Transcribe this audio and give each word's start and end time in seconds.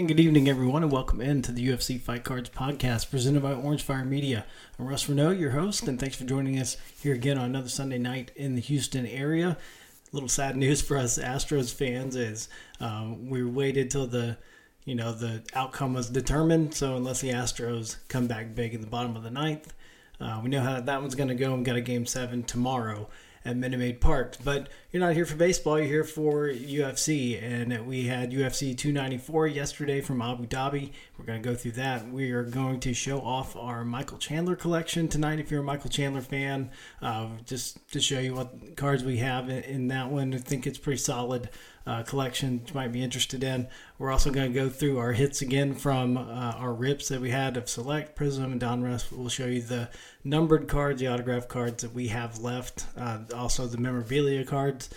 And 0.00 0.08
good 0.08 0.18
evening, 0.18 0.48
everyone, 0.48 0.82
and 0.82 0.90
welcome 0.90 1.20
into 1.20 1.52
the 1.52 1.68
UFC 1.68 2.00
Fight 2.00 2.24
Cards 2.24 2.48
podcast 2.48 3.10
presented 3.10 3.42
by 3.42 3.52
Orange 3.52 3.82
Fire 3.82 4.02
Media. 4.02 4.46
I'm 4.78 4.86
Russ 4.86 5.08
Reneau, 5.08 5.38
your 5.38 5.50
host, 5.50 5.86
and 5.86 6.00
thanks 6.00 6.16
for 6.16 6.24
joining 6.24 6.58
us 6.58 6.78
here 7.02 7.12
again 7.12 7.36
on 7.36 7.44
another 7.44 7.68
Sunday 7.68 7.98
night 7.98 8.30
in 8.34 8.54
the 8.54 8.62
Houston 8.62 9.04
area. 9.04 9.58
A 9.58 10.16
little 10.16 10.26
sad 10.26 10.56
news 10.56 10.80
for 10.80 10.96
us 10.96 11.18
Astros 11.18 11.70
fans 11.74 12.16
is 12.16 12.48
um, 12.80 13.28
we 13.28 13.44
waited 13.44 13.90
till 13.90 14.06
the 14.06 14.38
you 14.86 14.94
know 14.94 15.12
the 15.12 15.42
outcome 15.52 15.92
was 15.92 16.08
determined. 16.08 16.72
So 16.72 16.96
unless 16.96 17.20
the 17.20 17.32
Astros 17.32 17.96
come 18.08 18.26
back 18.26 18.54
big 18.54 18.72
in 18.72 18.80
the 18.80 18.86
bottom 18.86 19.16
of 19.16 19.22
the 19.22 19.30
ninth, 19.30 19.74
uh, 20.18 20.40
we 20.42 20.48
know 20.48 20.62
how 20.62 20.80
that 20.80 21.02
one's 21.02 21.14
going 21.14 21.28
to 21.28 21.34
go. 21.34 21.54
We've 21.54 21.62
got 21.62 21.76
a 21.76 21.82
game 21.82 22.06
seven 22.06 22.42
tomorrow 22.42 23.10
at 23.44 23.56
Minute 23.56 23.78
Maid 23.78 24.00
Park. 24.00 24.36
But 24.44 24.68
you're 24.90 25.00
not 25.00 25.14
here 25.14 25.26
for 25.26 25.36
baseball, 25.36 25.78
you're 25.78 25.86
here 25.86 26.04
for 26.04 26.48
UFC. 26.48 27.42
And 27.42 27.86
we 27.86 28.06
had 28.06 28.32
UFC 28.32 28.76
294 28.76 29.46
yesterday 29.48 30.00
from 30.00 30.20
Abu 30.22 30.46
Dhabi. 30.46 30.92
We're 31.20 31.26
going 31.26 31.42
to 31.42 31.48
go 31.50 31.54
through 31.54 31.72
that. 31.72 32.10
We 32.10 32.30
are 32.32 32.44
going 32.44 32.80
to 32.80 32.94
show 32.94 33.20
off 33.20 33.54
our 33.54 33.84
Michael 33.84 34.16
Chandler 34.16 34.56
collection 34.56 35.06
tonight 35.06 35.38
if 35.38 35.50
you're 35.50 35.60
a 35.60 35.62
Michael 35.62 35.90
Chandler 35.90 36.22
fan. 36.22 36.70
Uh, 37.02 37.28
just 37.44 37.86
to 37.90 38.00
show 38.00 38.18
you 38.20 38.34
what 38.34 38.74
cards 38.74 39.04
we 39.04 39.18
have 39.18 39.50
in 39.50 39.88
that 39.88 40.08
one. 40.08 40.32
I 40.32 40.38
think 40.38 40.66
it's 40.66 40.78
pretty 40.78 40.96
solid 40.96 41.50
uh, 41.86 42.04
collection 42.04 42.62
you 42.66 42.72
might 42.72 42.90
be 42.90 43.02
interested 43.02 43.44
in. 43.44 43.68
We're 43.98 44.10
also 44.10 44.30
going 44.30 44.50
to 44.50 44.58
go 44.58 44.70
through 44.70 44.96
our 44.96 45.12
hits 45.12 45.42
again 45.42 45.74
from 45.74 46.16
uh, 46.16 46.54
our 46.56 46.72
rips 46.72 47.08
that 47.08 47.20
we 47.20 47.28
had 47.28 47.58
of 47.58 47.68
Select, 47.68 48.16
Prism, 48.16 48.52
and 48.52 48.60
Donruss. 48.60 49.12
We'll 49.12 49.28
show 49.28 49.44
you 49.44 49.60
the 49.60 49.90
numbered 50.24 50.68
cards, 50.68 51.02
the 51.02 51.08
autograph 51.08 51.48
cards 51.48 51.82
that 51.82 51.92
we 51.92 52.08
have 52.08 52.38
left, 52.38 52.86
uh, 52.96 53.18
also 53.36 53.66
the 53.66 53.76
memorabilia 53.76 54.46
cards. 54.46 54.88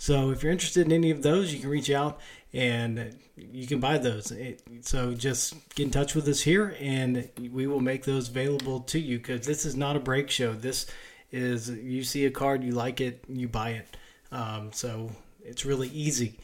So 0.00 0.30
if 0.30 0.42
you're 0.42 0.50
interested 0.50 0.86
in 0.86 0.92
any 0.92 1.10
of 1.10 1.20
those, 1.20 1.52
you 1.52 1.60
can 1.60 1.68
reach 1.68 1.90
out 1.90 2.20
and 2.54 3.14
you 3.36 3.66
can 3.66 3.80
buy 3.80 3.98
those. 3.98 4.32
So 4.80 5.12
just 5.12 5.54
get 5.74 5.84
in 5.84 5.90
touch 5.90 6.14
with 6.14 6.26
us 6.26 6.40
here 6.40 6.74
and 6.80 7.28
we 7.52 7.66
will 7.66 7.80
make 7.80 8.04
those 8.04 8.30
available 8.30 8.80
to 8.80 8.98
you 8.98 9.18
because 9.18 9.46
this 9.46 9.66
is 9.66 9.76
not 9.76 9.96
a 9.96 10.00
break 10.00 10.30
show. 10.30 10.54
This 10.54 10.86
is 11.30 11.68
you 11.68 12.02
see 12.02 12.24
a 12.24 12.30
card, 12.30 12.64
you 12.64 12.72
like 12.72 13.02
it, 13.02 13.22
you 13.28 13.46
buy 13.46 13.72
it. 13.72 13.94
Um, 14.32 14.72
so 14.72 15.10
it's 15.44 15.66
really 15.66 15.88
easy. 15.88 16.38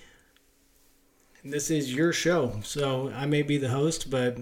And 1.43 1.51
this 1.51 1.71
is 1.71 1.95
your 1.95 2.12
show. 2.12 2.61
So 2.62 3.11
I 3.17 3.25
may 3.25 3.41
be 3.41 3.57
the 3.57 3.71
host, 3.71 4.11
but 4.11 4.37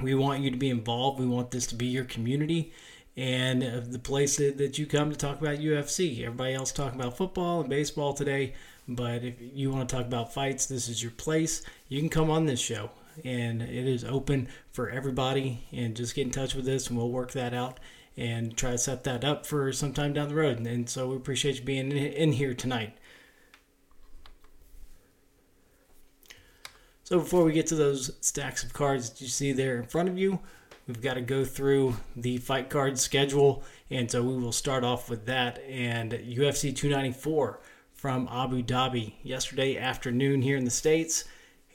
we 0.00 0.14
want 0.14 0.40
you 0.40 0.50
to 0.50 0.56
be 0.56 0.70
involved. 0.70 1.20
We 1.20 1.26
want 1.26 1.50
this 1.50 1.66
to 1.66 1.74
be 1.74 1.84
your 1.84 2.04
community 2.04 2.72
and 3.18 3.62
the 3.92 3.98
place 3.98 4.36
that, 4.36 4.78
you 4.78 4.86
come 4.86 5.10
to 5.10 5.16
talk 5.16 5.40
about 5.40 5.58
UFC. 5.58 6.24
Everybody 6.24 6.54
else 6.54 6.70
talking 6.70 7.00
about 7.00 7.16
football 7.16 7.60
and 7.60 7.68
baseball 7.68 8.14
today, 8.14 8.54
but 8.86 9.24
if 9.24 9.34
you 9.40 9.72
want 9.72 9.88
to 9.88 9.96
talk 9.96 10.06
about 10.06 10.32
fights, 10.32 10.66
this 10.66 10.88
is 10.88 11.02
your 11.02 11.10
place. 11.10 11.62
You 11.88 11.98
can 11.98 12.10
come 12.10 12.30
on 12.30 12.46
this 12.46 12.60
show, 12.60 12.92
and 13.24 13.60
it 13.60 13.88
is 13.88 14.04
open 14.04 14.46
for 14.70 14.88
everybody. 14.88 15.64
And 15.72 15.96
just 15.96 16.14
get 16.14 16.28
in 16.28 16.32
touch 16.32 16.54
with 16.54 16.68
us, 16.68 16.86
and 16.86 16.96
we'll 16.96 17.10
work 17.10 17.32
that 17.32 17.52
out 17.52 17.80
and 18.16 18.56
try 18.56 18.70
to 18.70 18.78
set 18.78 19.02
that 19.02 19.24
up 19.24 19.44
for 19.44 19.72
sometime 19.72 20.12
down 20.12 20.28
the 20.28 20.36
road. 20.36 20.60
And 20.60 20.88
so 20.88 21.08
we 21.08 21.16
appreciate 21.16 21.56
you 21.56 21.62
being 21.62 21.90
in 21.90 22.30
here 22.30 22.54
tonight. 22.54 22.96
So 27.02 27.18
before 27.18 27.42
we 27.42 27.52
get 27.52 27.66
to 27.68 27.74
those 27.74 28.12
stacks 28.20 28.62
of 28.62 28.72
cards 28.72 29.10
that 29.10 29.20
you 29.20 29.26
see 29.26 29.50
there 29.50 29.76
in 29.76 29.86
front 29.86 30.08
of 30.08 30.16
you, 30.16 30.38
we've 30.88 31.02
got 31.02 31.14
to 31.14 31.20
go 31.20 31.44
through 31.44 31.94
the 32.16 32.38
fight 32.38 32.70
card 32.70 32.98
schedule. 32.98 33.62
And 33.90 34.10
so 34.10 34.22
we 34.22 34.36
will 34.36 34.52
start 34.52 34.82
off 34.82 35.08
with 35.08 35.26
that. 35.26 35.60
And 35.68 36.12
UFC 36.12 36.74
294 36.74 37.60
from 37.92 38.28
Abu 38.32 38.62
Dhabi 38.62 39.12
yesterday 39.22 39.76
afternoon 39.76 40.42
here 40.42 40.56
in 40.56 40.64
the 40.64 40.70
States. 40.70 41.24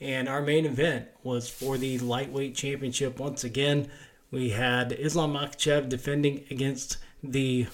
And 0.01 0.27
our 0.27 0.41
main 0.41 0.65
event 0.65 1.07
was 1.21 1.47
for 1.47 1.77
the 1.77 1.99
lightweight 1.99 2.55
championship 2.55 3.19
once 3.19 3.43
again. 3.43 3.89
We 4.31 4.49
had 4.49 4.91
Islam 4.91 5.33
Makhachev 5.33 5.87
defending 5.87 6.43
against 6.49 6.97
the 7.23 7.67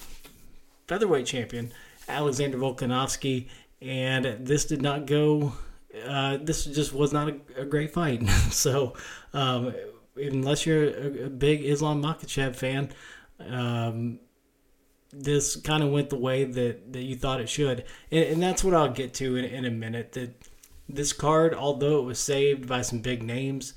featherweight 0.86 1.26
champion, 1.26 1.72
Alexander 2.06 2.58
Volkanovski. 2.58 3.48
And 3.80 4.46
this 4.46 4.66
did 4.66 4.82
not 4.82 5.06
go 5.06 5.54
uh, 6.06 6.38
this 6.40 6.66
just 6.66 6.92
was 6.92 7.12
not 7.12 7.28
a, 7.28 7.62
a 7.62 7.64
great 7.64 7.92
fight. 7.92 8.26
so, 8.50 8.94
um, 9.32 9.74
unless 10.20 10.66
you're 10.66 11.24
a, 11.26 11.30
big 11.30 11.64
Islam 11.64 12.02
Makhachev 12.02 12.56
fan, 12.56 12.90
um, 13.40 14.20
this 15.12 15.56
kind 15.56 15.82
of 15.82 15.90
went 15.90 16.10
the 16.10 16.16
way 16.16 16.44
that, 16.44 16.92
that 16.92 17.02
you 17.02 17.16
thought 17.16 17.40
it 17.40 17.48
should. 17.48 17.84
And, 18.10 18.24
and 18.24 18.42
that's 18.42 18.62
what 18.62 18.74
I'll 18.74 18.92
get 18.92 19.14
to 19.14 19.36
in, 19.36 19.44
in 19.44 19.64
a 19.64 19.70
minute. 19.70 20.12
That 20.12 20.34
this 20.88 21.12
card, 21.12 21.54
although 21.54 22.00
it 22.00 22.04
was 22.04 22.18
saved 22.18 22.68
by 22.68 22.82
some 22.82 23.00
big 23.00 23.22
names, 23.22 23.74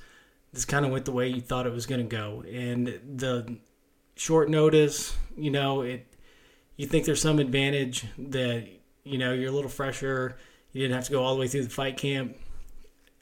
this 0.52 0.66
kind 0.66 0.86
of 0.86 0.92
went 0.92 1.06
the 1.06 1.12
way 1.12 1.28
you 1.28 1.42
thought 1.42 1.66
it 1.66 1.74
was 1.74 1.86
going 1.86 2.08
to 2.08 2.16
go. 2.16 2.44
And 2.52 3.00
the 3.18 3.58
short 4.16 4.50
notice, 4.50 5.16
you 5.36 5.52
know, 5.52 5.82
it 5.82 6.08
you 6.76 6.88
think 6.88 7.06
there's 7.06 7.22
some 7.22 7.40
advantage 7.40 8.06
that 8.18 8.68
you 9.04 9.18
know 9.18 9.34
you're 9.34 9.50
a 9.50 9.52
little 9.52 9.70
fresher 9.70 10.38
you 10.74 10.82
didn't 10.82 10.96
have 10.96 11.06
to 11.06 11.12
go 11.12 11.24
all 11.24 11.36
the 11.36 11.40
way 11.40 11.48
through 11.48 11.64
the 11.64 11.70
fight 11.70 11.98
camp. 11.98 12.36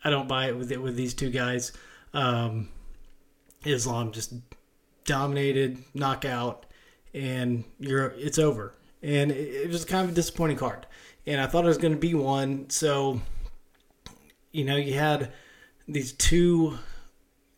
I 0.03 0.09
don't 0.09 0.27
buy 0.27 0.47
it 0.47 0.57
with 0.57 0.71
it 0.71 0.81
with 0.81 0.95
these 0.95 1.13
two 1.13 1.29
guys. 1.29 1.73
Um, 2.13 2.69
Islam 3.65 4.11
just 4.11 4.33
dominated, 5.05 5.83
knockout, 5.93 6.65
and 7.13 7.63
you're 7.79 8.13
it's 8.17 8.39
over. 8.39 8.73
And 9.01 9.31
it, 9.31 9.65
it 9.65 9.69
was 9.69 9.85
kind 9.85 10.05
of 10.05 10.11
a 10.11 10.15
disappointing 10.15 10.57
card. 10.57 10.85
And 11.25 11.39
I 11.39 11.47
thought 11.47 11.65
it 11.65 11.69
was 11.69 11.77
going 11.77 11.93
to 11.93 11.99
be 11.99 12.13
one. 12.13 12.69
So, 12.69 13.21
you 14.51 14.65
know, 14.65 14.75
you 14.75 14.93
had 14.93 15.31
these 15.87 16.13
two, 16.13 16.77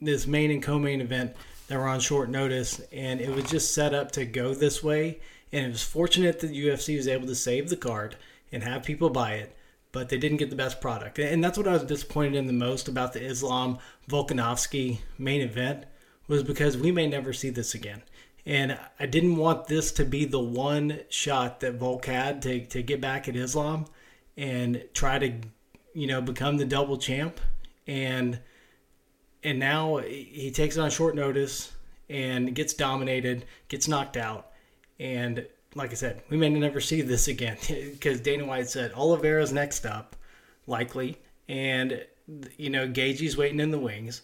this 0.01 0.27
main 0.27 0.51
and 0.51 0.61
co-main 0.61 1.01
event 1.01 1.35
that 1.67 1.77
were 1.77 1.87
on 1.87 1.99
short 1.99 2.29
notice, 2.29 2.81
and 2.91 3.21
it 3.21 3.33
was 3.33 3.45
just 3.45 3.73
set 3.73 3.93
up 3.93 4.11
to 4.11 4.25
go 4.25 4.53
this 4.53 4.83
way. 4.83 5.19
And 5.51 5.65
it 5.65 5.69
was 5.69 5.83
fortunate 5.83 6.39
that 6.39 6.51
UFC 6.51 6.97
was 6.97 7.07
able 7.07 7.27
to 7.27 7.35
save 7.35 7.69
the 7.69 7.77
card 7.77 8.17
and 8.51 8.63
have 8.63 8.83
people 8.83 9.09
buy 9.09 9.33
it 9.33 9.55
but 9.93 10.09
they 10.09 10.17
didn't 10.17 10.37
get 10.37 10.49
the 10.49 10.55
best 10.55 10.81
product. 10.81 11.19
And 11.19 11.41
that's 11.41 11.57
what 11.57 11.67
I 11.67 11.73
was 11.73 11.83
disappointed 11.83 12.35
in 12.35 12.47
the 12.47 12.53
most 12.53 12.89
about 12.89 13.13
the 13.13 13.23
Islam 13.23 13.77
Volkanovski 14.09 14.97
main 15.19 15.41
event 15.41 15.85
was 16.27 16.43
because 16.43 16.77
we 16.77 16.91
may 16.91 17.07
never 17.07 17.33
see 17.33 17.49
this 17.49 17.73
again. 17.73 18.01
And 18.45 18.77
I 18.99 19.05
didn't 19.05 19.37
want 19.37 19.67
this 19.67 19.91
to 19.93 20.05
be 20.05 20.25
the 20.25 20.39
one 20.39 20.99
shot 21.09 21.61
that 21.61 21.75
Volk 21.75 22.05
had 22.05 22.41
to, 22.41 22.65
to 22.67 22.83
get 22.83 22.99
back 22.99 23.27
at 23.27 23.35
Islam 23.35 23.85
and 24.35 24.83
try 24.93 25.19
to, 25.19 25.33
you 25.93 26.07
know, 26.07 26.21
become 26.21 26.57
the 26.57 26.65
double 26.65 26.97
champ. 26.97 27.39
And 27.87 28.39
and 29.43 29.59
now 29.59 29.97
he 29.97 30.51
takes 30.51 30.77
it 30.77 30.79
on 30.79 30.89
short 30.89 31.15
notice 31.15 31.73
and 32.09 32.55
gets 32.55 32.73
dominated, 32.73 33.45
gets 33.67 33.87
knocked 33.87 34.15
out, 34.15 34.51
and 34.99 35.45
like 35.75 35.91
I 35.91 35.95
said, 35.95 36.21
we 36.29 36.37
may 36.37 36.49
never 36.49 36.79
see 36.79 37.01
this 37.01 37.27
again 37.27 37.57
because 37.67 38.21
Dana 38.21 38.45
White 38.45 38.69
said 38.69 38.93
Oliveira's 38.93 39.51
next 39.51 39.85
up, 39.85 40.15
likely, 40.67 41.17
and 41.47 42.05
you 42.57 42.69
know 42.69 42.87
Gaethje's 42.87 43.37
waiting 43.37 43.59
in 43.59 43.71
the 43.71 43.79
wings. 43.79 44.21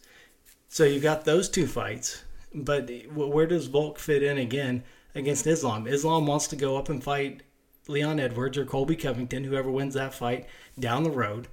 So 0.72 0.84
you 0.84 1.00
got 1.00 1.26
those 1.26 1.50
two 1.50 1.66
fights, 1.66 2.24
but 2.54 2.90
where 3.14 3.48
does 3.48 3.66
Volk 3.66 3.98
fit 3.98 4.22
in 4.22 4.38
again 4.38 4.84
against 5.16 5.48
Islam? 5.48 5.88
Islam 5.88 6.28
wants 6.28 6.48
to 6.48 6.56
go 6.56 6.78
up 6.78 6.90
and 6.90 7.04
fight 7.04 7.42
Leon 7.88 8.20
Edwards 8.20 8.56
or 8.56 8.66
Colby 8.66 8.96
Covington, 8.96 9.44
whoever 9.44 9.72
wins 9.72 9.96
that 9.96 10.14
fight, 10.14 10.46
down 10.80 11.04
the 11.04 11.10
road. 11.10 11.48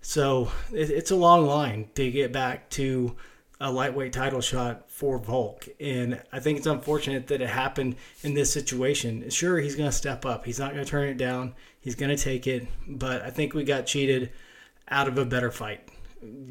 So 0.00 0.50
it's 0.72 1.10
a 1.10 1.16
long 1.16 1.46
line 1.46 1.90
to 1.94 2.10
get 2.10 2.32
back 2.32 2.70
to 2.70 3.14
a 3.60 3.70
lightweight 3.70 4.14
title 4.14 4.40
shot 4.40 4.90
for 4.90 5.18
Volk. 5.18 5.68
And 5.78 6.22
I 6.32 6.40
think 6.40 6.56
it's 6.56 6.66
unfortunate 6.66 7.26
that 7.28 7.42
it 7.42 7.50
happened 7.50 7.96
in 8.22 8.32
this 8.32 8.50
situation. 8.50 9.28
Sure, 9.28 9.58
he's 9.58 9.76
going 9.76 9.90
to 9.90 9.96
step 9.96 10.24
up. 10.24 10.46
He's 10.46 10.58
not 10.58 10.72
going 10.72 10.84
to 10.84 10.90
turn 10.90 11.08
it 11.08 11.18
down. 11.18 11.54
He's 11.80 11.94
going 11.94 12.16
to 12.16 12.22
take 12.22 12.46
it. 12.46 12.66
But 12.88 13.22
I 13.22 13.30
think 13.30 13.52
we 13.52 13.62
got 13.62 13.86
cheated 13.86 14.32
out 14.88 15.06
of 15.06 15.18
a 15.18 15.24
better 15.24 15.50
fight. 15.50 15.88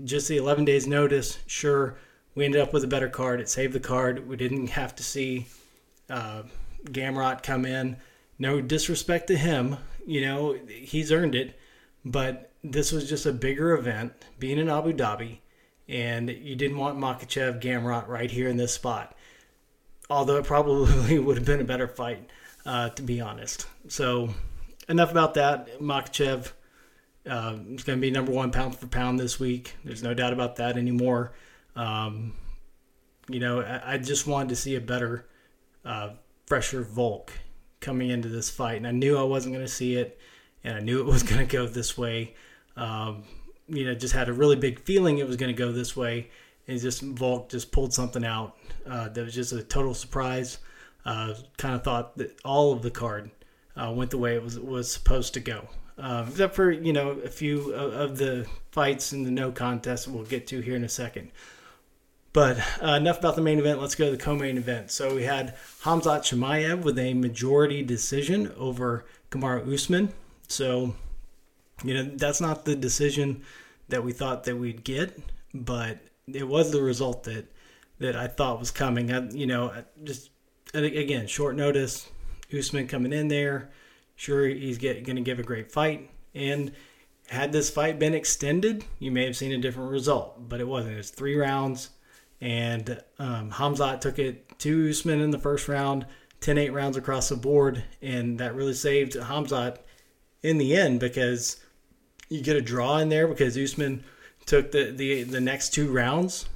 Just 0.03 0.27
the 0.27 0.37
11 0.37 0.65
days 0.65 0.87
notice, 0.87 1.39
sure, 1.47 1.97
we 2.35 2.45
ended 2.45 2.61
up 2.61 2.73
with 2.73 2.83
a 2.83 2.87
better 2.87 3.09
card. 3.09 3.39
It 3.39 3.49
saved 3.49 3.73
the 3.73 3.79
card. 3.79 4.27
We 4.27 4.35
didn't 4.35 4.67
have 4.67 4.95
to 4.95 5.03
see 5.03 5.47
uh, 6.09 6.43
Gamrot 6.85 7.43
come 7.43 7.65
in. 7.65 7.97
No 8.39 8.61
disrespect 8.61 9.27
to 9.27 9.37
him. 9.37 9.77
You 10.05 10.21
know, 10.21 10.57
he's 10.67 11.11
earned 11.11 11.35
it. 11.35 11.59
But 12.05 12.51
this 12.63 12.91
was 12.91 13.07
just 13.07 13.25
a 13.25 13.31
bigger 13.31 13.73
event, 13.73 14.13
being 14.39 14.57
in 14.57 14.69
Abu 14.69 14.93
Dhabi 14.93 15.37
and 15.87 16.29
you 16.29 16.55
didn't 16.55 16.77
want 16.77 16.97
Makhachev 16.97 17.61
Gamrot 17.61 18.07
right 18.07 18.31
here 18.31 18.47
in 18.47 18.57
this 18.57 18.73
spot. 18.73 19.15
Although 20.09 20.37
it 20.37 20.45
probably 20.45 21.19
would 21.19 21.37
have 21.37 21.45
been 21.45 21.61
a 21.61 21.65
better 21.65 21.87
fight, 21.87 22.29
uh, 22.65 22.89
to 22.89 23.01
be 23.01 23.21
honest. 23.21 23.67
So, 23.87 24.29
enough 24.87 25.11
about 25.11 25.33
that. 25.35 25.79
Makhachev 25.79 26.51
uh, 27.29 27.57
is 27.69 27.83
going 27.83 27.99
to 27.99 28.01
be 28.01 28.11
number 28.11 28.31
one 28.31 28.51
pound 28.51 28.75
for 28.75 28.87
pound 28.87 29.19
this 29.19 29.39
week. 29.39 29.75
There's 29.83 30.03
no 30.03 30.13
doubt 30.13 30.33
about 30.33 30.57
that 30.57 30.77
anymore. 30.77 31.33
Um, 31.75 32.33
you 33.29 33.39
know, 33.39 33.61
I, 33.61 33.93
I, 33.93 33.97
just 33.97 34.27
wanted 34.27 34.49
to 34.49 34.55
see 34.55 34.75
a 34.75 34.81
better, 34.81 35.27
uh, 35.85 36.09
fresher 36.45 36.83
Volk 36.83 37.31
coming 37.79 38.09
into 38.09 38.27
this 38.27 38.49
fight, 38.49 38.77
and 38.77 38.85
I 38.85 38.91
knew 38.91 39.17
I 39.17 39.23
wasn't 39.23 39.55
going 39.55 39.65
to 39.65 39.71
see 39.71 39.95
it, 39.95 40.19
and 40.63 40.77
I 40.77 40.79
knew 40.81 40.99
it 40.99 41.05
was 41.11 41.23
going 41.23 41.39
to 41.39 41.51
go 41.51 41.65
this 41.65 41.97
way. 41.97 42.35
Um, 42.75 43.23
you 43.67 43.85
know, 43.85 43.95
just 43.95 44.13
had 44.13 44.29
a 44.29 44.33
really 44.33 44.55
big 44.55 44.79
feeling 44.79 45.17
it 45.17 45.27
was 45.27 45.37
going 45.37 45.53
to 45.53 45.57
go 45.57 45.71
this 45.71 45.95
way. 45.95 46.29
And 46.67 46.79
just 46.79 47.01
Volk 47.01 47.49
just 47.49 47.71
pulled 47.71 47.93
something 47.93 48.23
out 48.23 48.57
uh, 48.85 49.09
that 49.09 49.23
was 49.23 49.33
just 49.33 49.51
a 49.51 49.63
total 49.63 49.93
surprise. 49.93 50.59
Uh, 51.05 51.33
kind 51.57 51.75
of 51.75 51.83
thought 51.83 52.17
that 52.17 52.39
all 52.45 52.71
of 52.71 52.81
the 52.81 52.91
card 52.91 53.29
uh, 53.75 53.91
went 53.93 54.11
the 54.11 54.17
way 54.17 54.35
it 54.35 54.43
was 54.43 54.57
was 54.57 54.89
supposed 54.89 55.33
to 55.33 55.41
go, 55.41 55.67
um, 55.97 56.27
except 56.27 56.55
for 56.55 56.71
you 56.71 56.93
know 56.93 57.11
a 57.11 57.29
few 57.29 57.73
of, 57.73 57.93
of, 57.93 58.17
the 58.17 58.47
fights 58.71 59.13
in 59.13 59.23
the 59.23 59.31
no 59.31 59.51
contest 59.51 60.07
we'll 60.07 60.23
get 60.23 60.47
to 60.47 60.59
here 60.59 60.75
in 60.75 60.83
a 60.83 60.89
second. 60.89 61.31
But 62.31 62.57
uh, 62.81 62.93
enough 62.93 63.19
about 63.19 63.35
the 63.35 63.43
main 63.43 63.59
event. 63.59 63.79
Let's 63.79 63.93
go 63.93 64.05
to 64.05 64.11
the 64.11 64.17
co-main 64.17 64.57
event. 64.57 64.89
So 64.89 65.13
we 65.13 65.23
had 65.23 65.55
Hamzat 65.83 66.21
Chimaev 66.21 66.81
with 66.81 66.97
a 66.97 67.13
majority 67.13 67.83
decision 67.83 68.51
over 68.57 69.05
Kamaru 69.29 69.71
Usman. 69.71 70.11
So 70.47 70.95
you 71.83 71.93
know 71.93 72.03
that's 72.03 72.41
not 72.41 72.65
the 72.65 72.75
decision 72.75 73.43
that 73.89 74.03
we 74.03 74.13
thought 74.13 74.45
that 74.45 74.55
we'd 74.55 74.83
get, 74.83 75.19
but 75.53 75.99
it 76.27 76.47
was 76.47 76.71
the 76.71 76.81
result 76.81 77.23
that 77.25 77.45
that 77.99 78.15
I 78.15 78.27
thought 78.27 78.59
was 78.59 78.71
coming. 78.71 79.13
I, 79.13 79.29
you 79.29 79.45
know, 79.45 79.71
just 80.03 80.31
again 80.73 81.27
short 81.27 81.55
notice. 81.55 82.09
Usman 82.55 82.87
coming 82.87 83.13
in 83.13 83.29
there, 83.29 83.71
sure 84.15 84.47
he's 84.47 84.77
going 84.77 85.03
to 85.05 85.21
give 85.21 85.39
a 85.39 85.43
great 85.43 85.71
fight, 85.71 86.09
and 86.33 86.71
had 87.27 87.51
this 87.51 87.69
fight 87.69 87.99
been 87.99 88.13
extended, 88.13 88.83
you 88.99 89.11
may 89.11 89.25
have 89.25 89.35
seen 89.35 89.51
a 89.51 89.57
different 89.57 89.91
result, 89.91 90.49
but 90.49 90.59
it 90.59 90.67
wasn't. 90.67 90.93
It 90.93 90.97
was 90.97 91.09
three 91.09 91.37
rounds 91.37 91.89
and 92.43 93.01
um, 93.19 93.51
Hamzat 93.51 94.01
took 94.01 94.19
it 94.19 94.59
to 94.59 94.89
Usman 94.89 95.21
in 95.21 95.31
the 95.31 95.39
first 95.39 95.69
round, 95.69 96.05
10 96.41 96.57
8 96.57 96.73
rounds 96.73 96.97
across 96.97 97.29
the 97.29 97.37
board. 97.37 97.85
And 98.01 98.37
that 98.39 98.53
really 98.53 98.73
saved 98.73 99.13
Hamzat 99.13 99.77
in 100.41 100.57
the 100.57 100.75
end 100.75 100.99
because 100.99 101.55
you 102.27 102.41
get 102.41 102.57
a 102.57 102.61
draw 102.61 102.97
in 102.97 103.07
there 103.07 103.29
because 103.29 103.57
Usman 103.57 104.03
took 104.45 104.73
the, 104.73 104.91
the, 104.91 105.23
the 105.23 105.39
next 105.39 105.69
two 105.69 105.89
rounds, 105.89 106.49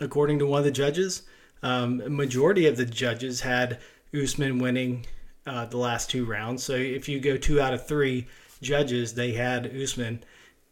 according 0.00 0.38
to 0.38 0.46
one 0.46 0.60
of 0.60 0.64
the 0.64 0.70
judges. 0.70 1.22
Um, 1.64 2.14
majority 2.14 2.68
of 2.68 2.76
the 2.76 2.86
judges 2.86 3.40
had 3.40 3.80
Usman 4.14 4.60
winning 4.60 5.04
uh, 5.46 5.66
the 5.66 5.76
last 5.76 6.10
two 6.10 6.24
rounds. 6.24 6.62
So 6.62 6.74
if 6.74 7.08
you 7.08 7.20
go 7.20 7.36
two 7.36 7.60
out 7.60 7.74
of 7.74 7.86
three 7.86 8.26
judges, 8.62 9.14
they 9.14 9.32
had 9.32 9.74
Usman 9.74 10.24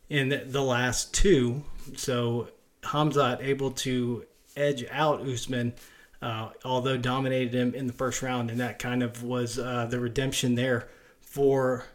in 0.08 0.42
the 0.46 0.62
last 0.62 1.12
two. 1.14 1.64
So 1.96 2.48
Hamzat 2.82 3.42
able 3.42 3.70
to 3.72 4.26
edge 4.56 4.84
out 4.90 5.26
Usman, 5.26 5.74
uh, 6.20 6.50
although 6.64 6.96
dominated 6.96 7.54
him 7.54 7.74
in 7.74 7.86
the 7.86 7.92
first 7.92 8.22
round, 8.22 8.50
and 8.50 8.60
that 8.60 8.78
kind 8.78 9.02
of 9.02 9.22
was 9.22 9.58
uh, 9.58 9.86
the 9.86 10.00
redemption 10.00 10.54
there 10.54 10.88
for 11.20 11.86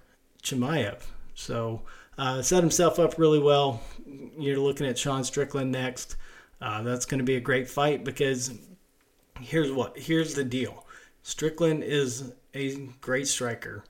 Chimaev. 0.43 1.01
So 1.35 1.83
uh, 2.17 2.41
set 2.41 2.63
himself 2.63 2.99
up 2.99 3.17
really 3.17 3.39
well. 3.39 3.81
You're 4.37 4.59
looking 4.59 4.87
at 4.87 4.97
Sean 4.97 5.23
Strickland 5.23 5.71
next. 5.71 6.15
Uh, 6.59 6.81
that's 6.81 7.05
going 7.05 7.19
to 7.19 7.23
be 7.23 7.35
a 7.35 7.41
great 7.41 7.69
fight 7.69 8.03
because 8.03 8.51
here's 9.39 9.71
what 9.71 9.97
here's 9.97 10.33
the 10.33 10.43
deal. 10.43 10.85
Strickland 11.21 11.83
is 11.83 12.33
a 12.57 12.89
great 13.01 13.27
striker, 13.27 13.83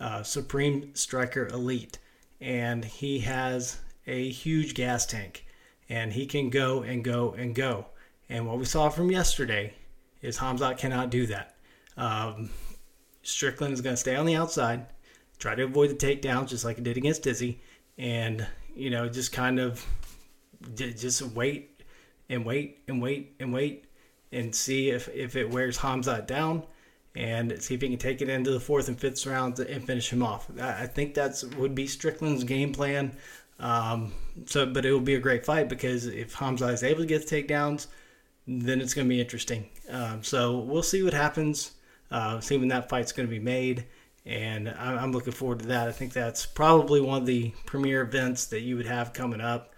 uh, 0.00 0.22
supreme 0.22 0.94
striker 0.94 1.46
elite, 1.48 1.98
and 2.40 2.84
he 2.84 3.20
has 3.20 3.78
a 4.06 4.30
huge 4.30 4.74
gas 4.74 5.06
tank, 5.06 5.46
and 5.88 6.12
he 6.12 6.26
can 6.26 6.50
go 6.50 6.82
and 6.82 7.04
go 7.04 7.32
and 7.32 7.54
go. 7.54 7.86
And 8.28 8.46
what 8.46 8.58
we 8.58 8.64
saw 8.64 8.88
from 8.88 9.10
yesterday 9.10 9.74
is 10.22 10.38
Hamzat 10.38 10.78
cannot 10.78 11.10
do 11.10 11.26
that. 11.26 11.54
Um, 11.96 12.50
Strickland 13.22 13.74
is 13.74 13.80
going 13.80 13.94
to 13.94 14.00
stay 14.00 14.16
on 14.16 14.26
the 14.26 14.34
outside, 14.34 14.86
try 15.38 15.54
to 15.54 15.64
avoid 15.64 15.90
the 15.90 15.94
takedowns 15.94 16.48
just 16.48 16.64
like 16.64 16.76
he 16.76 16.82
did 16.82 16.96
against 16.96 17.26
Izzy, 17.26 17.60
and 17.98 18.46
you 18.74 18.90
know 18.90 19.08
just 19.08 19.32
kind 19.32 19.60
of 19.60 19.84
just 20.74 21.22
wait 21.22 21.82
and 22.28 22.44
wait 22.44 22.78
and 22.88 23.00
wait 23.00 23.36
and 23.38 23.52
wait 23.52 23.84
and 24.32 24.54
see 24.54 24.90
if, 24.90 25.08
if 25.08 25.36
it 25.36 25.48
wears 25.50 25.78
Hamzat 25.78 26.26
down 26.26 26.64
and 27.14 27.62
see 27.62 27.74
if 27.74 27.80
he 27.80 27.88
can 27.88 27.98
take 27.98 28.20
it 28.22 28.28
into 28.28 28.50
the 28.50 28.60
fourth 28.60 28.88
and 28.88 28.98
fifth 28.98 29.24
rounds 29.26 29.60
and 29.60 29.86
finish 29.86 30.12
him 30.12 30.22
off. 30.22 30.48
I 30.60 30.86
think 30.86 31.14
that's 31.14 31.44
would 31.44 31.74
be 31.74 31.86
Strickland's 31.86 32.44
game 32.44 32.72
plan. 32.72 33.16
Um, 33.60 34.12
so, 34.46 34.66
but 34.66 34.84
it 34.84 34.92
will 34.92 35.00
be 35.00 35.14
a 35.14 35.20
great 35.20 35.46
fight 35.46 35.68
because 35.68 36.06
if 36.06 36.34
Hamzat 36.34 36.72
is 36.72 36.82
able 36.82 37.00
to 37.00 37.06
get 37.06 37.26
the 37.26 37.42
takedowns, 37.42 37.86
then 38.46 38.80
it's 38.80 38.94
going 38.94 39.06
to 39.06 39.08
be 39.08 39.20
interesting. 39.20 39.68
Um, 39.88 40.22
so 40.22 40.58
we'll 40.58 40.82
see 40.82 41.02
what 41.02 41.14
happens. 41.14 41.72
Uh, 42.10 42.40
see 42.40 42.56
when 42.56 42.68
that 42.68 42.88
fight's 42.88 43.12
going 43.12 43.28
to 43.28 43.30
be 43.30 43.40
made, 43.40 43.86
and 44.26 44.68
I'm 44.68 45.12
looking 45.12 45.32
forward 45.32 45.60
to 45.60 45.66
that. 45.66 45.88
I 45.88 45.92
think 45.92 46.12
that's 46.12 46.46
probably 46.46 47.00
one 47.00 47.22
of 47.22 47.26
the 47.26 47.52
premier 47.64 48.02
events 48.02 48.46
that 48.46 48.60
you 48.60 48.76
would 48.76 48.86
have 48.86 49.12
coming 49.12 49.40
up. 49.40 49.72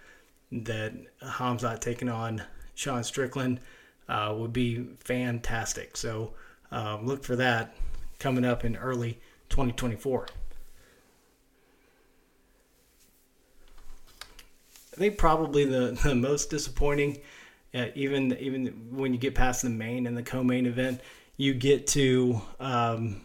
That 0.51 0.93
Hamzat 1.21 1.81
taking 1.81 2.09
on 2.09 2.41
Sean 2.73 3.03
Strickland 3.03 3.59
uh, 4.07 4.33
would 4.37 4.53
be 4.53 4.87
fantastic. 4.99 5.97
So 5.97 6.33
um, 6.71 7.05
look 7.05 7.23
for 7.23 7.35
that 7.35 7.75
coming 8.19 8.45
up 8.45 8.65
in 8.65 8.75
early 8.75 9.19
2024. 9.49 10.27
I 14.93 14.99
think 14.99 15.17
probably 15.17 15.65
the, 15.65 15.99
the 16.03 16.15
most 16.15 16.49
disappointing 16.49 17.19
uh, 17.73 17.87
even 17.95 18.35
even 18.39 18.67
when 18.91 19.13
you 19.13 19.19
get 19.19 19.35
past 19.35 19.61
the 19.61 19.69
main 19.69 20.07
and 20.07 20.17
the 20.17 20.23
co-main 20.23 20.65
event, 20.65 21.01
you 21.35 21.53
get 21.53 21.87
to 21.87 22.41
um, 22.59 23.21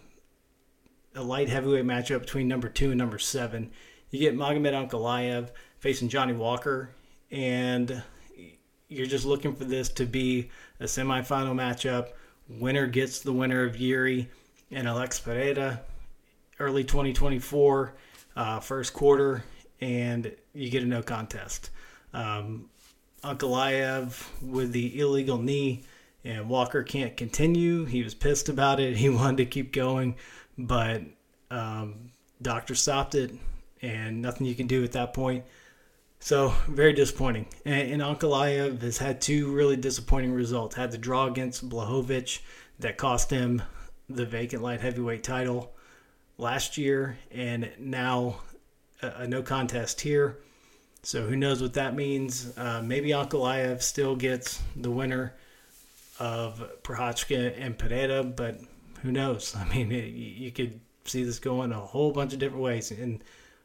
a 1.14 1.23
light 1.23 1.49
heavyweight 1.49 1.85
matchup 1.85 2.21
between 2.21 2.49
number 2.49 2.69
two 2.69 2.90
and 2.90 2.99
number 2.99 3.19
seven. 3.19 3.71
You 4.11 4.19
get 4.19 4.37
Magomed 4.37 4.90
Ankalaev 4.90 5.50
facing 5.78 6.09
Johnny 6.09 6.33
Walker, 6.35 6.90
and 7.31 8.02
you're 8.88 9.07
just 9.07 9.25
looking 9.25 9.55
for 9.55 9.64
this 9.64 9.88
to 9.90 10.05
be 10.05 10.50
a 10.81 10.85
semifinal 10.85 11.55
matchup. 11.55 12.09
Winner 12.49 12.87
gets 12.87 13.20
the 13.20 13.32
winner 13.32 13.64
of 13.64 13.76
Jiri 13.76 14.26
and 14.70 14.88
Alex 14.88 15.20
Pereira, 15.20 15.80
early 16.58 16.84
2024, 16.84 17.94
uh, 18.37 18.61
first 18.61 18.92
quarter, 18.92 19.44
and 19.80 20.32
you 20.54 20.70
get 20.70 20.82
a 20.82 20.87
no 20.87 21.02
contest. 21.02 21.70
Um, 22.12 22.68
Ankalaev 23.22 24.25
with 24.42 24.72
the 24.72 24.99
illegal 24.99 25.38
knee, 25.38 25.84
and 26.25 26.49
Walker 26.49 26.82
can't 26.82 27.16
continue. 27.16 27.84
He 27.84 28.02
was 28.02 28.14
pissed 28.14 28.49
about 28.49 28.80
it. 28.80 28.96
He 29.02 29.08
wanted 29.08 29.38
to 29.38 29.46
keep 29.46 29.72
going, 29.72 30.16
but 30.58 31.02
um, 31.50 32.11
doctor 32.40 32.75
stopped 32.75 33.14
it, 33.14 33.32
and 33.80 34.22
nothing 34.22 34.46
you 34.46 34.54
can 34.54 34.66
do 34.66 34.82
at 34.84 34.92
that 34.92 35.14
point. 35.14 35.44
So 36.23 36.55
very 36.69 36.93
disappointing. 36.93 37.47
And, 37.64 37.95
and 37.95 38.02
Ankalaev 38.02 38.81
has 38.83 38.97
had 38.97 39.21
two 39.21 39.52
really 39.52 39.76
disappointing 39.76 40.33
results. 40.33 40.76
Had 40.76 40.93
the 40.93 40.99
draw 40.99 41.26
against 41.26 41.69
Blachowicz 41.69 42.38
that 42.79 42.97
cost 42.97 43.29
him 43.29 43.61
the 44.09 44.25
vacant 44.25 44.62
light 44.62 44.81
heavyweight 44.81 45.25
title 45.25 45.75
last 46.38 46.79
year, 46.79 47.19
and 47.33 47.73
now 47.76 48.37
a, 49.02 49.09
a 49.09 49.26
no 49.26 49.43
contest 49.43 50.00
here. 50.00 50.38
So 51.02 51.26
who 51.26 51.35
knows 51.35 51.61
what 51.61 51.75
that 51.75 51.97
means? 51.97 52.57
Uh, 52.57 52.81
maybe 52.85 53.09
Ankalaev 53.09 53.83
still 53.83 54.14
gets 54.14 54.62
the 54.76 54.93
winner 54.93 55.35
of 56.21 56.62
Prochazka 56.85 57.52
and 57.59 57.76
Pereira, 57.76 58.23
but 58.23 58.61
who 59.02 59.11
knows? 59.11 59.57
I 59.59 59.64
mean, 59.75 59.91
it, 59.91 60.11
you 60.12 60.52
could 60.52 60.79
see 61.05 61.25
this 61.25 61.41
going 61.41 61.73
a 61.73 61.81
whole 61.81 62.12
bunch 62.12 62.33
of 62.33 62.38
different 62.38 62.62
ways, 62.62 62.93
and 62.93 63.25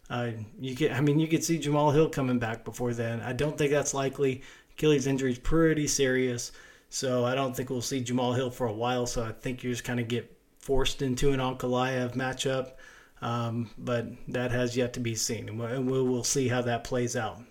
uh, 0.10 0.32
you 0.60 0.76
could. 0.76 0.92
I 0.92 1.02
mean, 1.02 1.20
you 1.20 1.28
could 1.28 1.44
see 1.44 1.60
Jamahal 1.60 1.94
Hill 1.94 2.10
coming 2.10 2.40
back 2.40 2.64
before 2.64 2.94
then. 2.94 3.22
I 3.22 3.34
don't 3.34 3.58
think 3.58 3.72
that's 3.72 3.94
likely. 3.94 4.42
Achilles 4.72 5.08
injury 5.08 5.32
is 5.32 5.40
pretty 5.40 5.88
serious, 5.88 6.52
so 6.90 7.26
I 7.26 7.36
don't 7.36 7.56
think 7.56 7.70
we'll 7.70 7.82
see 7.82 8.04
Jamahal 8.04 8.36
Hill 8.36 8.52
for 8.52 8.68
a 8.68 8.74
while. 8.74 9.06
So 9.06 9.24
I 9.24 9.32
think 9.32 9.64
you 9.64 9.72
just 9.72 9.84
kind 9.84 10.00
of 10.00 10.08
get 10.08 10.32
forced 10.60 11.02
into 11.02 11.32
an 11.32 11.40
Ankalaev 11.40 12.16
matchup. 12.16 12.74
Um, 13.22 13.72
but 13.78 14.06
that 14.28 14.52
has 14.52 14.78
yet 14.78 14.94
to 14.94 15.00
be 15.00 15.16
seen, 15.16 15.50
and 15.50 15.90
we'll, 15.90 16.06
we'll 16.06 16.24
see 16.24 16.48
how 16.48 16.62
that 16.62 16.84
plays 16.84 17.16
out. 17.16 17.42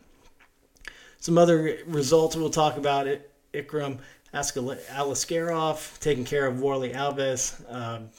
Some 1.19 1.39
other 1.39 1.79
results 1.87 2.37
we'll 2.37 2.51
talk 2.51 2.77
about 2.77 3.09
it. 3.09 3.33
Ikram 3.53 3.99
Aliskerov 4.33 5.99
taking 5.99 6.25
care 6.25 6.47
of 6.47 6.61
Warley 6.61 6.93
Alves. 6.93 7.61
Um, 7.73 8.11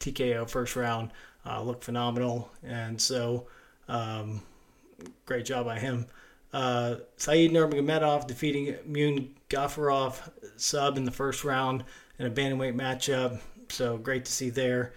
TKO 0.00 0.48
first 0.48 0.76
round 0.76 1.10
uh, 1.46 1.62
looked 1.62 1.84
phenomenal, 1.84 2.50
and 2.62 3.00
so 3.00 3.46
um, 3.88 4.42
great 5.26 5.44
job 5.44 5.66
by 5.66 5.78
him. 5.78 6.06
Uh, 6.52 6.96
Saeed 7.16 7.50
Nurmagomedov 7.50 8.26
defeating 8.26 8.76
Muin 8.86 9.30
Gafurov 9.48 10.30
sub 10.56 10.96
in 10.96 11.04
the 11.04 11.10
first 11.10 11.44
round 11.44 11.84
in 12.18 12.26
a 12.26 12.30
bantamweight 12.30 12.74
matchup. 12.74 13.40
So 13.68 13.96
great 13.96 14.26
to 14.26 14.32
see 14.32 14.50
there. 14.50 14.92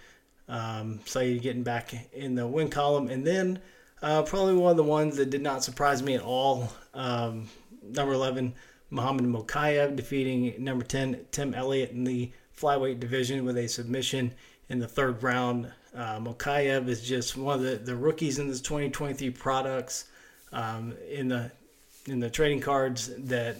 Um, 0.48 1.00
Saeed 1.06 1.42
getting 1.42 1.62
back 1.62 1.94
in 2.12 2.34
the 2.34 2.46
win 2.46 2.68
column. 2.68 3.08
And 3.08 3.26
then 3.26 3.60
uh, 4.02 4.22
probably 4.22 4.54
one 4.54 4.70
of 4.70 4.76
the 4.76 4.84
ones 4.84 5.16
that 5.16 5.30
did 5.30 5.42
not 5.42 5.64
surprise 5.64 6.02
me 6.02 6.14
at 6.14 6.22
all 6.22 6.70
um, 6.92 7.48
number 7.82 8.12
11, 8.12 8.54
Muhammad 8.90 9.24
Mokaev 9.24 9.96
defeating 9.96 10.62
number 10.62 10.84
10, 10.84 11.26
Tim 11.32 11.54
Elliott 11.54 11.90
in 11.90 12.04
the 12.04 12.30
flyweight 12.56 13.00
division 13.00 13.44
with 13.44 13.56
a 13.56 13.66
submission 13.66 14.32
in 14.68 14.78
the 14.78 14.88
third 14.88 15.22
round. 15.22 15.72
Uh, 15.96 16.18
Mokaev 16.20 16.88
is 16.88 17.02
just 17.02 17.36
one 17.36 17.56
of 17.58 17.62
the, 17.64 17.76
the 17.76 17.96
rookies 17.96 18.38
in 18.38 18.48
this 18.48 18.60
2023 18.60 19.30
products. 19.30 20.04
um, 20.52 20.94
in 21.10 21.28
the 21.28 21.50
in 22.06 22.20
the 22.20 22.30
trading 22.30 22.60
cards 22.60 23.10
that 23.18 23.56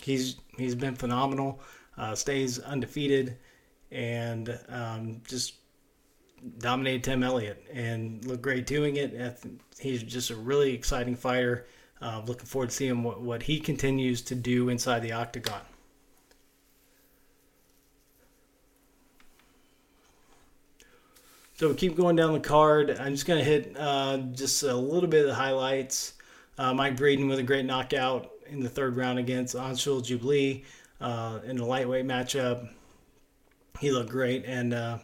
he's 0.00 0.36
he's 0.56 0.74
been 0.74 0.94
phenomenal. 0.94 1.60
Uh, 1.98 2.14
stays 2.14 2.58
undefeated 2.58 3.36
and 3.90 4.58
um, 4.70 5.20
just 5.28 5.54
dominated 6.58 7.04
Tim 7.04 7.22
Elliott 7.22 7.64
and 7.72 8.24
looked 8.24 8.42
great 8.42 8.66
doing 8.66 8.96
it. 8.96 9.38
He's 9.78 10.02
just 10.02 10.30
a 10.30 10.36
really 10.36 10.72
exciting 10.72 11.14
fighter. 11.14 11.66
Uh, 12.00 12.22
looking 12.26 12.46
forward 12.46 12.70
to 12.70 12.74
seeing 12.74 13.02
what, 13.02 13.20
what 13.20 13.42
he 13.42 13.60
continues 13.60 14.22
to 14.22 14.34
do 14.34 14.70
inside 14.70 15.00
the 15.00 15.12
octagon. 15.12 15.60
So 21.54 21.68
we 21.68 21.74
keep 21.74 21.96
going 21.96 22.16
down 22.16 22.32
the 22.32 22.40
card. 22.40 22.90
I'm 22.98 23.12
just 23.12 23.26
going 23.26 23.38
to 23.38 23.44
hit 23.44 23.76
uh, 23.78 24.18
just 24.32 24.62
a 24.62 24.74
little 24.74 25.08
bit 25.08 25.20
of 25.20 25.28
the 25.28 25.34
highlights. 25.34 26.14
Uh, 26.56 26.72
Mike 26.72 26.96
Breeden 26.96 27.28
with 27.28 27.38
a 27.38 27.42
great 27.42 27.66
knockout 27.66 28.30
in 28.46 28.60
the 28.60 28.68
third 28.68 28.96
round 28.96 29.18
against 29.18 29.54
Anshul 29.54 30.02
Jubli 30.02 30.64
uh, 31.00 31.40
in 31.44 31.56
the 31.56 31.64
lightweight 31.64 32.06
matchup. 32.06 32.68
He 33.80 33.90
looked 33.90 34.10
great. 34.10 34.44
And 34.46 34.72
uh, 34.72 34.98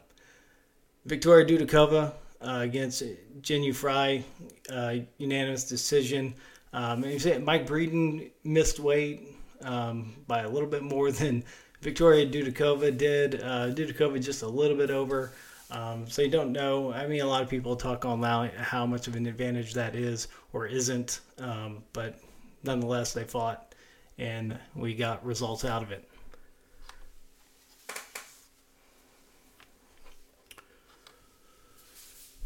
Victoria 1.04 1.44
Dudakova 1.44 2.14
uh, 2.40 2.58
against 2.62 3.02
Jinh 3.42 3.64
Yu 3.64 3.74
Frey, 3.74 4.24
uh, 4.72 4.94
unanimous 5.18 5.64
decision. 5.64 6.34
Um, 6.72 7.00
Mike 7.00 7.66
Breeden 7.66 8.30
missed 8.44 8.80
weight 8.80 9.36
um, 9.62 10.14
by 10.26 10.40
a 10.40 10.48
little 10.48 10.68
bit 10.68 10.82
more 10.82 11.12
than 11.12 11.44
Victoria 11.82 12.26
Dudakova 12.26 12.96
did. 12.96 13.42
Uh, 13.42 13.68
Dudakova 13.68 14.22
just 14.22 14.42
a 14.42 14.48
little 14.48 14.76
bit 14.76 14.90
over. 14.90 15.32
Um, 15.70 16.08
so 16.08 16.22
you 16.22 16.30
don't 16.30 16.52
know. 16.52 16.92
I 16.92 17.06
mean, 17.06 17.20
a 17.20 17.26
lot 17.26 17.42
of 17.42 17.48
people 17.48 17.76
talk 17.76 18.04
online 18.04 18.50
how 18.56 18.86
much 18.86 19.06
of 19.06 19.16
an 19.16 19.26
advantage 19.26 19.74
that 19.74 19.94
is 19.94 20.28
or 20.52 20.66
isn't, 20.66 21.20
um, 21.38 21.82
but 21.92 22.18
nonetheless, 22.62 23.12
they 23.12 23.24
fought, 23.24 23.74
and 24.16 24.58
we 24.74 24.94
got 24.94 25.24
results 25.24 25.64
out 25.64 25.82
of 25.82 25.92
it. 25.92 26.08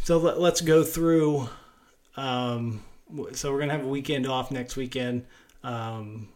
So 0.04 0.18
let, 0.18 0.36
us 0.36 0.60
go 0.60 0.82
through. 0.82 1.48
Um, 2.16 2.82
so 3.34 3.52
we're 3.52 3.60
gonna 3.60 3.72
have 3.72 3.84
a 3.84 3.88
weekend 3.88 4.26
off 4.26 4.50
next 4.50 4.74
weekend. 4.74 5.26
Um, 5.62 6.28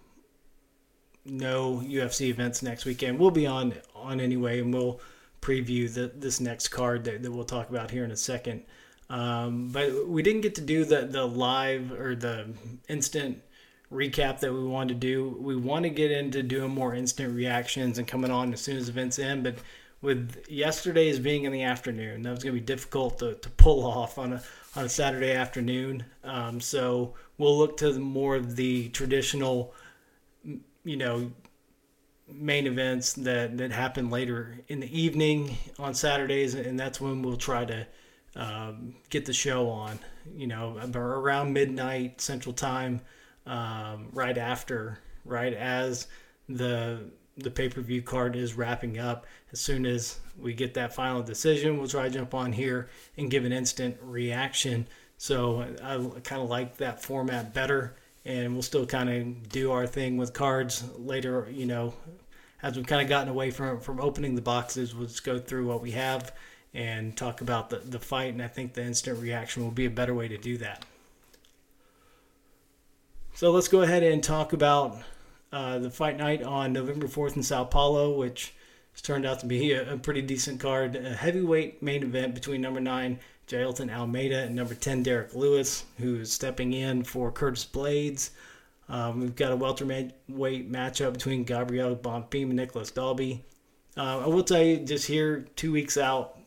no 1.24 1.82
UFC 1.84 2.28
events 2.28 2.62
next 2.62 2.84
weekend. 2.84 3.18
We'll 3.18 3.32
be 3.32 3.46
on 3.46 3.74
on 3.96 4.20
anyway, 4.20 4.60
and 4.60 4.72
we'll 4.72 5.00
preview 5.40 5.92
the, 5.92 6.12
this 6.14 6.40
next 6.40 6.68
card 6.68 7.04
that, 7.04 7.22
that 7.22 7.30
we'll 7.30 7.44
talk 7.44 7.68
about 7.70 7.90
here 7.90 8.04
in 8.04 8.10
a 8.10 8.16
second. 8.16 8.64
Um, 9.08 9.68
but 9.68 10.08
we 10.08 10.22
didn't 10.22 10.40
get 10.40 10.54
to 10.56 10.60
do 10.60 10.84
the, 10.84 11.02
the 11.02 11.24
live 11.24 11.92
or 11.92 12.16
the 12.16 12.54
instant 12.88 13.42
recap 13.92 14.40
that 14.40 14.52
we 14.52 14.64
wanted 14.64 15.00
to 15.00 15.06
do. 15.06 15.36
We 15.40 15.56
want 15.56 15.84
to 15.84 15.90
get 15.90 16.10
into 16.10 16.42
doing 16.42 16.72
more 16.72 16.94
instant 16.94 17.34
reactions 17.34 17.98
and 17.98 18.06
coming 18.08 18.30
on 18.30 18.52
as 18.52 18.60
soon 18.60 18.76
as 18.76 18.88
events 18.88 19.18
end. 19.18 19.44
But 19.44 19.56
with 20.02 20.44
yesterday's 20.48 21.20
being 21.20 21.44
in 21.44 21.52
the 21.52 21.62
afternoon, 21.62 22.22
that 22.22 22.30
was 22.30 22.42
going 22.42 22.54
to 22.54 22.60
be 22.60 22.66
difficult 22.66 23.18
to, 23.20 23.34
to 23.34 23.50
pull 23.50 23.84
off 23.84 24.18
on 24.18 24.34
a 24.34 24.42
on 24.76 24.84
a 24.84 24.88
Saturday 24.88 25.32
afternoon. 25.32 26.04
Um, 26.22 26.60
so 26.60 27.14
we'll 27.38 27.56
look 27.56 27.78
to 27.78 27.98
more 27.98 28.36
of 28.36 28.56
the 28.56 28.90
traditional, 28.90 29.74
you 30.84 30.96
know, 30.96 31.32
main 32.32 32.66
events 32.66 33.12
that 33.14 33.56
that 33.58 33.72
happen 33.72 34.10
later 34.10 34.58
in 34.68 34.80
the 34.80 35.00
evening 35.00 35.56
on 35.78 35.94
Saturdays, 35.94 36.54
and 36.54 36.78
that's 36.78 37.00
when 37.00 37.22
we'll 37.22 37.36
try 37.36 37.64
to 37.64 37.86
um, 38.34 38.94
get 39.10 39.24
the 39.24 39.32
show 39.32 39.68
on. 39.68 39.98
You 40.34 40.48
know, 40.48 40.78
around 40.94 41.52
midnight 41.52 42.20
Central 42.20 42.52
Time, 42.52 43.00
um, 43.46 44.08
right 44.12 44.36
after, 44.36 44.98
right 45.24 45.54
as 45.54 46.08
the 46.48 47.10
the 47.36 47.50
pay 47.50 47.68
per 47.68 47.80
view 47.80 48.02
card 48.02 48.34
is 48.34 48.54
wrapping 48.54 48.98
up. 48.98 49.26
As 49.52 49.60
soon 49.60 49.86
as 49.86 50.18
we 50.38 50.54
get 50.54 50.74
that 50.74 50.94
final 50.94 51.22
decision, 51.22 51.78
we'll 51.78 51.88
try 51.88 52.04
to 52.04 52.10
jump 52.10 52.34
on 52.34 52.52
here 52.52 52.88
and 53.16 53.30
give 53.30 53.44
an 53.44 53.52
instant 53.52 53.96
reaction. 54.02 54.86
So 55.18 55.62
I 55.82 55.96
kind 56.20 56.42
of 56.42 56.48
like 56.48 56.76
that 56.78 57.02
format 57.02 57.54
better 57.54 57.96
and 58.26 58.52
we'll 58.52 58.62
still 58.62 58.84
kind 58.84 59.08
of 59.08 59.48
do 59.48 59.70
our 59.70 59.86
thing 59.86 60.16
with 60.16 60.32
cards 60.32 60.84
later. 60.98 61.46
You 61.50 61.64
know, 61.66 61.94
as 62.62 62.76
we've 62.76 62.86
kind 62.86 63.00
of 63.00 63.08
gotten 63.08 63.28
away 63.28 63.50
from 63.50 63.80
from 63.80 64.00
opening 64.00 64.34
the 64.34 64.42
boxes, 64.42 64.94
we'll 64.94 65.06
just 65.06 65.24
go 65.24 65.38
through 65.38 65.66
what 65.66 65.80
we 65.80 65.92
have 65.92 66.34
and 66.74 67.16
talk 67.16 67.40
about 67.40 67.70
the 67.70 67.78
the 67.78 68.00
fight. 68.00 68.34
And 68.34 68.42
I 68.42 68.48
think 68.48 68.74
the 68.74 68.82
instant 68.82 69.20
reaction 69.20 69.62
will 69.62 69.70
be 69.70 69.86
a 69.86 69.90
better 69.90 70.14
way 70.14 70.28
to 70.28 70.36
do 70.36 70.58
that. 70.58 70.84
So 73.34 73.52
let's 73.52 73.68
go 73.68 73.82
ahead 73.82 74.02
and 74.02 74.24
talk 74.24 74.52
about 74.52 74.98
uh, 75.52 75.78
the 75.78 75.90
fight 75.90 76.16
night 76.16 76.42
on 76.42 76.72
November 76.72 77.06
4th 77.06 77.36
in 77.36 77.42
Sao 77.42 77.64
Paulo, 77.64 78.16
which 78.16 78.54
has 78.96 79.02
turned 79.02 79.26
out 79.26 79.40
to 79.40 79.46
be 79.46 79.72
a, 79.72 79.92
a 79.92 79.98
pretty 79.98 80.22
decent 80.22 80.58
card. 80.58 80.96
A 80.96 81.14
heavyweight 81.14 81.82
main 81.82 82.02
event 82.02 82.34
between 82.34 82.62
number 82.62 82.80
9 82.80 83.18
Jailton 83.46 83.94
Almeida 83.94 84.44
and 84.44 84.56
number 84.56 84.74
10 84.74 85.02
Derrick 85.02 85.34
Lewis, 85.34 85.84
who 85.98 86.16
is 86.16 86.32
stepping 86.32 86.72
in 86.72 87.04
for 87.04 87.30
Curtis 87.30 87.66
Blaydes. 87.70 88.30
Um, 88.88 89.20
we've 89.20 89.36
got 89.36 89.52
a 89.52 89.56
welterweight 89.56 90.12
matchup 90.30 91.12
between 91.12 91.44
Gabriel 91.44 91.94
Bonfim 91.94 92.44
and 92.44 92.56
Nicolas 92.56 92.90
Dalby. 92.90 93.44
Uh, 93.98 94.20
I 94.20 94.26
will 94.28 94.42
tell 94.42 94.62
you, 94.62 94.78
just 94.78 95.06
here, 95.06 95.46
two 95.56 95.72
weeks 95.72 95.98
out, 95.98 96.38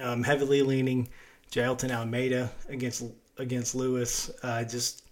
um, 0.00 0.22
heavily 0.22 0.62
leaning 0.62 1.08
Jailton 1.50 1.90
Almeida 1.90 2.50
against 2.68 3.04
against 3.38 3.74
Lewis. 3.74 4.30
Uh, 4.42 4.64
just, 4.64 5.02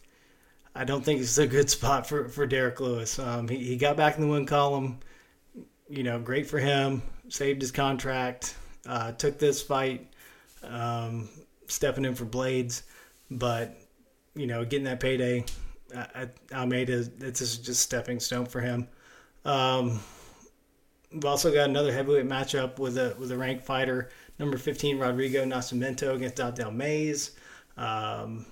I 0.75 0.85
don't 0.85 1.05
think 1.05 1.21
it's 1.21 1.39
a 1.39 1.47
good 1.47 1.69
spot 1.69 2.07
for, 2.07 2.29
for 2.29 2.47
Derrick 2.47 2.81
Lewis. 2.81 3.19
Um, 3.19 3.49
he, 3.49 3.57
he 3.59 3.77
got 3.77 3.97
back 3.97 4.17
in 4.17 4.23
the 4.23 4.29
win 4.29 4.47
column. 4.47 5.01
You 5.91 6.05
know, 6.05 6.21
great 6.21 6.47
for 6.47 6.59
him. 6.59 7.03
Saved 7.29 7.61
his 7.61 7.73
contract. 7.73 8.55
Uh, 8.87 9.13
took 9.13 9.39
this 9.39 9.61
fight 9.61 10.07
um, 10.63 11.29
stepping 11.67 12.05
in 12.05 12.15
for 12.15 12.25
Blaydes, 12.25 12.83
but 13.31 13.77
you 14.35 14.47
know, 14.47 14.65
getting 14.65 14.85
that 14.85 15.01
payday, 15.01 15.45
I, 15.95 16.29
Almeida, 16.53 17.05
it's 17.21 17.41
just, 17.41 17.65
just 17.65 17.83
stepping 17.83 18.21
stone 18.21 18.47
for 18.47 18.61
him. 18.61 18.87
Um, 19.45 20.01
we've 21.13 21.25
also 21.25 21.53
got 21.53 21.69
another 21.69 21.93
heavyweight 21.93 22.27
matchup 22.27 22.79
with 22.79 22.97
a 22.97 23.15
with 23.19 23.33
a 23.33 23.37
ranked 23.37 23.65
fighter, 23.65 24.11
number 24.39 24.57
15 24.57 24.99
Rodrigo 24.99 25.45
Nascimento 25.45 26.15
against 26.15 26.39
Abdel 26.39 26.71
Mayes. 26.71 27.33
Um, 27.77 28.47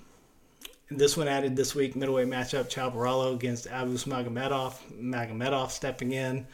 this 0.91 1.15
one 1.15 1.27
added 1.27 1.55
this 1.55 1.75
week 1.75 1.95
middleweight 1.95 2.27
matchup 2.27 2.73
Caio 2.73 2.89
Borralho 2.89 3.33
against 3.33 3.67
Abus 3.67 4.05
Magomedov. 4.05 4.75
Magomedov 4.99 5.69
stepping 5.69 6.11
in. 6.11 6.45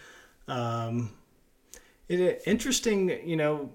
Um, 0.47 1.11
it 2.07 2.43
interesting, 2.45 3.27
you 3.27 3.35
know, 3.35 3.71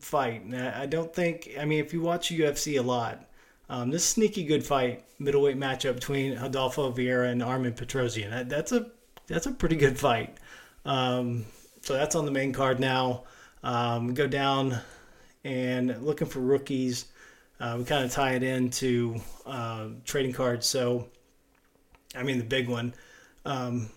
fight. 0.00 0.42
I 0.54 0.86
don't 0.86 1.12
think. 1.14 1.50
I 1.58 1.64
mean, 1.64 1.80
if 1.80 1.92
you 1.92 2.00
watch 2.00 2.30
UFC 2.30 2.78
a 2.78 2.82
lot, 2.82 3.28
um, 3.68 3.90
this 3.90 4.04
sneaky 4.04 4.44
good 4.44 4.64
fight, 4.64 5.04
middleweight 5.18 5.58
matchup 5.58 5.94
between 5.94 6.36
Adolfo 6.38 6.92
Vieira 6.92 7.30
and 7.30 7.42
Armen 7.42 7.72
Petrosyan. 7.72 8.30
That, 8.30 8.48
that's 8.48 8.72
a 8.72 8.90
that's 9.26 9.46
a 9.46 9.52
pretty 9.52 9.76
good 9.76 9.98
fight. 9.98 10.36
Um, 10.84 11.46
so 11.80 11.94
that's 11.94 12.14
on 12.14 12.24
the 12.24 12.30
main 12.30 12.52
card 12.52 12.80
now. 12.80 13.24
Um, 13.62 14.14
go 14.14 14.26
down 14.26 14.80
and 15.44 16.02
looking 16.02 16.26
for 16.26 16.40
rookies. 16.40 17.06
Uh, 17.60 17.76
we 17.78 17.84
kind 17.84 18.04
of 18.04 18.10
tie 18.10 18.32
it 18.32 18.42
into 18.42 19.20
uh, 19.46 19.88
trading 20.04 20.32
cards. 20.32 20.66
So, 20.66 21.08
I 22.14 22.24
mean, 22.24 22.38
the 22.38 22.44
big 22.44 22.68
one. 22.68 22.94
Um, 23.44 23.90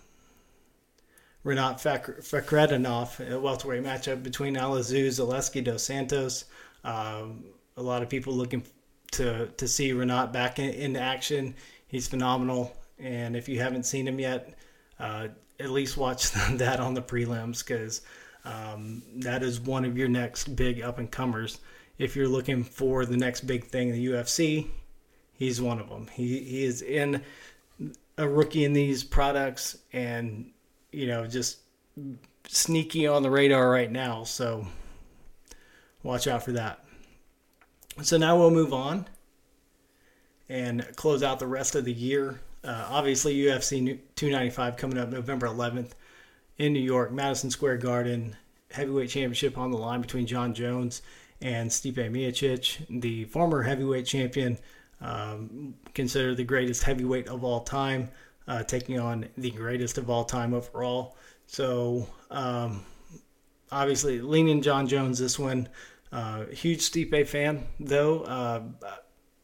Rinat 1.46 1.76
Fakhretdinov, 1.78 3.32
a 3.32 3.40
welterweight 3.40 3.84
matchup 3.84 4.24
between 4.24 4.56
Elizeu, 4.56 5.08
Zaleski, 5.08 5.64
Dos 5.64 5.84
Santos. 5.84 6.46
Um, 6.84 7.46
a 7.78 7.84
lot 7.84 8.02
of 8.02 8.10
people 8.10 8.34
looking 8.34 8.64
to 9.12 9.48
to 9.48 9.68
see 9.68 9.92
Rinat 9.92 10.34
back 10.34 10.58
in, 10.58 10.72
in 10.72 10.96
action. 10.96 11.54
He's 11.88 12.08
phenomenal, 12.08 12.76
and 12.98 13.36
if 13.36 13.48
you 13.48 13.60
haven't 13.60 13.84
seen 13.84 14.08
him 14.08 14.20
yet, 14.20 14.58
uh, 15.00 15.28
at 15.60 15.70
least 15.70 15.98
watch 15.98 16.32
that 16.54 16.80
on 16.80 16.96
the 16.96 17.02
prelims 17.02 17.64
because 17.66 18.02
um, 18.44 19.04
that 19.18 19.44
is 19.44 19.60
one 19.60 19.86
of 19.86 19.96
your 19.96 20.08
next 20.08 20.56
big 20.56 20.82
up 20.82 20.98
and 20.98 21.12
comers. 21.12 21.60
If 22.00 22.16
you're 22.16 22.28
looking 22.28 22.64
for 22.64 23.06
the 23.06 23.18
next 23.18 23.42
big 23.42 23.66
thing 23.66 23.90
in 23.90 23.96
the 23.96 24.08
UFC, 24.08 24.68
he's 25.34 25.62
one 25.62 25.80
of 25.80 25.90
them. 25.90 26.08
He 26.12 26.40
he 26.40 26.64
is 26.64 26.82
in 26.82 27.22
a 28.18 28.28
rookie 28.28 28.66
in 28.66 28.74
these 28.74 29.04
products, 29.04 29.78
and 29.94 30.52
you 30.96 31.08
know, 31.08 31.28
just 31.28 31.60
sneaky 32.48 33.08
on 33.08 33.24
the 33.24 33.30
radar 33.30 33.70
right 33.70 33.92
now. 33.92 34.24
So 34.24 34.68
watch 36.04 36.28
out 36.28 36.44
for 36.44 36.54
that. 36.54 36.84
So 38.02 38.18
now 38.18 38.38
we'll 38.38 38.52
move 38.52 38.74
on 38.74 39.08
and 40.50 40.86
close 40.96 41.24
out 41.24 41.40
the 41.40 41.48
rest 41.48 41.76
of 41.76 41.86
the 41.86 41.94
year. 41.94 42.40
Uh, 42.64 42.88
obviously, 42.90 43.36
UFC 43.36 44.00
295 44.16 44.78
coming 44.78 44.98
up 44.98 45.10
November 45.10 45.48
11th 45.48 45.92
in 46.58 46.74
New 46.74 46.80
York, 46.80 47.12
Madison 47.12 47.50
Square 47.50 47.78
Garden. 47.78 48.36
Heavyweight 48.72 49.10
championship 49.10 49.58
on 49.58 49.72
the 49.72 49.78
line 49.78 50.02
between 50.02 50.26
Jon 50.26 50.54
Jones 50.54 51.02
and 51.42 51.70
Stipe 51.70 51.96
Miocic. 51.96 53.02
The 53.02 53.26
former 53.26 53.62
heavyweight 53.62 54.06
champion 54.06 54.58
um, 55.00 55.76
considered 55.94 56.38
the 56.38 56.44
greatest 56.44 56.84
heavyweight 56.84 57.28
of 57.28 57.44
all 57.44 57.62
time, 57.62 58.10
uh, 58.48 58.64
taking 58.64 59.00
on 59.00 59.28
the 59.38 59.52
greatest 59.52 59.98
of 59.98 60.10
all 60.10 60.24
time 60.26 60.54
overall. 60.54 61.18
So 61.48 62.08
um, 62.32 62.84
obviously 63.72 64.22
leaning 64.22 64.62
Jon 64.62 64.88
Jones 64.88 65.20
this 65.20 65.38
one. 65.40 65.70
Uh, 66.12 66.46
huge 66.46 66.80
Stipe 66.80 67.28
fan 67.28 67.66
though. 67.80 68.22
Uh, 68.22 68.62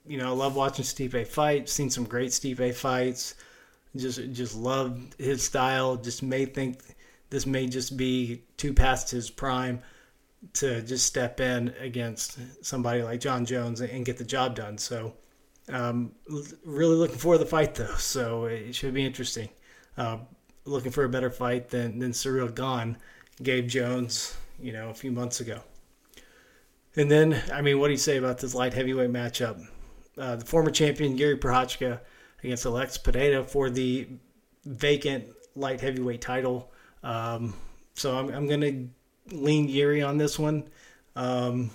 you 0.06 0.18
know, 0.18 0.28
I 0.28 0.36
love 0.36 0.56
watching 0.56 0.86
Stipe 0.86 1.28
fight. 1.28 1.70
Seen 1.70 1.90
some 1.90 2.06
great 2.06 2.32
Stipe 2.32 2.74
fights. 2.76 3.36
Just 3.96 4.32
just 4.32 4.56
loved 4.56 5.20
his 5.20 5.44
style. 5.44 5.98
Just 5.98 6.24
may 6.24 6.46
think 6.46 6.80
this 7.30 7.46
may 7.46 7.68
just 7.68 7.98
be 7.98 8.44
too 8.58 8.74
past 8.74 9.12
his 9.12 9.30
prime 9.30 9.82
to 10.54 10.82
just 10.82 11.06
step 11.06 11.40
in 11.40 11.74
against 11.80 12.38
somebody 12.66 13.04
like 13.04 13.20
Jon 13.20 13.46
Jones 13.46 13.82
and 13.82 14.06
get 14.06 14.18
the 14.18 14.24
job 14.24 14.56
done. 14.56 14.78
So, 14.78 15.14
um, 15.72 16.12
really 16.66 16.96
looking 16.96 17.18
for 17.18 17.38
the 17.38 17.46
fight 17.46 17.76
though. 17.76 17.94
So 17.98 18.46
it 18.46 18.76
should 18.76 18.94
be 18.94 19.06
interesting. 19.06 19.50
Uh, 19.98 20.20
looking 20.66 20.92
for 20.92 21.04
a 21.04 21.10
better 21.10 21.30
fight 21.30 21.70
than 21.70 22.00
than 22.00 22.12
Ciryl 22.12 22.54
Gane 22.54 22.98
gave 23.42 23.68
Jones, 23.68 24.36
you 24.60 24.74
know, 24.74 24.90
a 24.90 24.94
few 24.94 25.12
months 25.12 25.40
ago. 25.40 25.62
And 26.96 27.10
then, 27.10 27.42
I 27.54 27.62
mean, 27.62 27.80
what 27.80 27.88
do 27.88 27.92
you 27.94 27.98
say 27.98 28.18
about 28.18 28.40
this 28.40 28.54
light 28.54 28.74
heavyweight 28.74 29.12
matchup? 29.12 29.66
Uh, 30.18 30.36
the 30.36 30.46
former 30.46 30.72
champion 30.72 31.16
Gary 31.16 31.38
Prochazka 31.38 32.02
against 32.44 32.66
Alex 32.66 32.98
Pereira 32.98 33.44
for 33.44 33.70
the 33.70 34.10
vacant 34.66 35.26
light 35.56 35.80
heavyweight 35.80 36.22
title. 36.22 36.72
Um, 37.04 37.54
so 37.94 38.18
I'm, 38.18 38.30
I'm 38.30 38.48
going 38.48 38.62
to 38.62 39.36
lean 39.36 39.68
Gary 39.68 40.02
on 40.02 40.18
this 40.18 40.38
one. 40.38 40.70
Um, 41.16 41.72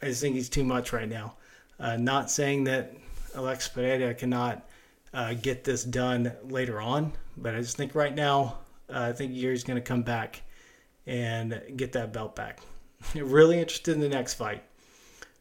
I 0.00 0.06
just 0.06 0.20
think 0.20 0.36
he's 0.36 0.48
too 0.48 0.64
much 0.64 0.92
right 0.92 1.08
now. 1.08 1.34
Uh, 1.78 1.96
not 1.96 2.30
saying 2.30 2.64
that 2.64 2.94
Alex 3.34 3.68
Pereira 3.68 4.14
cannot 4.14 4.66
uh, 5.12 5.34
get 5.34 5.64
this 5.64 5.84
done 5.84 6.32
later 6.44 6.80
on, 6.80 7.12
but 7.36 7.54
I 7.54 7.60
just 7.60 7.76
think 7.76 7.94
right 7.94 8.14
now, 8.14 8.58
uh, 8.88 9.00
I 9.00 9.12
think 9.12 9.32
Jiri's 9.32 9.64
going 9.64 9.76
to 9.76 9.82
come 9.82 10.02
back 10.02 10.42
and 11.06 11.60
get 11.76 11.92
that 11.92 12.12
belt 12.12 12.34
back. 12.34 12.60
really 13.14 13.58
interested 13.58 13.94
in 13.94 14.00
the 14.00 14.08
next 14.08 14.34
fight. 14.34 14.62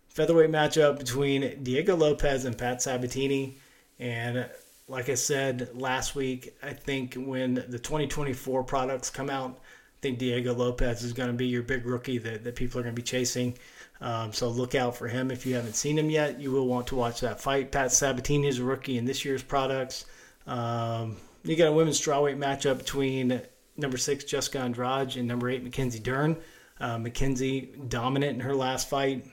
Featherweight 0.10 0.50
matchup 0.50 0.98
between 0.98 1.64
Diego 1.64 1.96
Lopes 1.96 2.46
and 2.46 2.58
Pat 2.58 2.82
Sabatini. 2.82 3.58
And 4.00 4.50
like 4.88 5.10
I 5.10 5.16
said 5.16 5.70
last 5.74 6.16
week, 6.16 6.56
I 6.64 6.74
think 6.74 7.16
when 7.16 7.56
the 7.56 7.80
2024 7.80 8.64
products 8.64 9.10
come 9.10 9.30
out, 9.30 9.52
I 9.52 10.00
think 10.02 10.20
Diego 10.20 10.54
Lopes 10.54 11.04
is 11.04 11.14
going 11.14 11.30
to 11.30 11.36
be 11.36 11.48
your 11.48 11.64
big 11.64 11.86
rookie 11.86 12.18
that, 12.20 12.44
that 12.44 12.56
people 12.56 12.80
are 12.80 12.84
going 12.84 12.96
to 12.96 13.02
be 13.02 13.06
chasing. 13.06 13.58
Um, 14.02 14.34
so 14.34 14.50
look 14.50 14.76
out 14.76 14.98
for 14.98 15.08
him. 15.08 15.32
If 15.32 15.46
you 15.46 15.56
haven't 15.56 15.76
seen 15.76 15.98
him 15.98 16.10
yet, 16.10 16.40
you 16.40 16.52
will 16.52 16.68
want 16.68 16.88
to 16.88 16.96
watch 16.96 17.22
that 17.22 17.40
fight. 17.40 17.72
Pat 17.72 17.92
Sabatini 17.92 18.48
is 18.48 18.60
a 18.60 18.64
rookie 18.64 18.98
in 18.98 19.06
this 19.06 19.24
year's 19.24 19.44
products. 19.44 20.06
Um, 20.46 21.18
you 21.44 21.56
got 21.56 21.68
a 21.68 21.72
women's 21.72 22.00
strawweight 22.00 22.38
matchup 22.38 22.78
between 22.78 23.42
number 23.78 23.98
six 23.98 24.24
Jessica 24.24 24.60
Andrade 24.60 25.16
and 25.16 25.28
number 25.28 25.50
eight 25.50 25.64
Mackenzie 25.64 26.00
Dern. 26.00 26.38
Uh, 26.80 26.98
Mackenzie 26.98 27.74
dominant 27.88 28.34
in 28.34 28.40
her 28.42 28.54
last 28.54 28.90
fight, 28.90 29.26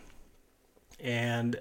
and 1.01 1.61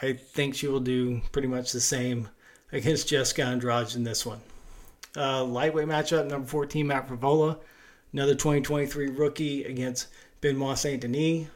I 0.00 0.12
think 0.12 0.54
she 0.54 0.68
will 0.68 0.80
do 0.80 1.20
pretty 1.32 1.48
much 1.48 1.72
the 1.72 1.80
same 1.80 2.28
against 2.70 3.08
Jessica 3.08 3.42
Andrade 3.42 3.94
in 3.96 4.04
this 4.04 4.24
one. 4.24 4.40
Uh, 5.16 5.42
lightweight 5.42 5.88
matchup, 5.88 6.28
number 6.28 6.46
14, 6.46 6.86
Matt 6.86 7.08
Frevola, 7.08 7.58
another 8.12 8.34
2023 8.34 9.08
rookie 9.08 9.64
against 9.64 10.08
Benoit 10.40 10.78
Saint 10.78 11.00
Denis. 11.00 11.48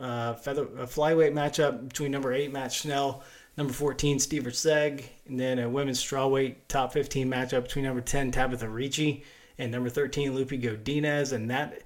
Uh, 0.00 0.34
feather, 0.34 0.62
a 0.62 0.86
flyweight 0.86 1.32
matchup 1.32 1.88
between 1.88 2.10
number 2.10 2.32
8, 2.32 2.52
Matt 2.52 2.72
Schnell, 2.72 3.22
number 3.56 3.72
14, 3.72 4.18
Steve 4.18 4.44
Erceg, 4.44 5.04
and 5.28 5.38
then 5.38 5.58
a 5.58 5.68
women's 5.68 6.02
strawweight 6.02 6.56
top 6.68 6.92
15 6.92 7.28
matchup 7.28 7.64
between 7.64 7.84
number 7.84 8.00
10, 8.00 8.32
Tabatha 8.32 8.72
Ricci, 8.72 9.24
and 9.58 9.70
number 9.70 9.90
13, 9.90 10.34
Loopy 10.34 10.58
Godinez. 10.58 11.32
And 11.32 11.50
that 11.50 11.82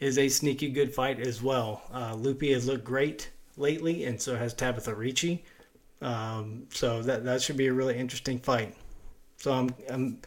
is 0.00 0.18
a 0.18 0.28
sneaky 0.28 0.70
good 0.70 0.94
fight 0.94 1.20
as 1.20 1.42
well. 1.42 1.82
Uh, 1.92 2.14
Loopy 2.14 2.52
has 2.52 2.66
looked 2.66 2.84
great 2.84 3.30
lately, 3.56 4.04
and 4.04 4.20
so 4.20 4.34
has 4.34 4.54
Tabatha 4.54 4.96
Ricci. 4.96 5.44
Um, 6.00 6.66
so 6.72 7.02
that 7.02 7.24
that 7.24 7.40
should 7.40 7.56
be 7.56 7.68
a 7.68 7.72
really 7.72 7.96
interesting 7.96 8.40
fight. 8.40 8.74
So 9.36 9.52
I'm, 9.52 9.70
I'm 9.88 10.18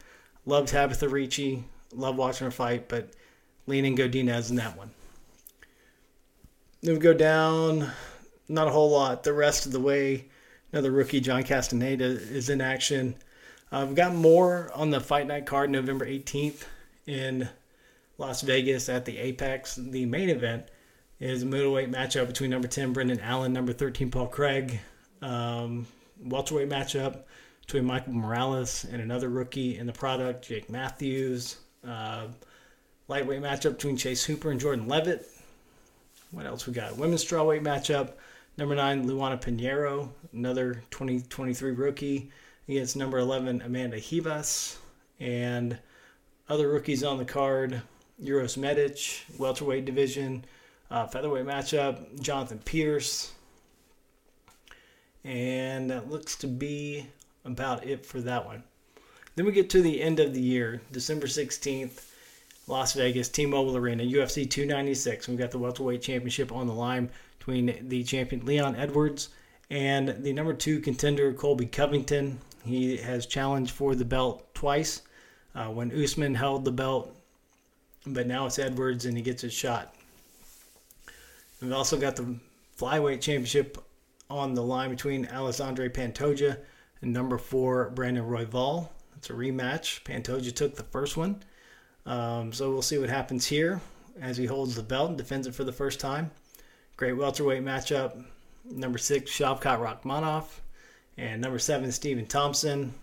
love 0.46 0.66
Tabatha 0.66 1.10
Ricci, 1.10 1.64
love 1.92 2.16
watching 2.16 2.46
her 2.46 2.50
fight, 2.50 2.88
but 2.88 3.10
leaning 3.66 3.96
Godinez 3.96 4.50
in 4.50 4.56
that 4.56 4.76
one. 4.76 4.90
Then 6.86 6.94
we 6.94 7.00
go 7.00 7.14
down, 7.14 7.90
not 8.48 8.68
a 8.68 8.70
whole 8.70 8.90
lot. 8.90 9.24
The 9.24 9.32
rest 9.32 9.66
of 9.66 9.72
the 9.72 9.80
way, 9.80 10.26
another 10.72 10.92
rookie, 10.92 11.18
John 11.18 11.42
Castaneda, 11.42 12.04
is 12.04 12.48
in 12.48 12.60
action. 12.60 13.16
Uh, 13.72 13.86
we've 13.88 13.96
got 13.96 14.14
more 14.14 14.70
on 14.72 14.90
the 14.90 15.00
Fight 15.00 15.26
Night 15.26 15.46
card 15.46 15.68
November 15.68 16.06
18th 16.06 16.62
in 17.08 17.48
Las 18.18 18.42
Vegas 18.42 18.88
at 18.88 19.04
the 19.04 19.18
Apex. 19.18 19.74
The 19.74 20.06
main 20.06 20.30
event 20.30 20.68
is 21.18 21.42
a 21.42 21.46
middleweight 21.46 21.90
matchup 21.90 22.28
between 22.28 22.50
number 22.50 22.68
10 22.68 22.92
Brendan 22.92 23.18
Allen, 23.18 23.52
number 23.52 23.72
13 23.72 24.12
Paul 24.12 24.28
Craig. 24.28 24.78
Um, 25.20 25.88
welterweight 26.22 26.68
matchup 26.68 27.24
between 27.62 27.84
Michael 27.84 28.12
Morales 28.12 28.84
and 28.84 29.02
another 29.02 29.28
rookie 29.28 29.76
in 29.76 29.88
the 29.88 29.92
product, 29.92 30.46
Jake 30.46 30.70
Matthews. 30.70 31.56
Uh, 31.84 32.28
lightweight 33.08 33.42
matchup 33.42 33.72
between 33.72 33.96
Chase 33.96 34.22
Hooper 34.22 34.52
and 34.52 34.60
Jordan 34.60 34.86
Levitt. 34.86 35.26
What 36.36 36.44
else 36.44 36.66
we 36.66 36.74
got? 36.74 36.98
Women's 36.98 37.24
strawweight 37.24 37.62
matchup. 37.62 38.12
Number 38.58 38.74
nine, 38.74 39.08
Luana 39.08 39.40
Pinheiro, 39.40 40.10
another 40.34 40.82
2023 40.90 41.70
rookie, 41.70 42.30
against 42.68 42.94
number 42.94 43.16
11, 43.16 43.62
Amanda 43.62 43.96
Ribas. 43.96 44.76
And 45.18 45.78
other 46.50 46.68
rookies 46.68 47.02
on 47.02 47.16
the 47.16 47.24
card, 47.24 47.80
Uros 48.22 48.58
Medic, 48.58 49.24
welterweight 49.38 49.86
division, 49.86 50.44
uh, 50.90 51.06
featherweight 51.06 51.46
matchup, 51.46 52.20
Jonathan 52.20 52.58
Pierce. 52.58 53.32
And 55.24 55.90
that 55.90 56.10
looks 56.10 56.36
to 56.36 56.46
be 56.46 57.06
about 57.46 57.86
it 57.86 58.04
for 58.04 58.20
that 58.20 58.44
one. 58.44 58.62
Then 59.36 59.46
we 59.46 59.52
get 59.52 59.70
to 59.70 59.80
the 59.80 60.02
end 60.02 60.20
of 60.20 60.34
the 60.34 60.42
year, 60.42 60.82
December 60.92 61.28
16th, 61.28 62.10
Las 62.68 62.94
Vegas, 62.94 63.28
T 63.28 63.46
Mobile 63.46 63.76
Arena, 63.76 64.02
UFC 64.02 64.48
296. 64.48 65.28
We've 65.28 65.38
got 65.38 65.52
the 65.52 65.58
welterweight 65.58 66.02
championship 66.02 66.50
on 66.50 66.66
the 66.66 66.74
line 66.74 67.10
between 67.38 67.88
the 67.88 68.02
champion 68.02 68.44
Leon 68.44 68.74
Edwards 68.74 69.28
and 69.70 70.08
the 70.22 70.32
number 70.32 70.52
two 70.52 70.80
contender 70.80 71.32
Colby 71.32 71.66
Covington. 71.66 72.38
He 72.64 72.96
has 72.96 73.26
challenged 73.26 73.70
for 73.70 73.94
the 73.94 74.04
belt 74.04 74.52
twice 74.52 75.02
uh, 75.54 75.66
when 75.66 75.92
Usman 75.92 76.34
held 76.34 76.64
the 76.64 76.72
belt, 76.72 77.16
but 78.04 78.26
now 78.26 78.46
it's 78.46 78.58
Edwards 78.58 79.04
and 79.04 79.16
he 79.16 79.22
gets 79.22 79.42
his 79.42 79.52
shot. 79.52 79.94
We've 81.62 81.72
also 81.72 81.96
got 81.96 82.16
the 82.16 82.36
flyweight 82.76 83.20
championship 83.20 83.78
on 84.28 84.54
the 84.54 84.62
line 84.62 84.90
between 84.90 85.26
Alexandre 85.26 85.88
Pantoja 85.88 86.58
and 87.00 87.12
number 87.12 87.38
four 87.38 87.90
Brandon 87.90 88.24
Royval. 88.24 88.88
It's 89.16 89.30
a 89.30 89.34
rematch. 89.34 90.02
Pantoja 90.02 90.52
took 90.52 90.74
the 90.74 90.82
first 90.82 91.16
one. 91.16 91.42
Um, 92.06 92.52
so 92.52 92.70
we'll 92.70 92.82
see 92.82 92.98
what 92.98 93.10
happens 93.10 93.46
here 93.46 93.80
as 94.20 94.36
he 94.36 94.46
holds 94.46 94.76
the 94.76 94.82
belt 94.82 95.08
and 95.10 95.18
defends 95.18 95.46
it 95.46 95.54
for 95.54 95.64
the 95.64 95.72
first 95.72 96.00
time. 96.00 96.30
Great 96.96 97.14
welterweight 97.14 97.62
matchup. 97.62 98.24
Number 98.64 98.98
six, 98.98 99.30
Shavkat 99.30 99.78
Rakhmonov. 99.80 100.44
And 101.18 101.40
number 101.40 101.58
seven, 101.58 101.92
Stephen 101.92 102.26
Thompson. 102.26 102.94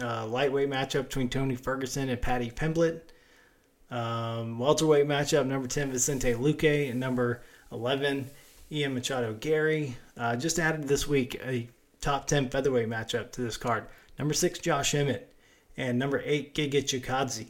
Uh, 0.00 0.26
lightweight 0.26 0.68
matchup 0.68 1.04
between 1.04 1.28
Tony 1.28 1.56
Ferguson 1.56 2.08
and 2.08 2.20
Paddy 2.20 2.50
Pimblett. 2.50 3.00
Um, 3.90 4.58
welterweight 4.58 5.06
matchup, 5.06 5.46
number 5.46 5.66
10, 5.66 5.90
Vicente 5.92 6.34
Luque. 6.34 6.90
And 6.90 7.00
number 7.00 7.42
11, 7.72 8.30
Ian 8.70 8.94
Machado 8.94 9.34
Garry. 9.34 9.96
Uh, 10.16 10.36
just 10.36 10.58
added 10.58 10.86
this 10.86 11.08
week 11.08 11.40
a 11.44 11.68
top 12.00 12.26
10 12.26 12.50
featherweight 12.50 12.88
matchup 12.88 13.32
to 13.32 13.40
this 13.40 13.56
card. 13.56 13.86
Number 14.18 14.34
6, 14.34 14.58
Josh 14.60 14.94
Emmett. 14.94 15.32
And 15.76 15.98
number 15.98 16.22
8, 16.24 16.54
Giga 16.54 16.82
Chikadze. 16.82 17.46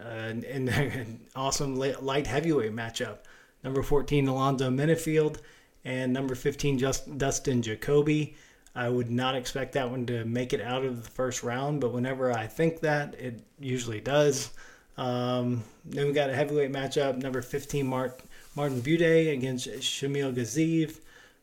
And, 0.00 0.44
and 0.44 1.26
awesome 1.36 1.76
light 1.76 2.26
heavyweight 2.26 2.74
matchup. 2.74 3.18
Number 3.62 3.82
14, 3.82 4.28
Alonzo 4.28 4.70
Menifield. 4.70 5.38
And 5.84 6.12
number 6.12 6.34
15, 6.34 6.78
just 6.78 7.18
Dustin 7.18 7.62
Jacoby. 7.62 8.36
I 8.74 8.88
would 8.88 9.10
not 9.10 9.34
expect 9.34 9.72
that 9.72 9.90
one 9.90 10.06
to 10.06 10.24
make 10.24 10.52
it 10.52 10.60
out 10.60 10.84
of 10.84 11.02
the 11.02 11.10
first 11.10 11.42
round, 11.42 11.80
but 11.80 11.92
whenever 11.92 12.32
I 12.32 12.46
think 12.46 12.80
that, 12.80 13.14
it 13.14 13.40
usually 13.58 14.00
does. 14.00 14.50
Um, 14.96 15.64
then 15.84 16.06
we 16.06 16.12
got 16.12 16.30
a 16.30 16.34
heavyweight 16.34 16.72
matchup, 16.72 17.16
number 17.16 17.42
15, 17.42 17.86
Mark, 17.86 18.20
Martin 18.54 18.80
Buday 18.80 19.32
against 19.32 19.68
Shamil 19.68 20.34
Gaziev. 20.34 20.98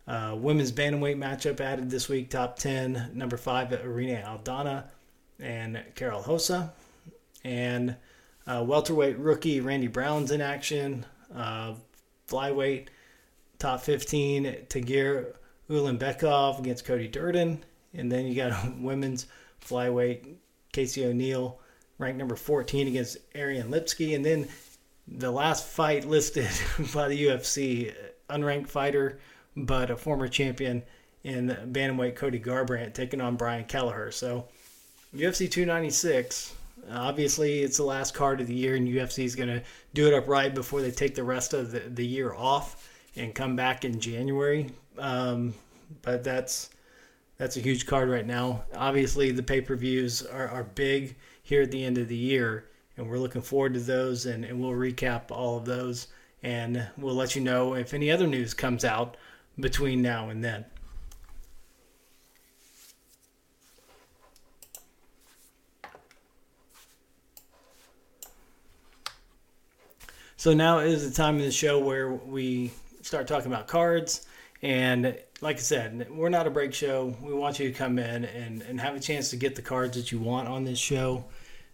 Uh, 0.07 0.35
women's 0.38 0.71
bantamweight 0.71 1.17
matchup 1.17 1.59
added 1.59 1.89
this 1.89 2.07
week, 2.07 2.29
top 2.29 2.59
10, 2.59 3.11
number 3.13 3.38
5, 3.38 3.73
Irene 3.73 4.21
Aldana 4.21 4.85
and 5.39 5.81
Karol 5.95 6.23
Rosa. 6.27 6.73
And 7.43 7.95
uh, 8.47 8.63
welterweight 8.65 9.17
rookie 9.17 9.62
Randy 9.62 9.88
Brown's 9.88 10.31
in 10.31 10.41
action. 10.41 11.05
Uh, 11.34 11.75
flyweight, 12.27 12.88
top 13.60 13.81
15, 13.81 14.43
Tagir 14.67 15.34
Ulanbekov 15.69 16.60
against 16.60 16.86
Cody 16.86 17.08
Durden. 17.08 17.63
And 17.93 18.12
then 18.12 18.25
you 18.27 18.36
got 18.36 18.77
women's 18.79 19.27
flyweight, 19.65 20.36
Casey 20.71 21.05
O'Neill, 21.05 21.60
ranked 21.97 22.19
number 22.19 22.36
14 22.36 22.88
against 22.88 23.17
Ariane 23.36 23.69
Lipski. 23.69 24.15
And 24.15 24.25
then 24.25 24.47
the 25.08 25.31
last 25.31 25.65
fight 25.67 26.05
listed 26.05 26.49
by 26.93 27.08
the 27.08 27.25
UFC, 27.25 27.93
unranked 28.29 28.67
fighter, 28.67 29.19
but 29.55 29.89
a 29.89 29.95
former 29.95 30.27
champion 30.27 30.84
in 31.23 31.47
bantamweight 31.71 32.15
Cody 32.15 32.39
Garbrandt 32.39 32.93
taking 32.93 33.21
on 33.21 33.36
Brian 33.36 33.65
Kelleher. 33.65 34.12
So 34.12 34.47
UFC 35.15 35.49
296, 35.49 36.54
obviously 36.91 37.59
it's 37.59 37.77
the 37.77 37.83
last 37.83 38.13
card 38.13 38.41
of 38.41 38.47
the 38.47 38.53
year, 38.53 38.75
and 38.75 38.87
UFC 38.87 39.23
is 39.23 39.35
going 39.35 39.49
to 39.49 39.61
do 39.93 40.07
it 40.07 40.13
up 40.13 40.27
right 40.27 40.53
before 40.53 40.81
they 40.81 40.91
take 40.91 41.15
the 41.15 41.23
rest 41.23 41.53
of 41.53 41.71
the, 41.71 41.79
the 41.79 42.05
year 42.05 42.33
off 42.33 42.89
and 43.15 43.33
come 43.33 43.55
back 43.55 43.85
in 43.85 43.99
January. 43.99 44.69
Um, 44.97 45.53
but 46.01 46.23
that's 46.23 46.69
that's 47.37 47.57
a 47.57 47.61
huge 47.61 47.85
card 47.85 48.09
right 48.09 48.25
now. 48.25 48.63
Obviously, 48.75 49.31
the 49.31 49.43
pay 49.43 49.61
per 49.61 49.75
views 49.75 50.25
are, 50.25 50.47
are 50.47 50.63
big 50.63 51.15
here 51.43 51.61
at 51.61 51.71
the 51.71 51.83
end 51.83 51.97
of 51.97 52.07
the 52.07 52.15
year, 52.15 52.69
and 52.97 53.09
we're 53.09 53.19
looking 53.19 53.41
forward 53.41 53.73
to 53.73 53.79
those, 53.79 54.25
and, 54.25 54.45
and 54.45 54.59
we'll 54.59 54.71
recap 54.71 55.31
all 55.31 55.57
of 55.57 55.65
those, 55.65 56.07
and 56.43 56.87
we'll 56.97 57.15
let 57.15 57.35
you 57.35 57.41
know 57.41 57.75
if 57.75 57.93
any 57.93 58.09
other 58.09 58.27
news 58.27 58.53
comes 58.53 58.85
out 58.85 59.17
between 59.59 60.01
now 60.01 60.29
and 60.29 60.43
then. 60.43 60.65
So 70.45 70.53
now 70.53 70.77
is 70.77 71.10
the 71.10 71.15
time 71.23 71.38
of 71.38 71.41
the 71.41 71.49
show 71.49 71.79
where 71.79 72.13
we 72.13 72.71
start 73.01 73.27
talking 73.27 73.51
about 73.51 73.65
cards. 73.67 74.27
And 74.62 75.17
like 75.41 75.55
I 75.55 75.60
said, 75.60 76.08
we're 76.12 76.29
not 76.29 76.45
a 76.45 76.51
break 76.51 76.71
show. 76.71 77.15
We 77.19 77.34
want 77.34 77.58
you 77.58 77.71
to 77.71 77.73
come 77.75 77.97
in 77.97 78.25
and, 78.25 78.62
and 78.62 78.79
have 78.79 78.95
a 78.95 78.99
chance 78.99 79.31
to 79.31 79.38
get 79.38 79.55
the 79.55 79.63
cards 79.63 79.97
that 79.97 80.12
you 80.12 80.19
want 80.19 80.47
on 80.47 80.63
this 80.63 80.77
show. 80.77 81.25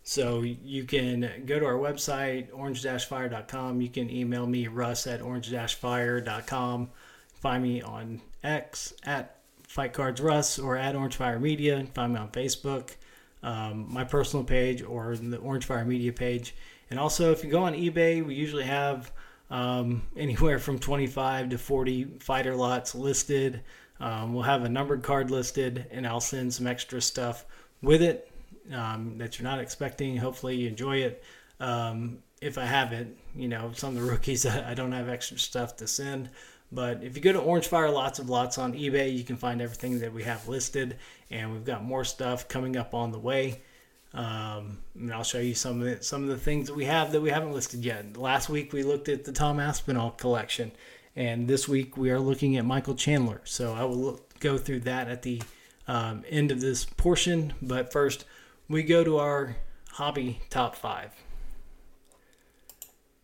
So 0.04 0.44
you 0.44 0.86
can 0.86 1.44
go 1.46 1.60
to 1.60 1.66
our 1.66 1.74
website, 1.74 2.48
orange-fire.com. 2.54 3.82
You 3.82 3.90
can 3.90 4.10
email 4.10 4.48
me, 4.48 4.70
russ 4.70 5.06
at 5.06 5.22
orange-fire.com. 5.22 6.90
Find 7.34 7.64
me 7.64 7.82
on 7.82 8.22
X 8.42 8.94
at 9.04 9.36
Fight 9.64 9.92
Cards 9.92 10.22
Russ 10.22 10.58
or 10.58 10.78
at 10.78 10.96
Orange 10.96 11.18
Fire 11.18 11.40
Media. 11.40 11.86
Find 11.94 12.14
me 12.14 12.20
on 12.22 12.30
Facebook, 12.30 12.92
um, 13.44 13.94
my 13.94 14.06
personal 14.06 14.46
page, 14.46 14.82
or 14.82 15.14
the 15.18 15.40
Orange 15.40 15.66
Fire 15.66 15.84
Media 15.84 16.14
page. 16.14 16.56
And 16.92 17.00
also, 17.00 17.32
if 17.32 17.44
you 17.44 17.50
go 17.50 17.64
on 17.64 17.74
eBay, 17.74 18.24
we 18.24 18.36
usually 18.36 18.66
have 18.66 19.12
um, 19.50 20.04
anywhere 20.18 20.60
from 20.60 20.78
25 20.78 21.50
to 21.50 21.58
40 21.58 22.20
fighter 22.20 22.56
lots 22.56 22.94
listed. 22.94 23.62
Um, 24.00 24.34
we'll 24.34 24.44
have 24.44 24.66
a 24.66 24.70
numbered 24.70 25.02
card 25.02 25.32
listed, 25.32 25.88
and 25.90 26.06
I'll 26.06 26.20
send 26.20 26.54
some 26.54 26.68
extra 26.68 27.02
stuff 27.02 27.46
with 27.82 28.02
it 28.02 28.30
um, 28.74 29.18
that 29.18 29.40
you're 29.40 29.50
not 29.50 29.60
expecting. 29.60 30.18
Hopefully, 30.18 30.58
you 30.58 30.68
enjoy 30.68 30.98
it. 30.98 31.24
Um, 31.62 32.20
if 32.42 32.58
I 32.58 32.66
have 32.66 32.92
it, 32.92 33.16
you 33.36 33.48
know, 33.48 33.72
some 33.74 33.96
of 33.96 34.04
the 34.04 34.12
rookies, 34.12 34.46
I 34.46 34.74
don't 34.74 34.92
have 34.92 35.08
extra 35.08 35.40
stuff 35.40 35.78
to 35.78 35.88
send. 35.88 36.30
But 36.74 37.04
if 37.04 37.16
you 37.16 37.22
go 37.22 37.32
to 37.32 37.40
Orange 37.40 37.68
Fire 37.68 37.90
Lots 37.90 38.20
of 38.20 38.30
Lots 38.30 38.58
on 38.58 38.74
eBay, 38.74 39.16
you 39.16 39.24
can 39.24 39.38
find 39.38 39.62
everything 39.62 40.00
that 40.00 40.14
we 40.14 40.24
have 40.24 40.48
listed, 40.48 40.98
and 41.30 41.54
we've 41.54 41.66
got 41.66 41.84
more 41.84 42.04
stuff 42.04 42.50
coming 42.50 42.76
up 42.76 42.94
on 42.94 43.12
the 43.12 43.20
way. 43.20 43.62
Um, 44.14 44.80
and 44.96 45.14
I'll 45.14 45.24
show 45.24 45.40
you 45.40 45.56
some 45.56 45.82
of 45.82 45.88
the, 45.88 46.04
some 46.04 46.24
of 46.24 46.30
the 46.30 46.38
things 46.38 46.68
that 46.68 46.76
we 46.76 46.86
have 46.86 47.12
that 47.14 47.22
we 47.22 47.30
haven't 47.30 47.54
listed 47.54 47.86
yet. 47.86 48.18
Last 48.18 48.50
week 48.50 48.74
we 48.74 48.84
looked 48.84 49.08
at 49.08 49.24
the 49.24 49.32
Tom 49.32 49.60
Aspinall 49.60 50.12
collection, 50.12 50.72
and 51.16 51.48
this 51.48 51.68
week 51.68 51.96
we 51.96 52.12
are 52.12 52.20
looking 52.20 52.58
at 52.58 52.66
Michael 52.66 52.96
Chandler. 52.96 53.42
So 53.46 53.74
I 53.74 53.86
will 53.86 53.98
look, 53.98 54.40
go 54.40 54.58
through 54.58 54.82
that 54.82 55.08
at 55.08 55.22
the 55.22 55.42
um, 55.88 56.24
end 56.30 56.52
of 56.52 56.60
this 56.60 56.84
portion. 56.86 57.54
But 57.62 57.92
first, 57.92 58.26
we 58.68 58.84
go 58.84 59.04
to 59.04 59.18
our 59.18 59.56
hobby 59.92 60.40
top 60.50 60.76
five. 60.76 61.12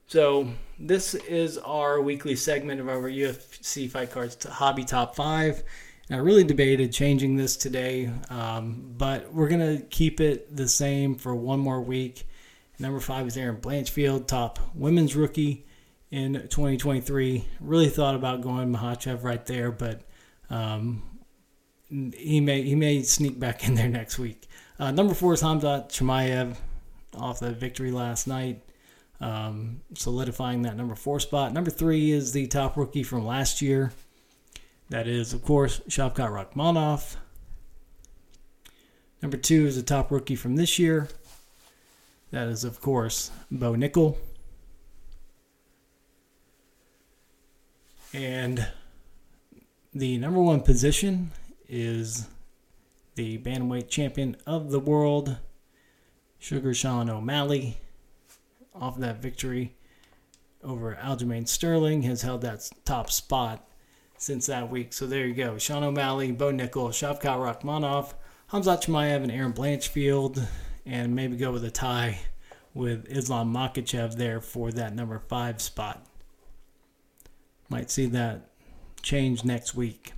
So 0.07 0.47
this 0.79 1.15
is 1.15 1.57
our 1.57 1.99
weekly 2.01 2.37
segment 2.37 2.79
of 2.79 2.87
our 2.87 3.09
UFC 3.09 3.89
Fight 3.89 4.09
Cards 4.09 4.41
Hobby 4.45 4.85
Top 4.85 5.15
Five. 5.17 5.63
I 6.09 6.17
really 6.17 6.45
debated 6.45 6.93
changing 6.93 7.35
this 7.35 7.57
today, 7.57 8.09
um, 8.29 8.93
but 8.97 9.33
we're 9.33 9.49
going 9.49 9.77
to 9.77 9.83
keep 9.83 10.21
it 10.21 10.55
the 10.55 10.67
same 10.69 11.15
for 11.15 11.35
one 11.35 11.59
more 11.59 11.81
week. 11.81 12.25
Number 12.79 13.01
five 13.01 13.27
is 13.27 13.35
Erin 13.35 13.57
Blanchfield, 13.57 14.25
top 14.25 14.57
women's 14.73 15.17
rookie 15.17 15.65
in 16.09 16.33
2023. 16.33 17.43
Really 17.59 17.89
thought 17.89 18.15
about 18.15 18.41
going 18.41 18.73
Makhachev 18.73 19.23
right 19.23 19.45
there, 19.45 19.69
but 19.69 20.01
um, 20.49 21.03
he 21.89 22.39
may 22.39 22.61
he 22.61 22.75
may 22.75 23.01
sneak 23.01 23.37
back 23.37 23.67
in 23.67 23.75
there 23.75 23.89
next 23.89 24.17
week. 24.17 24.47
Uh, 24.79 24.91
number 24.91 25.13
four 25.13 25.33
is 25.33 25.41
Khamzat 25.41 25.89
Chimaev 25.89 26.55
off 27.15 27.39
the 27.39 27.51
victory 27.51 27.91
last 27.91 28.27
night, 28.27 28.61
um, 29.19 29.81
solidifying 29.95 30.61
that 30.61 30.77
number 30.77 30.95
four 30.95 31.19
spot. 31.19 31.51
Number 31.51 31.71
three 31.71 32.11
is 32.11 32.31
the 32.31 32.47
top 32.47 32.77
rookie 32.77 33.03
from 33.03 33.25
last 33.25 33.61
year, 33.61 33.91
that 34.89 35.07
is, 35.07 35.33
of 35.33 35.43
course, 35.43 35.81
Shavkat 35.87 36.29
Rakhmonov. 36.29 37.17
Number 39.21 39.37
two 39.37 39.65
is 39.65 39.75
the 39.75 39.83
top 39.83 40.11
rookie 40.11 40.35
from 40.35 40.55
this 40.55 40.77
year. 40.77 41.09
That 42.31 42.47
is, 42.47 42.63
of 42.63 42.81
course, 42.81 43.31
Bo 43.49 43.73
Nickal. 43.73 44.17
And 48.13 48.67
the 49.93 50.17
number 50.17 50.41
one 50.41 50.61
position 50.61 51.31
is 51.67 52.27
the 53.15 53.37
bantamweight 53.39 53.89
champion 53.89 54.37
of 54.45 54.71
the 54.71 54.79
world, 54.79 55.37
Sugar 56.39 56.73
Sean 56.73 57.09
O'Malley. 57.09 57.77
Off 58.73 58.97
that 58.99 59.21
victory 59.21 59.75
over 60.63 60.95
Aljamain 61.01 61.47
Sterling, 61.47 62.03
has 62.03 62.21
held 62.21 62.41
that 62.41 62.69
top 62.85 63.09
spot 63.09 63.66
since 64.17 64.45
that 64.47 64.69
week. 64.69 64.93
So 64.93 65.05
there 65.05 65.25
you 65.25 65.33
go. 65.33 65.57
Sean 65.57 65.83
O'Malley, 65.83 66.31
Bo 66.31 66.51
Nickal, 66.51 66.89
Shavkat 66.89 67.21
Rakhmonov, 67.21 68.13
Khamzat 68.51 68.85
Chimaev, 68.85 69.23
and 69.23 69.31
Erin 69.31 69.53
Blanchfield. 69.53 70.45
And 70.85 71.15
maybe 71.15 71.35
go 71.37 71.51
with 71.51 71.65
a 71.65 71.71
tie 71.71 72.19
with 72.73 73.07
Islam 73.09 73.53
Makhachev 73.53 74.15
there 74.15 74.39
for 74.39 74.71
that 74.71 74.95
number 74.95 75.19
five 75.19 75.61
spot. 75.61 76.05
Might 77.69 77.91
see 77.91 78.05
that 78.07 78.49
change 79.01 79.43
next 79.43 79.75
week. 79.75 80.13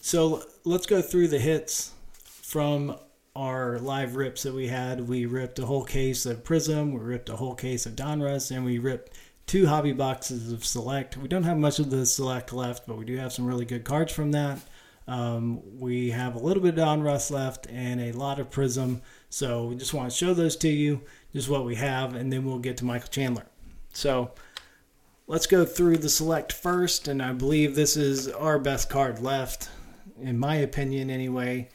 So 0.00 0.42
let's 0.64 0.86
go 0.86 1.00
through 1.00 1.28
the 1.28 1.38
hits 1.38 1.92
from 2.12 2.96
our 3.34 3.78
live 3.78 4.16
rips 4.16 4.42
that 4.42 4.54
we 4.54 4.68
had. 4.68 5.08
We 5.08 5.26
ripped 5.26 5.58
a 5.58 5.66
whole 5.66 5.84
case 5.84 6.26
of 6.26 6.44
Prism, 6.44 6.92
we 6.92 7.00
ripped 7.00 7.28
a 7.28 7.36
whole 7.36 7.54
case 7.54 7.86
of 7.86 7.96
Donruss, 7.96 8.50
and 8.50 8.64
we 8.64 8.78
ripped 8.78 9.16
two 9.46 9.66
hobby 9.66 9.92
boxes 9.92 10.52
of 10.52 10.64
Select. 10.64 11.16
We 11.16 11.28
don't 11.28 11.42
have 11.42 11.58
much 11.58 11.78
of 11.78 11.90
the 11.90 12.06
Select 12.06 12.52
left, 12.52 12.86
but 12.86 12.98
we 12.98 13.04
do 13.04 13.16
have 13.16 13.32
some 13.32 13.46
really 13.46 13.64
good 13.64 13.84
cards 13.84 14.12
from 14.12 14.32
that. 14.32 14.58
Um, 15.08 15.80
we 15.80 16.10
have 16.10 16.36
a 16.36 16.38
little 16.38 16.62
bit 16.62 16.78
of 16.78 16.84
Donruss 16.84 17.30
left 17.30 17.66
and 17.68 18.00
a 18.00 18.12
lot 18.12 18.38
of 18.38 18.50
Prism. 18.50 19.02
So 19.30 19.66
we 19.66 19.76
just 19.76 19.94
want 19.94 20.10
to 20.10 20.16
show 20.16 20.34
those 20.34 20.56
to 20.56 20.68
you, 20.68 21.00
just 21.32 21.48
what 21.48 21.64
we 21.64 21.74
have, 21.76 22.14
and 22.14 22.32
then 22.32 22.44
we'll 22.44 22.58
get 22.58 22.76
to 22.78 22.84
Michael 22.84 23.08
Chandler. 23.08 23.46
So 23.92 24.32
let's 25.26 25.46
go 25.46 25.64
through 25.64 25.98
the 25.98 26.08
Select 26.08 26.52
first, 26.52 27.08
and 27.08 27.22
I 27.22 27.32
believe 27.32 27.74
this 27.74 27.96
is 27.96 28.28
our 28.28 28.58
best 28.58 28.90
card 28.90 29.20
left, 29.20 29.70
in 30.20 30.38
my 30.38 30.56
opinion, 30.56 31.10
anyway. 31.10 31.68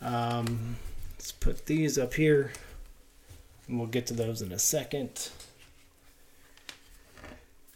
Um, 0.00 0.76
Let's 1.24 1.32
put 1.32 1.64
these 1.64 1.96
up 1.96 2.12
here, 2.12 2.52
and 3.66 3.78
we'll 3.78 3.88
get 3.88 4.06
to 4.08 4.12
those 4.12 4.42
in 4.42 4.52
a 4.52 4.58
second. 4.58 5.30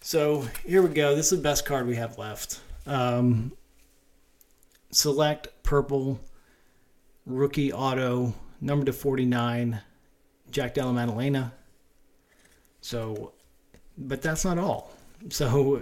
So 0.02 0.42
here 0.66 0.82
we 0.82 0.90
go. 0.90 1.16
This 1.16 1.32
is 1.32 1.38
the 1.38 1.42
best 1.42 1.64
card 1.64 1.86
we 1.86 1.96
have 1.96 2.18
left. 2.18 2.60
Um, 2.84 3.52
select 4.90 5.48
purple 5.62 6.20
rookie 7.24 7.72
auto 7.72 8.34
number 8.60 8.84
to 8.84 8.92
49 8.92 9.80
Jack 10.50 10.74
Della 10.74 10.92
Maddalena. 10.92 11.54
So, 12.82 13.32
but 13.96 14.20
that's 14.20 14.44
not 14.44 14.58
all. 14.58 14.92
So 15.30 15.80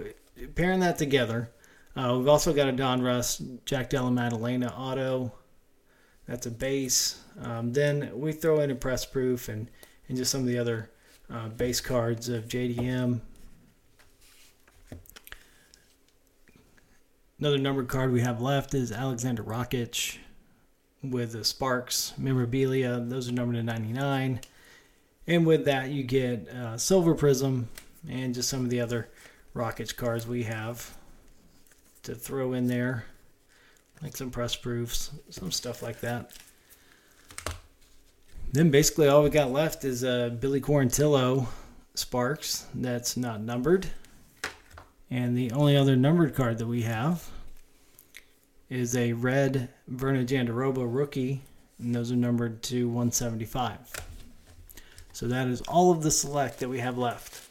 pairing 0.55 0.79
that 0.79 0.97
together, 0.97 1.51
uh, 1.97 2.15
we've 2.17 2.29
also 2.29 2.53
got 2.53 2.69
a 2.69 2.71
Donruss 2.71 3.41
Jack 3.65 3.89
Della 3.89 4.09
Maddalena 4.09 4.73
auto. 4.73 5.33
That's 6.29 6.45
a 6.45 6.51
base. 6.51 7.25
Um, 7.41 7.73
then 7.73 8.11
we 8.13 8.31
throw 8.31 8.59
in 8.59 8.71
a 8.71 8.75
press 8.75 9.05
proof 9.05 9.49
and, 9.49 9.69
and 10.07 10.17
just 10.17 10.31
some 10.31 10.41
of 10.41 10.47
the 10.47 10.57
other 10.57 10.89
uh, 11.31 11.49
base 11.49 11.81
cards 11.81 12.29
of 12.29 12.47
JDM. 12.47 13.21
Another 17.39 17.57
numbered 17.59 17.87
card 17.87 18.11
we 18.11 18.21
have 18.21 18.41
left 18.41 18.73
is 18.73 18.91
Alexander 18.91 19.43
Rakic 19.43 20.17
with 21.03 21.33
the 21.33 21.43
Sparks 21.43 22.13
memorabilia. 22.17 22.99
Those 22.99 23.29
are 23.29 23.33
numbered 23.33 23.57
to 23.57 23.63
99. 23.63 24.41
And 25.27 25.45
with 25.45 25.65
that, 25.65 25.89
you 25.89 26.03
get 26.03 26.47
uh, 26.49 26.77
Silver 26.77 27.13
Prism 27.13 27.69
and 28.09 28.33
just 28.33 28.49
some 28.49 28.63
of 28.63 28.69
the 28.69 28.81
other 28.81 29.09
Rakic's 29.55 29.91
cards 29.91 30.25
we 30.25 30.43
have 30.43 30.95
to 32.03 32.15
throw 32.15 32.53
in 32.53 32.67
there, 32.67 33.05
like 34.01 34.15
some 34.15 34.31
press 34.31 34.55
proofs, 34.55 35.11
some 35.29 35.51
stuff 35.51 35.83
like 35.83 35.99
that. 35.99 36.31
Then 38.51 38.71
basically 38.71 39.07
all 39.07 39.23
we 39.23 39.29
got 39.29 39.51
left 39.51 39.83
is 39.83 40.03
a 40.03 40.35
Billy 40.39 40.61
Quarantillo 40.61 41.47
Sparks 41.93 42.65
that's 42.73 43.17
not 43.17 43.41
numbered. 43.41 43.87
And 45.11 45.37
the 45.37 45.51
only 45.51 45.75
other 45.75 45.95
numbered 45.95 46.33
card 46.33 46.57
that 46.57 46.67
we 46.67 46.81
have 46.83 47.29
is 48.69 48.95
a 48.95 49.13
red 49.13 49.69
Virna 49.91 50.25
Jandiroba 50.25 50.85
rookie, 50.87 51.41
and 51.79 51.93
those 51.93 52.11
are 52.11 52.15
numbered 52.15 52.63
to 52.63 52.87
175. 52.87 53.93
So 55.13 55.27
that 55.27 55.47
is 55.47 55.61
all 55.61 55.91
of 55.91 56.03
the 56.03 56.11
select 56.11 56.59
that 56.59 56.69
we 56.69 56.79
have 56.79 56.97
left. 56.97 57.47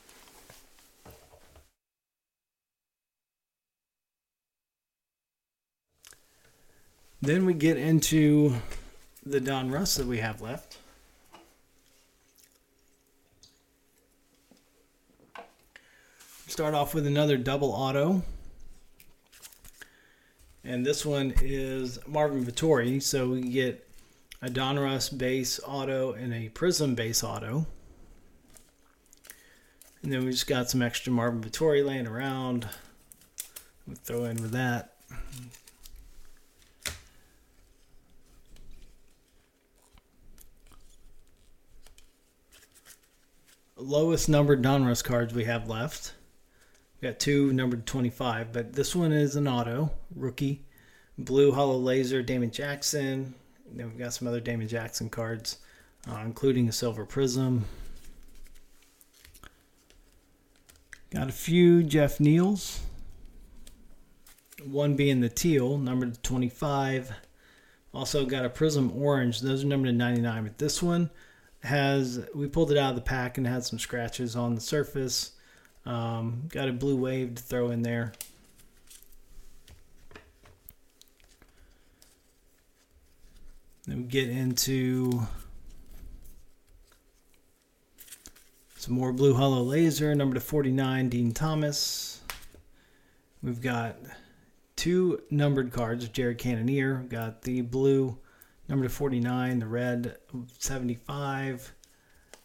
Then 7.23 7.47
we 7.47 7.55
get 7.55 7.77
into 7.77 8.57
the 9.25 9.41
Donruss 9.41 9.97
that 9.97 10.07
we 10.07 10.19
have 10.19 10.41
left. 10.41 10.66
Start 16.49 16.75
off 16.75 16.95
with 16.95 17.09
another 17.09 17.37
double 17.37 17.73
auto. 17.73 18.23
And 20.63 20.87
this 20.87 21.05
one 21.05 21.35
is 21.43 21.99
Marvin 22.07 22.45
Vettori. 22.45 23.03
So 23.03 23.31
we 23.31 23.49
get 23.49 23.85
a 24.41 24.49
Donruss 24.49 25.17
base 25.17 25.59
auto 25.67 26.13
and 26.13 26.33
a 26.33 26.49
Prism 26.51 26.95
base 26.95 27.25
auto. 27.25 27.67
And 30.03 30.13
then 30.13 30.25
we 30.25 30.31
just 30.31 30.47
got 30.47 30.71
some 30.71 30.83
extra 30.83 31.13
Marvin 31.13 31.41
Vettori 31.41 31.85
laying 31.85 32.07
around. 32.07 32.69
We'll 33.85 33.97
throw 33.97 34.25
in 34.25 34.37
with 34.37 34.53
that. 34.53 34.93
Lowest 43.77 44.29
numbered 44.29 44.63
Donruss 44.63 45.03
cards 45.03 45.35
we 45.35 45.45
have 45.45 45.69
left. 45.69 46.13
We 47.01 47.09
got 47.09 47.19
two 47.19 47.53
numbered 47.53 47.87
25, 47.87 48.53
but 48.53 48.73
this 48.73 48.97
one 48.97 49.13
is 49.13 49.37
an 49.37 49.47
auto 49.47 49.91
rookie. 50.15 50.65
Blue 51.19 51.53
Holo 51.53 51.77
Laser, 51.77 52.23
Damon 52.23 52.51
Jackson. 52.51 53.35
then 53.71 53.89
we've 53.89 53.99
got 53.99 54.15
some 54.15 54.29
other 54.29 54.41
Damon 54.41 54.69
Jackson 54.69 55.11
cards, 55.11 55.59
uh, 56.11 56.21
including 56.25 56.69
a 56.69 56.73
Silver 56.73 57.05
Prism. 57.05 57.65
Got 61.11 61.29
a 61.29 61.33
few 61.33 61.83
Geoff 61.83 62.19
Neals. 62.19 62.81
One 64.65 64.97
being 64.97 65.21
the 65.21 65.29
teal, 65.29 65.79
numbered 65.79 66.23
25. 66.23 67.13
Also 67.95 68.27
got 68.27 68.45
a 68.45 68.51
Prism 68.51 68.93
Orange. 68.95 69.41
Those 69.41 69.65
are 69.65 69.67
numbered 69.67 69.91
to 69.91 69.97
99. 69.97 70.45
But 70.45 70.59
this 70.59 70.83
one 70.83 71.11
has, 71.63 72.27
we 72.35 72.47
pulled 72.47 72.73
it 72.73 72.79
out 72.79 72.91
of 72.91 72.97
the 72.97 73.03
pack 73.03 73.39
and 73.39 73.47
had 73.47 73.65
some 73.65 73.79
scratches 73.79 74.35
on 74.35 74.55
the 74.55 74.61
surface. 74.61 75.33
Um, 75.87 76.43
got 76.49 76.69
a 76.69 76.73
blue 76.73 76.97
wave 76.97 77.37
to 77.37 77.43
throw 77.43 77.71
in 77.71 77.83
there. 77.83 78.13
Then 83.87 83.99
we 83.99 84.05
get 84.05 84.29
into 84.29 85.27
some 88.77 88.95
more 88.95 89.13
blue 89.13 89.35
holo 89.35 89.63
laser, 89.63 90.13
number 90.15 90.35
to 90.35 90.41
49, 90.41 91.09
Dean 91.09 91.33
Thomas. 91.33 92.21
We've 93.43 93.63
got 93.63 93.97
two 94.75 95.23
numbered 95.31 95.73
cards 95.73 96.09
Jared 96.09 96.39
Cannonier. 96.39 96.99
We've 97.01 97.09
got 97.09 97.43
the 97.43 97.61
blue 97.61 98.19
number 98.69 98.87
to 98.87 98.89
49, 98.89 99.61
the 99.61 99.67
red 99.67 100.17
75, 100.59 101.73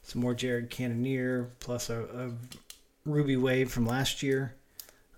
some 0.03 0.21
more 0.21 0.35
Jared 0.35 0.69
Cannonier, 0.69 1.49
plus 1.59 1.89
a, 1.89 2.01
a 2.03 2.31
Ruby 3.05 3.35
Wave 3.35 3.71
from 3.71 3.85
last 3.85 4.21
year, 4.21 4.53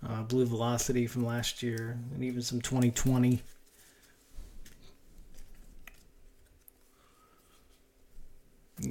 uh, 0.08 0.24
Blue 0.24 0.46
Velocity 0.46 1.06
from 1.06 1.26
last 1.26 1.62
year, 1.62 1.98
and 2.14 2.24
even 2.24 2.42
some 2.42 2.62
2020. 2.62 3.42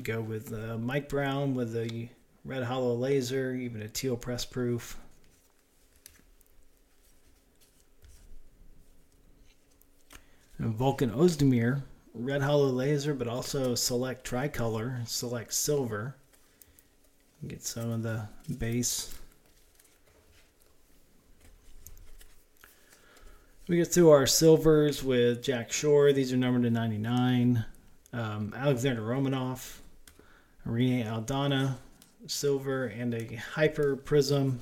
Go 0.03 0.21
with 0.21 0.53
uh, 0.53 0.79
Mike 0.79 1.09
Brown 1.09 1.55
with 1.55 1.75
a 1.77 2.11
red 2.45 2.65
holo 2.65 2.95
laser, 2.95 3.55
even 3.55 3.81
a 3.83 3.89
teal 3.89 4.17
press 4.17 4.45
proof. 4.45 4.99
And 10.59 10.79
Volkan 10.79 11.15
Oezdemir, 11.15 11.83
red 12.15 12.43
holo 12.43 12.69
laser, 12.69 13.15
but 13.15 13.27
also 13.27 13.75
select 13.75 14.25
tricolor, 14.25 15.01
select 15.07 15.55
silver. 15.55 16.15
Get 17.47 17.65
some 17.65 17.91
of 17.91 18.03
the 18.03 18.29
base. 18.59 19.13
We 23.69 23.77
get 23.77 23.89
through 23.93 24.11
our 24.11 24.27
silvers 24.27 25.03
with 25.03 25.43
Jack 25.43 25.73
Shore. 25.73 26.13
These 26.13 26.33
are 26.33 26.37
numbered 26.37 26.63
to 26.63 26.71
99. 26.71 27.65
Um, 28.13 28.55
Alexander 28.57 29.03
Romanov, 29.03 29.79
Irene 30.67 31.07
Aldana, 31.07 31.77
silver, 32.27 32.87
and 32.87 33.15
a 33.15 33.37
Hyper 33.37 33.97
Prism. 33.97 34.61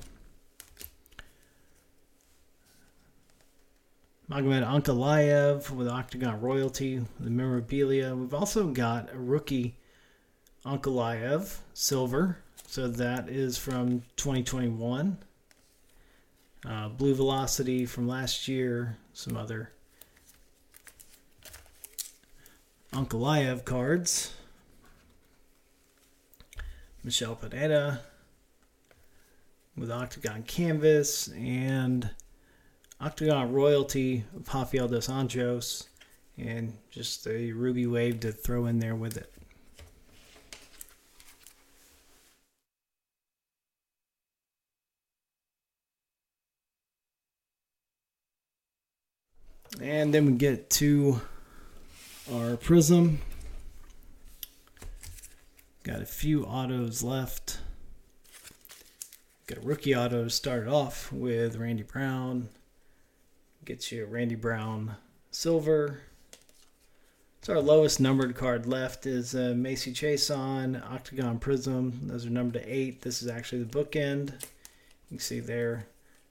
Magomed 4.29 4.65
Ankalaev 4.65 5.69
with 5.71 5.87
Octagon 5.87 6.39
Royalty, 6.39 7.05
the 7.19 7.29
memorabilia. 7.29 8.15
We've 8.15 8.33
also 8.33 8.67
got 8.67 9.13
a 9.13 9.19
rookie 9.19 9.75
Ankalaev, 10.65 11.57
silver, 11.73 12.40
so 12.71 12.87
that 12.87 13.27
is 13.27 13.57
from 13.57 14.01
2021. 14.15 15.17
Uh, 16.65 16.87
Blue 16.87 17.13
Velocity 17.13 17.85
from 17.85 18.07
last 18.07 18.47
year. 18.47 18.95
Some 19.11 19.35
other 19.35 19.73
Uncle 22.93 23.19
Ankalaev 23.19 23.65
cards. 23.65 24.33
Michelle 27.03 27.35
Pineda 27.35 27.99
with 29.75 29.91
Octagon 29.91 30.43
Canvas 30.43 31.27
and 31.33 32.09
Octagon 33.01 33.51
Royalty 33.51 34.23
of 34.33 34.47
Rafael 34.47 34.87
dos 34.87 35.09
Anjos 35.09 35.87
and 36.37 36.77
just 36.89 37.27
a 37.27 37.51
Ruby 37.51 37.85
Wave 37.85 38.21
to 38.21 38.31
throw 38.31 38.67
in 38.67 38.79
there 38.79 38.95
with 38.95 39.17
it. 39.17 39.40
And 49.81 50.13
then 50.13 50.27
we 50.27 50.33
get 50.33 50.69
to 50.71 51.21
our 52.31 52.55
prism. 52.55 53.19
Got 55.81 56.03
a 56.03 56.05
few 56.05 56.43
autos 56.43 57.01
left. 57.01 57.57
Got 59.47 59.57
a 59.57 59.61
rookie 59.61 59.95
auto 59.95 60.25
to 60.25 60.29
start 60.29 60.67
off 60.67 61.11
with 61.11 61.55
Randy 61.55 61.81
Brown. 61.81 62.49
Gets 63.65 63.91
you 63.91 64.05
Randy 64.05 64.35
Brown 64.35 64.97
silver. 65.31 66.01
So 67.41 67.53
our 67.53 67.59
lowest 67.59 67.99
numbered 67.99 68.35
card 68.35 68.67
left 68.67 69.07
is 69.07 69.33
uh, 69.33 69.55
Macy 69.57 69.93
Chiasson 69.93 70.79
Octagon 70.91 71.39
Prism. 71.39 72.01
Those 72.03 72.27
are 72.27 72.29
numbered 72.29 72.61
to 72.61 72.71
eight. 72.71 73.01
This 73.01 73.23
is 73.23 73.27
actually 73.27 73.63
the 73.63 73.83
bookend. 73.83 74.33
You 75.09 75.17
can 75.17 75.19
see 75.19 75.39
there, 75.39 75.87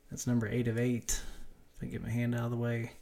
that's 0.08 0.28
number 0.28 0.46
eight 0.46 0.68
of 0.68 0.78
eight. 0.78 1.20
If 1.76 1.82
I 1.82 1.86
get 1.86 2.04
my 2.04 2.10
hand 2.10 2.36
out 2.36 2.44
of 2.44 2.52
the 2.52 2.56
way. 2.56 2.92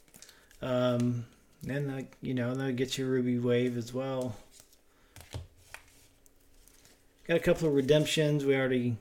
Um, 0.60 1.24
and 1.68 2.06
you 2.20 2.34
know 2.34 2.54
that 2.54 2.76
gets 2.76 2.98
you 2.98 3.06
Ruby 3.06 3.38
Wave 3.38 3.76
as 3.76 3.92
well. 3.92 4.36
Got 7.26 7.36
a 7.36 7.40
couple 7.40 7.68
of 7.68 7.74
redemptions. 7.74 8.44
We 8.44 8.56
already 8.56 8.96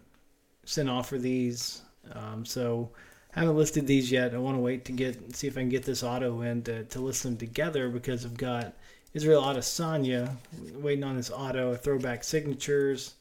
sent 0.65 0.89
off 0.89 1.07
for 1.07 1.17
these, 1.17 1.81
um, 2.11 2.45
so 2.45 2.89
haven't 3.31 3.55
listed 3.55 3.87
these 3.87 4.11
yet. 4.11 4.33
I 4.33 4.37
want 4.37 4.57
to 4.57 4.61
wait 4.61 4.85
to 4.85 4.91
get 4.91 5.35
see 5.35 5.47
if 5.47 5.57
I 5.57 5.61
can 5.61 5.69
get 5.69 5.83
this 5.83 6.03
auto 6.03 6.41
in 6.41 6.63
to, 6.63 6.83
to 6.83 6.99
list 6.99 7.23
them 7.23 7.37
together 7.37 7.89
because 7.89 8.25
I've 8.25 8.37
got 8.37 8.73
Israel 9.13 9.43
Adesanya 9.43 10.35
waiting 10.73 11.03
on 11.03 11.15
this 11.15 11.31
auto 11.31 11.75
throwback 11.75 12.23
signatures, 12.23 13.13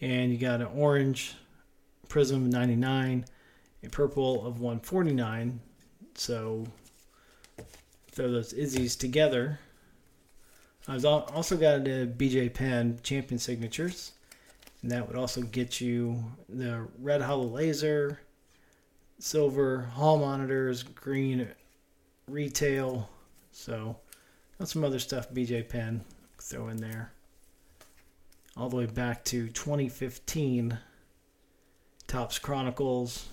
and 0.00 0.32
you 0.32 0.38
got 0.38 0.60
an 0.60 0.68
orange 0.74 1.34
Prizm 2.08 2.36
of 2.36 2.42
99, 2.42 3.24
a 3.82 3.88
purple 3.88 4.46
of 4.46 4.60
149. 4.60 5.60
So 6.14 6.66
throw 8.16 8.32
those 8.32 8.54
Izzy's 8.54 8.96
together. 8.96 9.60
I've 10.88 11.04
also 11.04 11.56
got 11.56 11.86
a 11.86 12.06
BJ 12.06 12.52
Penn 12.52 12.98
champion 13.02 13.38
signatures. 13.38 14.12
And 14.82 14.90
that 14.90 15.06
would 15.06 15.16
also 15.16 15.42
get 15.42 15.80
you 15.80 16.24
the 16.48 16.88
red 16.98 17.20
holo 17.20 17.46
laser, 17.46 18.20
silver 19.18 19.82
hall 19.82 20.18
monitors, 20.18 20.82
green 20.82 21.48
retail. 22.26 23.10
So, 23.52 23.96
got 24.58 24.68
some 24.68 24.84
other 24.84 24.98
stuff 24.98 25.30
BJ 25.30 25.68
Penn 25.68 26.02
throw 26.40 26.68
in 26.68 26.78
there. 26.78 27.12
All 28.56 28.70
the 28.70 28.76
way 28.76 28.86
back 28.86 29.24
to 29.26 29.48
2015. 29.48 30.78
Topps 32.06 32.38
Chronicles. 32.38 33.28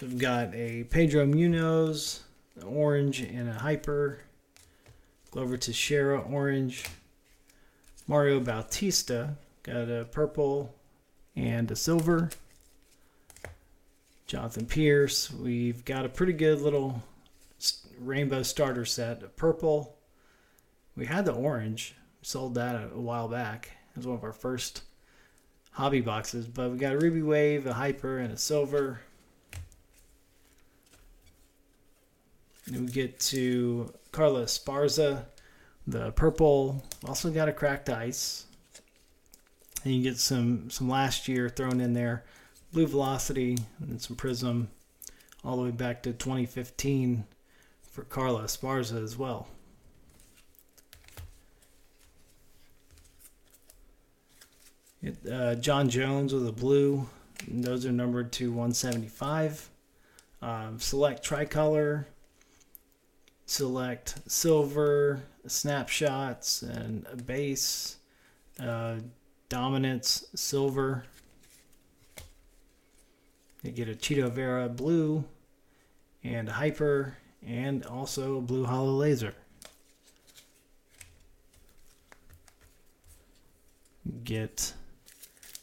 So 0.00 0.06
we've 0.06 0.16
got 0.16 0.54
a 0.54 0.84
Pedro 0.84 1.26
Munhoz, 1.26 2.20
an 2.56 2.62
orange, 2.62 3.20
and 3.20 3.50
a 3.50 3.52
hyper. 3.52 4.20
Glover 5.30 5.58
Teixeira, 5.58 6.18
orange. 6.22 6.86
Mario 8.06 8.40
Bautista, 8.40 9.36
got 9.62 9.90
a 9.90 10.08
purple 10.10 10.74
and 11.36 11.70
a 11.70 11.76
silver. 11.76 12.30
Jonathan 14.26 14.64
Pearce, 14.64 15.30
we've 15.30 15.84
got 15.84 16.06
a 16.06 16.08
pretty 16.08 16.32
good 16.32 16.62
little 16.62 17.02
rainbow 17.98 18.42
starter 18.42 18.86
set. 18.86 19.22
A 19.22 19.28
purple. 19.28 19.98
We 20.96 21.04
had 21.04 21.26
the 21.26 21.34
orange. 21.34 21.94
Sold 22.22 22.54
that 22.54 22.74
a, 22.74 22.88
a 22.94 23.00
while 23.00 23.28
back. 23.28 23.72
It 23.90 23.98
was 23.98 24.06
one 24.06 24.16
of 24.16 24.24
our 24.24 24.32
first 24.32 24.82
hobby 25.72 26.00
boxes. 26.00 26.46
But 26.46 26.70
we 26.70 26.78
got 26.78 26.94
a 26.94 26.98
ruby 26.98 27.20
wave, 27.20 27.66
a 27.66 27.74
hyper, 27.74 28.16
and 28.16 28.32
a 28.32 28.38
silver. 28.38 29.00
We 32.70 32.86
get 32.86 33.18
to 33.20 33.92
Carlos 34.12 34.58
Esparza, 34.58 35.24
the 35.86 36.12
purple. 36.12 36.84
Also 37.06 37.30
got 37.30 37.48
a 37.48 37.52
cracked 37.52 37.90
ice. 37.90 38.46
And 39.84 39.94
you 39.94 40.02
get 40.02 40.18
some 40.18 40.70
some 40.70 40.88
last 40.88 41.26
year 41.26 41.48
thrown 41.48 41.80
in 41.80 41.94
there. 41.94 42.24
Blue 42.72 42.86
Velocity 42.86 43.58
and 43.80 44.00
some 44.00 44.16
Prizm 44.16 44.68
all 45.44 45.56
the 45.56 45.62
way 45.62 45.70
back 45.70 46.02
to 46.02 46.12
2015 46.12 47.24
for 47.90 48.04
Carlos 48.04 48.56
Esparza 48.56 49.02
as 49.02 49.16
well. 49.16 49.48
Uh, 55.30 55.54
Jon 55.56 55.88
Jones 55.88 56.32
with 56.32 56.46
a 56.46 56.52
blue. 56.52 57.08
Those 57.48 57.86
are 57.86 57.92
numbered 57.92 58.32
to 58.32 58.50
175. 58.50 59.70
Um, 60.42 60.78
select 60.78 61.22
tricolor 61.24 62.06
select 63.50 64.14
silver, 64.30 65.20
snapshots, 65.44 66.62
and 66.62 67.04
base, 67.26 67.96
uh, 68.60 68.94
dominance, 69.48 70.24
silver. 70.36 71.02
You 73.64 73.72
get 73.72 73.88
a 73.88 73.94
Chito 73.94 74.30
Vera 74.30 74.68
blue, 74.68 75.24
and 76.22 76.48
hyper, 76.48 77.16
and 77.44 77.84
also 77.84 78.38
a 78.38 78.40
blue 78.40 78.64
holo 78.64 78.92
laser. 78.92 79.34
Get 84.22 84.74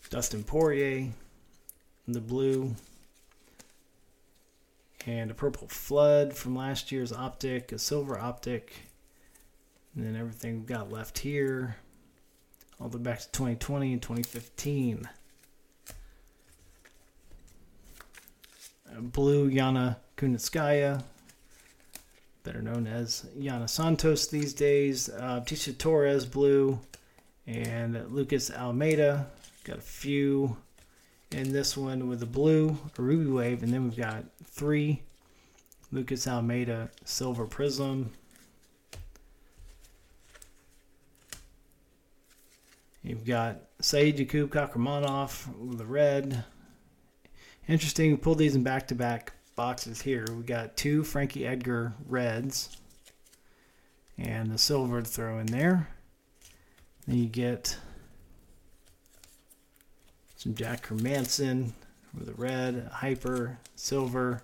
Dustin 0.10 0.44
Poirier, 0.44 1.08
the 2.06 2.20
blue, 2.20 2.76
and 5.08 5.32
a 5.32 5.34
purple 5.34 5.70
flood 5.70 6.34
from 6.34 6.54
last 6.56 6.92
year's 6.92 7.14
optic, 7.14 7.72
a 7.72 7.80
silver 7.80 8.20
optic, 8.20 8.74
and 9.96 10.06
then 10.06 10.18
everything 10.18 10.58
we've 10.58 10.66
got 10.66 10.92
left 10.92 11.20
here, 11.20 11.78
all 12.80 12.90
the 12.90 12.98
way 12.98 13.04
back 13.04 13.20
to 13.22 13.32
2020 13.32 13.94
and 13.94 14.02
2015. 14.02 15.10
A 18.98 19.02
blue 19.02 19.50
Yana 19.50 19.96
Kunitskaya, 20.18 21.02
better 22.44 22.62
known 22.62 22.86
as 22.86 23.26
Yana 23.38 23.70
Santos 23.70 24.28
these 24.28 24.54
days. 24.54 25.08
Uh, 25.08 25.42
Tecia 25.46 25.78
Torres 25.78 26.26
blue, 26.26 26.80
and 27.46 28.12
Lucas 28.12 28.52
Almeida. 28.52 29.28
Got 29.64 29.78
a 29.78 29.82
few 29.82 30.58
in 31.32 31.52
this 31.52 31.76
one 31.76 32.08
with 32.08 32.24
a 32.24 32.28
blue, 32.28 32.78
a 32.98 33.02
ruby 33.02 33.30
wave, 33.30 33.64
and 33.64 33.74
then 33.74 33.84
we've 33.84 33.98
got 33.98 34.24
three 34.44 35.02
Lucas 35.92 36.28
Almeida 36.28 36.90
silver 37.06 37.46
prizm. 37.46 38.08
You've 43.04 43.26
got 43.26 43.62
Saidyokub 43.82 44.50
Kakhramonov 44.50 45.48
with 45.58 45.78
the 45.78 45.86
red. 45.86 46.44
Interesting, 47.68 48.12
we 48.12 48.18
pulled 48.18 48.38
these 48.38 48.56
in 48.56 48.64
back 48.64 48.88
to 48.88 48.96
back 48.96 49.34
boxes 49.56 50.02
here. 50.02 50.26
We 50.30 50.44
got 50.44 50.76
two 50.76 51.04
Frankie 51.04 51.48
Edgar 51.48 51.94
reds 52.06 52.78
and 54.18 54.52
the 54.52 54.58
silver 54.58 55.02
to 55.02 55.08
throw 55.08 55.40
in 55.40 55.48
there. 55.48 55.90
Then 57.06 57.18
you 57.18 57.28
get 57.28 57.78
some 60.38 60.54
Jack 60.54 60.88
Hermansson 60.88 61.72
with 62.18 62.30
a 62.30 62.34
red, 62.34 62.88
a 62.90 62.94
hyper, 62.94 63.58
silver, 63.76 64.44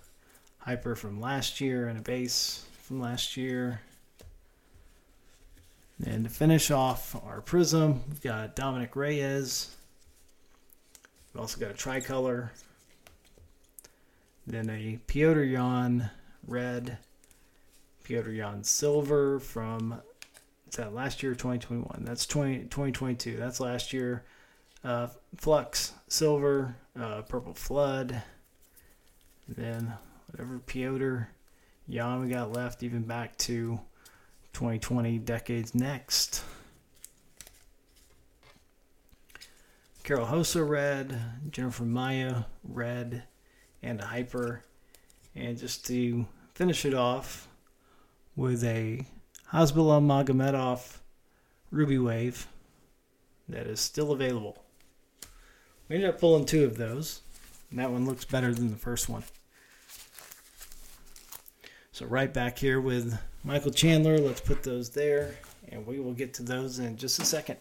hyper 0.57 0.95
from 0.95 1.21
last 1.21 1.61
year, 1.61 1.87
and 1.87 1.99
a 1.99 2.01
base 2.01 2.65
from 2.81 2.99
last 2.99 3.37
year. 3.37 3.81
And 6.03 6.23
to 6.23 6.29
finish 6.29 6.71
off 6.71 7.15
our 7.23 7.41
prizm, 7.41 7.99
we've 8.09 8.21
got 8.21 8.55
Dominick 8.55 8.95
Reyes. 8.95 9.75
We've 11.31 11.41
also 11.41 11.59
got 11.59 11.71
a 11.71 11.75
tricolor. 11.75 12.51
Then 14.47 14.69
a 14.71 14.99
Petr 15.07 15.49
Yan 15.49 16.09
red, 16.47 16.97
Petr 18.03 18.35
Yan 18.35 18.63
silver 18.63 19.39
from 19.39 20.01
that 20.71 20.93
last 20.93 21.21
year 21.21 21.33
2021? 21.33 22.03
That's 22.03 22.25
20, 22.25 22.63
2022. 22.63 23.37
That's 23.37 23.59
last 23.59 23.93
year 23.93 24.23
uh, 24.83 25.07
Flux 25.37 25.93
Silver, 26.07 26.75
uh, 26.99 27.21
Purple 27.23 27.53
Flood, 27.53 28.21
then 29.47 29.93
whatever 30.31 30.59
Petr 30.59 31.27
Yan 31.87 32.21
we 32.21 32.29
got 32.29 32.51
left, 32.53 32.83
even 32.83 33.03
back 33.03 33.37
to 33.37 33.79
2020 34.53 35.17
decades 35.19 35.75
next. 35.75 36.43
Karol 40.03 40.27
Rosa 40.27 40.63
red, 40.63 41.17
Jennifer 41.49 41.83
Maia 41.83 42.43
red, 42.63 43.23
and 43.81 44.01
a 44.01 44.05
hyper. 44.05 44.63
And 45.35 45.57
just 45.57 45.85
to 45.87 46.25
finish 46.53 46.85
it 46.85 46.93
off 46.93 47.47
with 48.35 48.63
a 48.63 49.05
Hasbulla 49.51 50.01
Magomedov 50.01 50.97
Ruby 51.71 51.97
Wave 51.97 52.47
that 53.49 53.65
is 53.67 53.79
still 53.79 54.11
available. 54.11 54.62
We 55.89 55.95
ended 55.95 56.09
up 56.09 56.19
pulling 56.19 56.45
two 56.45 56.63
of 56.65 56.77
those. 56.77 57.21
And 57.69 57.79
that 57.79 57.91
one 57.91 58.05
looks 58.05 58.25
better 58.25 58.53
than 58.53 58.69
the 58.69 58.77
first 58.77 59.09
one. 59.09 59.23
So 61.91 62.05
right 62.05 62.31
back 62.31 62.59
here 62.59 62.79
with 62.79 63.19
Michael 63.43 63.71
Chandler, 63.71 64.17
let's 64.17 64.41
put 64.41 64.63
those 64.63 64.91
there. 64.91 65.35
And 65.69 65.87
we 65.87 65.99
will 65.99 66.13
get 66.13 66.35
to 66.35 66.43
those 66.43 66.79
in 66.79 66.97
just 66.97 67.19
a 67.19 67.25
second. 67.25 67.57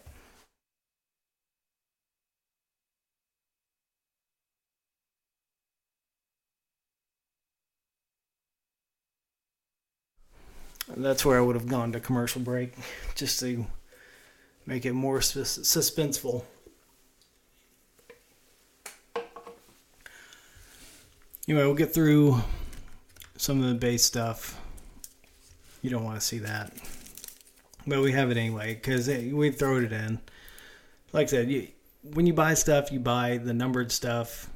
That's 10.95 11.25
where 11.25 11.39
I 11.39 11.41
would 11.41 11.57
have 11.57 11.69
gone 11.69 11.93
to 11.93 12.01
commercial 12.01 12.43
break, 12.43 12.75
just 13.15 13.41
to 13.41 13.67
make 14.67 14.85
it 14.85 14.93
more 14.93 15.23
sus- 15.23 15.59
suspenseful. 15.59 16.45
Anyway, 21.49 21.65
we'll 21.65 21.75
get 21.75 21.93
through 21.93 22.41
some 23.37 23.61
of 23.61 23.69
the 23.69 23.75
base 23.75 24.05
stuff. 24.05 24.61
You 25.81 25.91
don't 25.91 26.05
want 26.05 26.21
to 26.21 26.25
see 26.25 26.39
that. 26.39 26.73
But 27.85 28.01
we 28.01 28.13
have 28.13 28.31
it 28.31 28.37
anyway 28.37 28.75
because 28.75 29.09
we 29.09 29.51
throw 29.51 29.79
it 29.79 29.93
in. 29.93 30.21
Like 31.13 31.25
I 31.25 31.31
said, 31.31 31.51
you, 31.51 31.67
when 32.03 32.27
you 32.27 32.33
buy 32.33 32.55
stuff, 32.55 32.93
you 32.93 33.01
buy 33.01 33.39
the 33.39 33.53
numbered 33.53 33.91
stuff, 33.91 34.49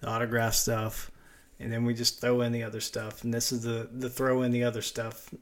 the 0.00 0.06
autograph 0.06 0.54
stuff, 0.54 1.10
and 1.58 1.72
then 1.72 1.84
we 1.84 1.92
just 1.92 2.20
throw 2.20 2.42
in 2.42 2.52
the 2.52 2.62
other 2.62 2.80
stuff. 2.80 3.24
And 3.24 3.34
this 3.34 3.50
is 3.50 3.64
the, 3.64 3.88
the 3.92 4.08
throw 4.08 4.42
in 4.42 4.52
the 4.52 4.62
other 4.62 4.82
stuff. 4.82 5.34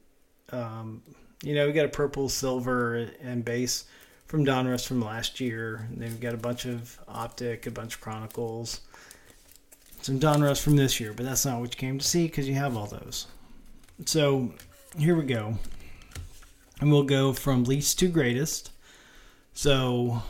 Um, 0.50 1.02
you 1.42 1.54
know, 1.54 1.66
we 1.66 1.74
got 1.74 1.84
a 1.84 1.90
purple, 1.90 2.30
silver, 2.30 3.10
and 3.20 3.44
base 3.44 3.84
from 4.24 4.46
Donruss 4.46 4.86
from 4.86 5.02
last 5.02 5.40
year. 5.40 5.86
And 5.90 6.00
then 6.00 6.12
we 6.12 6.16
got 6.16 6.32
a 6.32 6.38
bunch 6.38 6.64
of 6.64 6.98
Optic, 7.06 7.66
a 7.66 7.70
bunch 7.70 7.96
of 7.96 8.00
Chronicles 8.00 8.80
some 10.06 10.20
Donruss 10.20 10.62
from 10.62 10.76
this 10.76 11.00
year, 11.00 11.12
but 11.12 11.26
that's 11.26 11.44
not 11.44 11.58
what 11.58 11.74
you 11.74 11.78
came 11.78 11.98
to 11.98 12.06
see 12.06 12.28
because 12.28 12.48
you 12.48 12.54
have 12.54 12.76
all 12.76 12.86
those. 12.86 13.26
So 14.04 14.52
here 14.96 15.16
we 15.16 15.24
go. 15.24 15.58
And 16.80 16.92
we'll 16.92 17.02
go 17.02 17.32
from 17.32 17.64
least 17.64 17.98
to 17.98 18.06
greatest. 18.06 18.70
So 19.52 20.22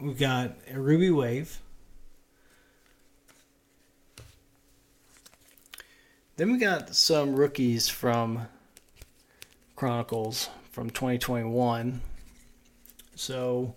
we've 0.00 0.18
got 0.18 0.56
a 0.68 0.80
Ruby 0.80 1.12
Wave. 1.12 1.60
Then 6.34 6.50
we 6.50 6.58
got 6.58 6.92
some 6.96 7.36
rookies 7.36 7.88
from 7.88 8.48
Chronicles 9.76 10.48
from 10.72 10.90
2021. 10.90 12.00
So 13.14 13.76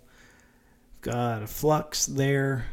got 1.00 1.44
a 1.44 1.46
Flux 1.46 2.06
there. 2.06 2.66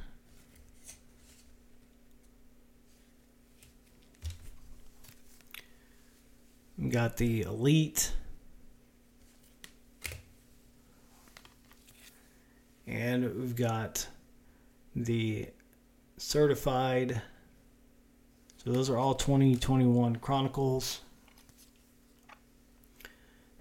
We 6.78 6.90
got 6.90 7.18
the 7.18 7.44
Elite. 7.44 8.12
And 12.88 13.24
we've 13.36 13.56
got 13.56 14.08
the 14.96 15.48
certified. 16.18 17.22
So 18.58 18.72
those 18.72 18.90
are 18.90 18.98
all 18.98 19.16
2021 19.16 20.18
Chronicles. 20.18 21.02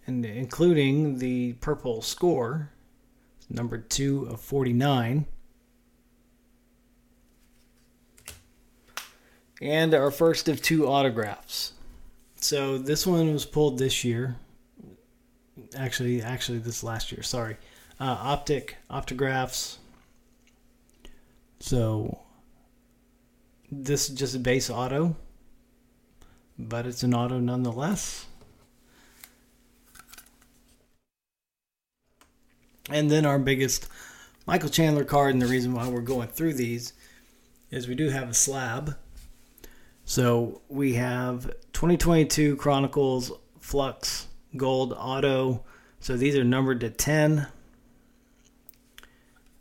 And 0.07 0.27
including 0.27 1.19
the 1.19 1.55
purple 1.55 2.03
score, 2.03 2.71
number 3.49 3.79
two 3.79 4.27
of 4.27 4.41
49. 4.41 5.27
And 9.63 9.95
our 9.95 10.11
first 10.11 10.49
of 10.49 10.61
two 10.61 10.87
autographs. 10.87 11.74
So 12.45 12.77
this 12.77 13.07
one 13.07 13.33
was 13.33 13.47
pulled 13.47 13.79
this 13.79 14.05
year. 14.05 14.37
Actually, 15.75 16.21
actually, 16.21 16.59
this 16.59 16.85
last 16.85 17.11
year. 17.11 17.23
Sorry, 17.23 17.57
uh, 17.99 18.19
optic 18.21 18.77
optographs. 18.91 19.79
So 21.59 22.19
this 23.73 24.11
is 24.11 24.15
just 24.15 24.35
a 24.35 24.39
base 24.39 24.69
auto, 24.69 25.17
but 26.59 26.85
it's 26.85 27.03
an 27.03 27.15
auto 27.15 27.39
nonetheless. 27.39 28.27
And 32.91 33.11
then 33.11 33.25
our 33.25 33.39
biggest 33.39 33.89
Michael 34.47 34.69
Chandler 34.69 35.05
card, 35.05 35.33
and 35.33 35.41
the 35.41 35.47
reason 35.47 35.73
why 35.73 35.89
we're 35.89 36.03
going 36.03 36.29
through 36.29 36.53
these 36.53 36.93
is 37.71 37.89
we 37.89 37.95
do 37.95 38.11
have 38.11 38.29
a 38.29 38.35
slab 38.35 38.99
so 40.05 40.61
we 40.69 40.95
have 40.95 41.51
2022 41.85 42.57
Chronicles 42.57 43.31
Flux 43.61 44.29
Gold 44.57 44.95
Auto. 44.97 45.65
So 46.01 46.17
these 46.17 46.35
are 46.35 46.43
numbered 46.43 46.81
to 46.81 46.89
10. 46.89 47.47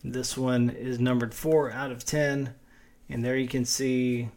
This 0.06 0.38
one 0.38 0.70
is 0.70 1.02
numbered 1.02 1.34
4 1.34 1.74
out 1.74 1.92
of 1.92 2.06
10. 2.06 2.54
And 3.10 3.26
there 3.26 3.36
you 3.36 3.50
can 3.50 3.66
see 3.66 4.30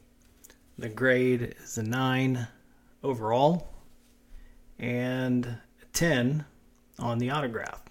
the 0.76 0.88
grade 0.88 1.54
is 1.62 1.78
a 1.78 1.84
9 1.84 2.48
overall 3.04 3.68
and 4.80 5.58
10 5.92 6.44
on 6.98 7.18
the 7.18 7.30
autograph. 7.30 7.82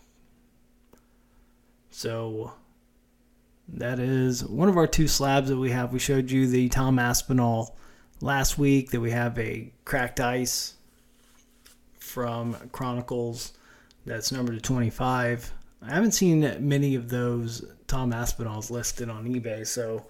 So 1.90 2.52
that 3.70 4.00
is 4.00 4.44
one 4.44 4.68
of 4.68 4.76
our 4.76 4.88
two 4.88 5.08
slabs 5.08 5.48
that 5.48 5.56
we 5.56 5.72
have. 5.72 5.94
We 5.94 6.00
showed 6.00 6.32
you 6.32 6.48
the 6.48 6.68
Tom 6.68 7.00
Aspinall 7.00 7.78
last 8.22 8.58
week 8.58 8.92
that 8.92 9.00
we 9.00 9.12
have 9.12 9.38
a 9.38 9.72
cracked 9.84 10.20
ice 10.20 10.74
from 12.00 12.56
Chronicles 12.72 13.54
that's 14.06 14.32
numbered 14.32 14.56
to 14.56 14.62
25. 14.62 15.52
I 15.82 15.94
haven't 15.94 16.12
seen 16.12 16.42
many 16.68 16.96
of 16.96 17.10
those 17.10 17.66
Tom 17.88 18.12
Aspinalls 18.12 18.72
listed 18.72 19.10
on 19.10 19.26
eBay, 19.26 19.68
so 19.68 20.06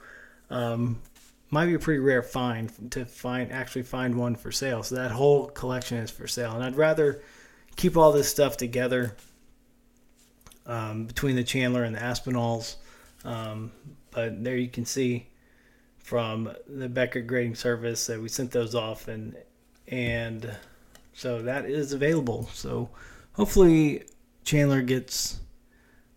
um, 0.50 1.02
might 1.50 1.66
be 1.66 1.74
a 1.74 1.80
pretty 1.80 2.00
rare 2.00 2.22
find 2.22 2.92
to 2.92 3.06
find 3.06 3.52
actually 3.52 3.84
find 3.84 4.16
one 4.16 4.36
for 4.36 4.52
sale. 4.52 4.84
So 4.84 4.96
that 4.96 5.12
whole 5.12 5.48
collection 5.48 5.98
is 5.98 6.12
for 6.12 6.28
sale, 6.28 6.54
and 6.54 6.64
I'd 6.64 6.76
rather 6.76 7.22
keep 7.76 7.98
all 7.98 8.12
this 8.12 8.30
stuff 8.30 8.58
together 8.58 9.16
um, 10.66 11.06
between 11.06 11.36
the 11.36 11.44
Chandler 11.44 11.84
and 11.84 11.96
the 11.96 12.00
Aspinalls. 12.00 12.78
Um, 13.24 13.72
but 14.12 14.44
there 14.44 14.56
you 14.56 14.70
can 14.70 14.86
see 14.86 15.28
from 16.06 16.52
the 16.68 16.88
Beckett 16.88 17.26
grading 17.26 17.56
service 17.56 18.06
that 18.06 18.22
we 18.22 18.30
sent 18.30 18.52
those 18.52 18.76
off 18.76 19.08
and 19.08 19.36
and 19.88 20.56
so 21.14 21.42
that 21.42 21.66
is 21.66 21.94
available. 21.94 22.48
So 22.54 22.90
hopefully 23.34 24.04
Chandler 24.44 24.84
gets 24.84 25.40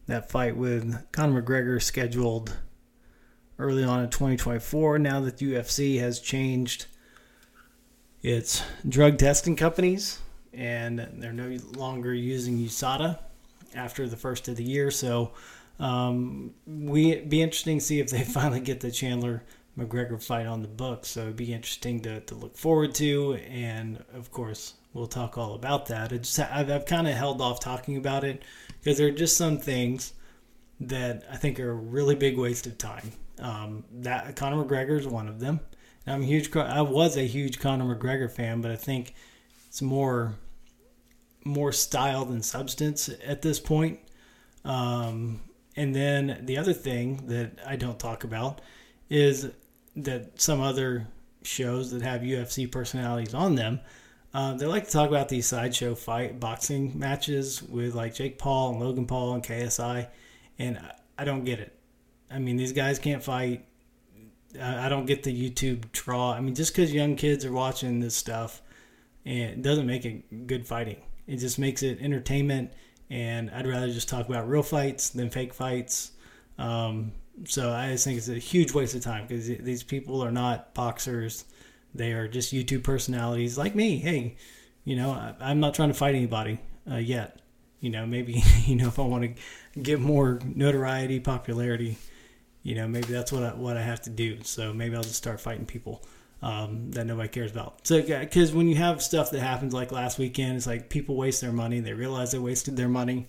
that 0.07 0.31
fight 0.31 0.59
with 0.59 1.11
Conor 1.11 1.41
McGregor 1.41 1.83
scheduled 1.83 2.55
early 3.59 3.83
on 3.83 4.05
in 4.05 4.11
2024 4.11 4.99
now 4.99 5.21
that 5.21 5.39
UFC 5.39 5.99
has 6.01 6.21
changed 6.21 6.85
its 8.23 8.63
drug 8.87 9.17
testing 9.17 9.57
companies 9.57 10.19
and 10.53 10.99
they're 11.15 11.33
no 11.33 11.57
longer 11.77 12.13
using 12.13 12.59
USADA 12.59 13.19
after 13.75 14.07
the 14.07 14.17
first 14.19 14.49
of 14.49 14.57
the 14.57 14.65
year. 14.65 14.91
So 14.91 15.33
um, 15.81 16.53
we 16.67 17.21
be 17.21 17.41
interesting 17.41 17.79
to 17.79 17.85
see 17.85 18.01
if 18.01 18.11
they 18.11 18.23
finally 18.25 18.61
get 18.61 18.81
the 18.81 18.91
Chandler 18.91 19.45
McGregor 19.79 20.23
fight 20.23 20.47
on 20.47 20.63
the 20.63 20.69
books. 20.69 21.09
So 21.11 21.23
it'd 21.23 21.37
be 21.37 21.53
interesting 21.53 22.01
to, 22.03 22.21
to 22.21 22.35
look 22.35 22.57
forward 22.57 22.95
to. 22.97 23.35
And 23.49 24.05
of 24.13 24.31
course, 24.33 24.75
we'll 24.93 25.07
talk 25.07 25.39
all 25.39 25.55
about 25.55 25.87
that. 25.87 26.13
I've, 26.13 26.71
I've 26.71 26.87
kind 26.87 27.07
of 27.07 27.15
held 27.15 27.41
off 27.41 27.61
talking 27.61 27.97
about 27.97 28.25
it 28.25 28.43
because 28.79 28.99
there 28.99 29.09
are 29.09 29.13
just 29.13 29.37
some 29.37 29.59
things 29.59 30.13
that 30.81 31.25
I 31.31 31.37
think 31.37 31.59
are 31.61 31.71
a 31.71 31.75
really 31.75 32.15
big 32.15 32.37
waste 32.37 32.67
of 32.67 32.77
time. 32.79 33.13
Um, 33.39 33.85
that 34.01 34.35
Conor 34.35 34.65
McGregor 34.65 34.99
is 34.99 35.07
one 35.07 35.29
of 35.29 35.39
them. 35.39 35.61
And 36.07 36.17
I'm 36.17 36.23
huge. 36.23 36.55
I 36.57 36.83
was 36.83 37.17
a 37.17 37.27
huge 37.27 37.61
Conor 37.61 37.95
McGregor 37.95 38.31
fan, 38.31 38.61
but 38.61 38.71
I 38.71 38.77
think 38.77 39.15
it's 39.69 39.83
more 39.83 40.35
more 41.45 41.73
style 41.73 42.25
than 42.25 42.43
substance 42.43 43.09
at 43.25 43.43
this 43.43 43.59
point. 43.61 44.01
Um, 44.65 45.41
and 45.77 45.95
then 45.95 46.41
the 46.43 46.59
other 46.59 46.73
thing 46.73 47.29
that 47.29 47.53
I 47.65 47.77
don't 47.77 47.99
talk 47.99 48.25
about 48.25 48.61
is 49.09 49.49
that 50.05 50.41
some 50.41 50.61
other 50.61 51.07
shows 51.43 51.91
that 51.91 52.03
have 52.03 52.23
UFC 52.23 52.71
personalities 52.71 53.35
on 53.35 53.55
them, 53.55 53.81
uh, 54.35 54.55
they 54.55 54.67
like 54.67 54.85
to 54.85 54.91
talk 54.91 55.09
about 55.09 55.29
these 55.29 55.47
sideshow 55.47 55.95
fight 55.95 56.39
boxing 56.39 56.99
matches 56.99 57.63
with 57.63 57.95
like 57.95 58.15
Jake 58.15 58.39
Paul 58.39 58.73
and 58.73 58.81
Logan 58.81 59.07
Paul 59.07 59.35
and 59.35 59.43
KSI, 59.43 60.09
and 60.59 60.79
I 61.17 61.25
don't 61.25 61.45
get 61.45 61.61
it. 61.61 61.75
I 62.31 62.39
mean, 62.39 62.57
these 62.57 62.73
guys 62.73 62.99
can't 62.99 63.23
fight. 63.23 63.65
I 64.61 64.89
don't 64.89 65.07
get 65.07 65.23
the 65.23 65.51
YouTube 65.51 65.93
draw. 65.93 66.33
I 66.33 66.41
mean, 66.41 66.55
just 66.55 66.73
because 66.75 66.93
young 66.93 67.17
kids 67.17 67.45
are 67.45 67.53
watching 67.53 68.01
this 68.01 68.15
stuff, 68.17 68.63
it 69.25 69.63
doesn't 69.63 69.87
make 69.87 70.05
it 70.05 70.47
good 70.47 70.67
fighting. 70.67 71.03
It 71.27 71.37
just 71.37 71.59
makes 71.59 71.83
it 71.83 72.01
entertainment, 72.01 72.73
and 73.11 73.51
I'd 73.51 73.67
rather 73.67 73.89
just 73.89 74.09
talk 74.09 74.29
about 74.29 74.49
real 74.49 74.63
fights 74.63 75.11
than 75.11 75.31
fake 75.31 75.55
fights. 75.55 76.13
Um, 76.59 77.13
so 77.45 77.73
I 77.73 77.93
just 77.93 78.05
think 78.05 78.19
it's 78.19 78.29
a 78.29 78.39
huge 78.39 78.73
waste 78.73 78.95
of 78.95 79.03
time 79.03 79.27
because 79.27 79.47
these 79.47 79.83
people 79.83 80.23
are 80.23 80.31
not 80.31 80.75
boxers; 80.75 81.45
they 81.95 82.13
are 82.13 82.29
just 82.29 82.53
YouTube 82.53 82.83
personalities 82.83 83.59
like 83.59 83.75
me. 83.75 83.99
Hey, 83.99 84.37
you 84.85 84.97
know, 84.97 85.11
I, 85.11 85.51
am 85.51 85.61
not 85.61 85.75
trying 85.75 85.89
to 85.89 85.95
fight 85.95 86.15
anybody 86.15 86.59
uh, 86.91 86.97
yet. 86.97 87.41
You 87.81 87.91
know, 87.91 88.07
maybe 88.07 88.43
you 88.65 88.77
know 88.77 88.89
if 88.89 88.99
I 88.99 89.03
want 89.03 89.25
to 89.25 89.81
get 89.81 90.01
more 90.01 90.41
notoriety, 90.45 91.21
popularity, 91.21 91.99
you 92.63 92.75
know, 92.75 92.89
maybe 92.89 93.09
that's 93.09 93.33
what 93.33 93.43
I, 93.43 93.55
what 93.55 93.77
I 93.77 93.83
have 93.83 94.03
to 94.03 94.11
do. 94.11 94.39
So 94.43 94.73
maybe 94.73 94.97
I'll 94.97 95.03
just 95.03 95.15
start 95.15 95.41
fighting 95.41 95.67
people 95.67 96.05
um, 96.43 96.91
that 96.93 97.07
nobody 97.07 97.29
cares 97.29 97.53
about. 97.53 97.87
So, 97.87 98.03
because 98.03 98.53
when 98.53 98.69
you 98.69 98.77
have 98.77 99.03
stuff 99.03 99.31
that 99.31 99.41
happens 99.41 99.73
like 99.73 99.93
last 99.93 100.19
weekend, 100.19 100.57
it's 100.57 100.67
like 100.67 100.89
people 100.89 101.17
waste 101.17 101.41
their 101.41 101.53
money. 101.53 101.81
They 101.81 101.93
realize 101.93 102.33
they 102.33 102.39
wasted 102.39 102.77
their 102.77 102.89
money, 102.89 103.29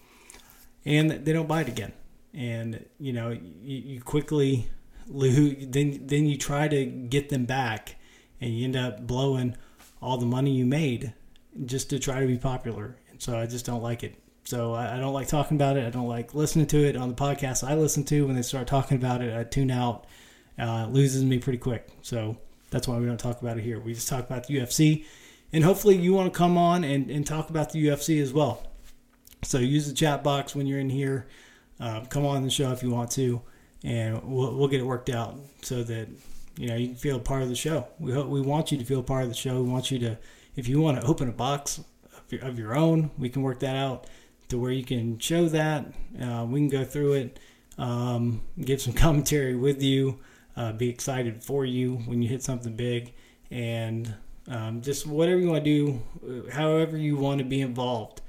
and 0.85 1.11
they 1.11 1.33
don't 1.33 1.47
buy 1.47 1.61
it 1.61 1.67
again 1.67 1.93
and 2.33 2.85
you 2.99 3.13
know 3.13 3.29
you, 3.29 3.77
you 3.77 4.01
quickly 4.01 4.69
lose. 5.07 5.67
Then 5.67 6.01
then 6.05 6.25
you 6.25 6.37
try 6.37 6.67
to 6.67 6.85
get 6.85 7.29
them 7.29 7.45
back, 7.45 7.95
and 8.41 8.57
you 8.57 8.65
end 8.65 8.75
up 8.75 9.05
blowing 9.05 9.55
all 10.01 10.17
the 10.17 10.25
money 10.25 10.51
you 10.51 10.65
made 10.65 11.13
just 11.65 11.89
to 11.89 11.99
try 11.99 12.19
to 12.19 12.27
be 12.27 12.37
popular. 12.37 12.97
And 13.11 13.21
so 13.21 13.37
I 13.37 13.45
just 13.45 13.65
don't 13.65 13.81
like 13.81 14.03
it. 14.03 14.15
So 14.45 14.73
I, 14.73 14.95
I 14.95 14.99
don't 14.99 15.13
like 15.13 15.27
talking 15.27 15.57
about 15.57 15.77
it. 15.77 15.85
I 15.85 15.89
don't 15.89 16.07
like 16.07 16.33
listening 16.33 16.67
to 16.67 16.77
it 16.77 16.95
on 16.95 17.09
the 17.09 17.15
podcast 17.15 17.67
I 17.67 17.75
listen 17.75 18.03
to. 18.05 18.25
When 18.25 18.35
they 18.35 18.41
start 18.41 18.67
talking 18.67 18.97
about 18.97 19.21
it, 19.21 19.37
I 19.37 19.43
tune 19.43 19.71
out. 19.71 20.05
Uh, 20.57 20.87
loses 20.87 21.23
me 21.23 21.39
pretty 21.39 21.59
quick. 21.59 21.87
So 22.01 22.37
that's 22.69 22.87
why 22.87 22.97
we 22.97 23.05
don't 23.05 23.19
talk 23.19 23.41
about 23.41 23.57
it 23.57 23.63
here. 23.63 23.79
We 23.79 23.93
just 23.93 24.09
talk 24.09 24.25
about 24.25 24.47
the 24.47 24.57
UFC. 24.57 25.05
And 25.53 25.63
hopefully 25.63 25.95
you 25.95 26.13
want 26.13 26.31
to 26.33 26.37
come 26.37 26.57
on 26.57 26.83
and, 26.83 27.09
and 27.09 27.25
talk 27.25 27.49
about 27.49 27.71
the 27.71 27.87
UFC 27.87 28.21
as 28.21 28.33
well. 28.33 28.63
So 29.43 29.57
use 29.57 29.87
the 29.87 29.93
chat 29.93 30.23
box 30.23 30.55
when 30.55 30.67
you're 30.67 30.79
in 30.79 30.89
here. 30.89 31.27
Uh, 31.79 32.01
come 32.05 32.25
on 32.25 32.43
the 32.43 32.49
show 32.49 32.71
if 32.71 32.83
you 32.83 32.89
want 32.89 33.11
to, 33.11 33.41
and 33.83 34.21
we'll, 34.23 34.55
we'll 34.55 34.67
get 34.67 34.81
it 34.81 34.85
worked 34.85 35.09
out 35.09 35.35
so 35.61 35.83
that 35.83 36.07
you 36.57 36.67
know 36.67 36.75
you 36.75 36.87
can 36.87 36.95
feel 36.95 37.19
part 37.19 37.41
of 37.41 37.49
the 37.49 37.55
show. 37.55 37.87
We 37.99 38.11
hope, 38.11 38.27
we 38.27 38.41
want 38.41 38.71
you 38.71 38.77
to 38.77 38.85
feel 38.85 39.01
part 39.01 39.23
of 39.23 39.29
the 39.29 39.35
show. 39.35 39.61
We 39.61 39.69
want 39.69 39.91
you 39.91 39.99
to 39.99 40.17
if 40.55 40.67
you 40.67 40.81
want 40.81 40.99
to 40.99 41.07
open 41.07 41.29
a 41.29 41.31
box 41.31 41.79
of 42.17 42.31
your, 42.31 42.41
of 42.43 42.59
your 42.59 42.75
own, 42.75 43.11
we 43.17 43.29
can 43.29 43.41
work 43.41 43.59
that 43.59 43.75
out 43.75 44.07
to 44.49 44.57
where 44.57 44.71
you 44.71 44.83
can 44.83 45.17
show 45.19 45.47
that. 45.47 45.85
Uh, 46.21 46.45
we 46.47 46.59
can 46.59 46.67
go 46.67 46.83
through 46.83 47.13
it, 47.13 47.39
um, 47.77 48.41
give 48.59 48.81
some 48.81 48.93
commentary 49.05 49.55
with 49.55 49.81
you, 49.81 50.19
uh, 50.57 50.73
be 50.73 50.89
excited 50.89 51.41
for 51.43 51.65
you 51.65 51.95
when 52.05 52.21
you 52.21 52.27
hit 52.27 52.43
something 52.43 52.75
big, 52.75 53.13
and 53.51 54.13
um, 54.47 54.81
just 54.81 55.07
whatever 55.07 55.39
you 55.39 55.47
want 55.49 55.63
to 55.63 56.01
do, 56.23 56.49
however 56.51 56.97
you 56.97 57.15
want 57.15 57.39
to 57.39 57.45
be 57.45 57.61
involved. 57.61 58.21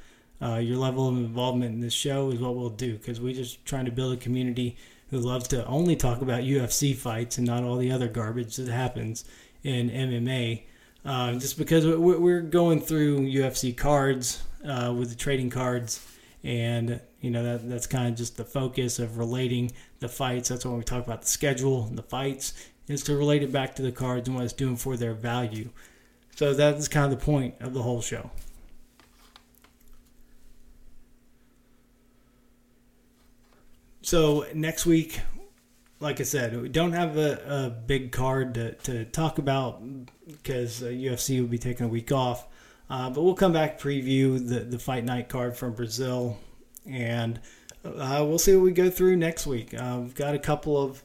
Uh, 0.43 0.57
your 0.57 0.76
level 0.76 1.09
of 1.09 1.16
involvement 1.16 1.74
in 1.74 1.80
this 1.80 1.93
show 1.93 2.30
is 2.30 2.41
what 2.41 2.55
we'll 2.55 2.70
do 2.70 2.97
because 2.97 3.20
we're 3.20 3.34
just 3.34 3.64
trying 3.64 3.84
to 3.84 3.93
build 3.93 4.14
a 4.14 4.16
community 4.16 4.76
who 5.11 5.18
loves 5.18 5.49
to 5.49 5.66
only 5.66 5.97
talk 5.97 6.22
about 6.22 6.43
UFC 6.43 6.95
fights 6.95 7.36
and 7.36 7.47
not 7.47 7.62
all 7.62 7.76
the 7.76 7.91
other 7.91 8.09
garbage 8.09 8.57
that 8.57 8.68
happens 8.68 9.24
in 9.62 9.91
MMA. 9.91 10.62
Uh, 11.05 11.32
just 11.34 11.59
because 11.59 11.86
we're 11.86 12.43
going 12.43 12.80
through 12.80 13.20
UFC 13.20 13.76
cards 13.76 14.43
uh, 14.64 14.95
with 14.97 15.11
the 15.11 15.16
trading 15.16 15.51
cards, 15.51 16.07
and 16.45 17.01
you 17.20 17.30
know 17.30 17.43
that 17.43 17.68
that's 17.68 17.86
kind 17.86 18.09
of 18.09 18.16
just 18.16 18.36
the 18.36 18.45
focus 18.45 18.99
of 18.99 19.16
relating 19.16 19.72
the 20.01 20.09
fights. 20.09 20.51
That's 20.51 20.64
when 20.64 20.76
we 20.76 20.84
talk 20.84 21.05
about 21.05 21.22
the 21.22 21.28
schedule, 21.28 21.86
and 21.86 21.97
the 21.97 22.03
fights, 22.03 22.53
is 22.86 23.03
to 23.05 23.16
relate 23.16 23.43
it 23.43 23.51
back 23.51 23.74
to 23.76 23.82
the 23.82 23.93
cards 23.93 24.28
and 24.28 24.36
what 24.36 24.45
it's 24.45 24.53
doing 24.53 24.76
for 24.76 24.97
their 24.97 25.14
value. 25.14 25.70
So 26.36 26.53
that's 26.53 26.86
kind 26.88 27.11
of 27.11 27.18
the 27.18 27.24
point 27.24 27.55
of 27.61 27.72
the 27.72 27.82
whole 27.82 28.03
show. 28.03 28.30
So 34.03 34.46
next 34.55 34.86
week, 34.86 35.20
like 36.01 36.20
I 36.20 36.24
said, 36.24 36.61
we 36.61 36.68
don't 36.68 36.92
have 36.92 37.16
a, 37.18 37.66
a 37.66 37.70
big 37.70 38.12
card 38.12 38.55
to, 38.55 38.72
to 38.74 39.05
talk 39.05 39.38
about 39.38 39.82
because 40.26 40.82
uh, 40.82 40.86
UFC 40.86 41.40
will 41.40 41.48
be 41.48 41.59
taking 41.59 41.86
a 41.86 41.88
week 41.88 42.11
off. 42.11 42.46
Uh, 42.88 43.11
but 43.11 43.22
we'll 43.22 43.34
come 43.34 43.53
back 43.53 43.78
preview 43.78 44.44
the, 44.48 44.61
the 44.61 44.78
fight 44.78 45.05
night 45.05 45.28
card 45.28 45.57
from 45.57 45.74
Brazil, 45.74 46.38
and 46.84 47.40
uh, 47.84 48.24
we'll 48.26 48.38
see 48.38 48.55
what 48.57 48.64
we 48.64 48.72
go 48.72 48.90
through 48.90 49.16
next 49.16 49.46
week. 49.46 49.72
Uh, 49.74 49.98
we've 50.01 50.14
got 50.14 50.34
a 50.34 50.38
couple 50.40 50.82
of 50.82 51.05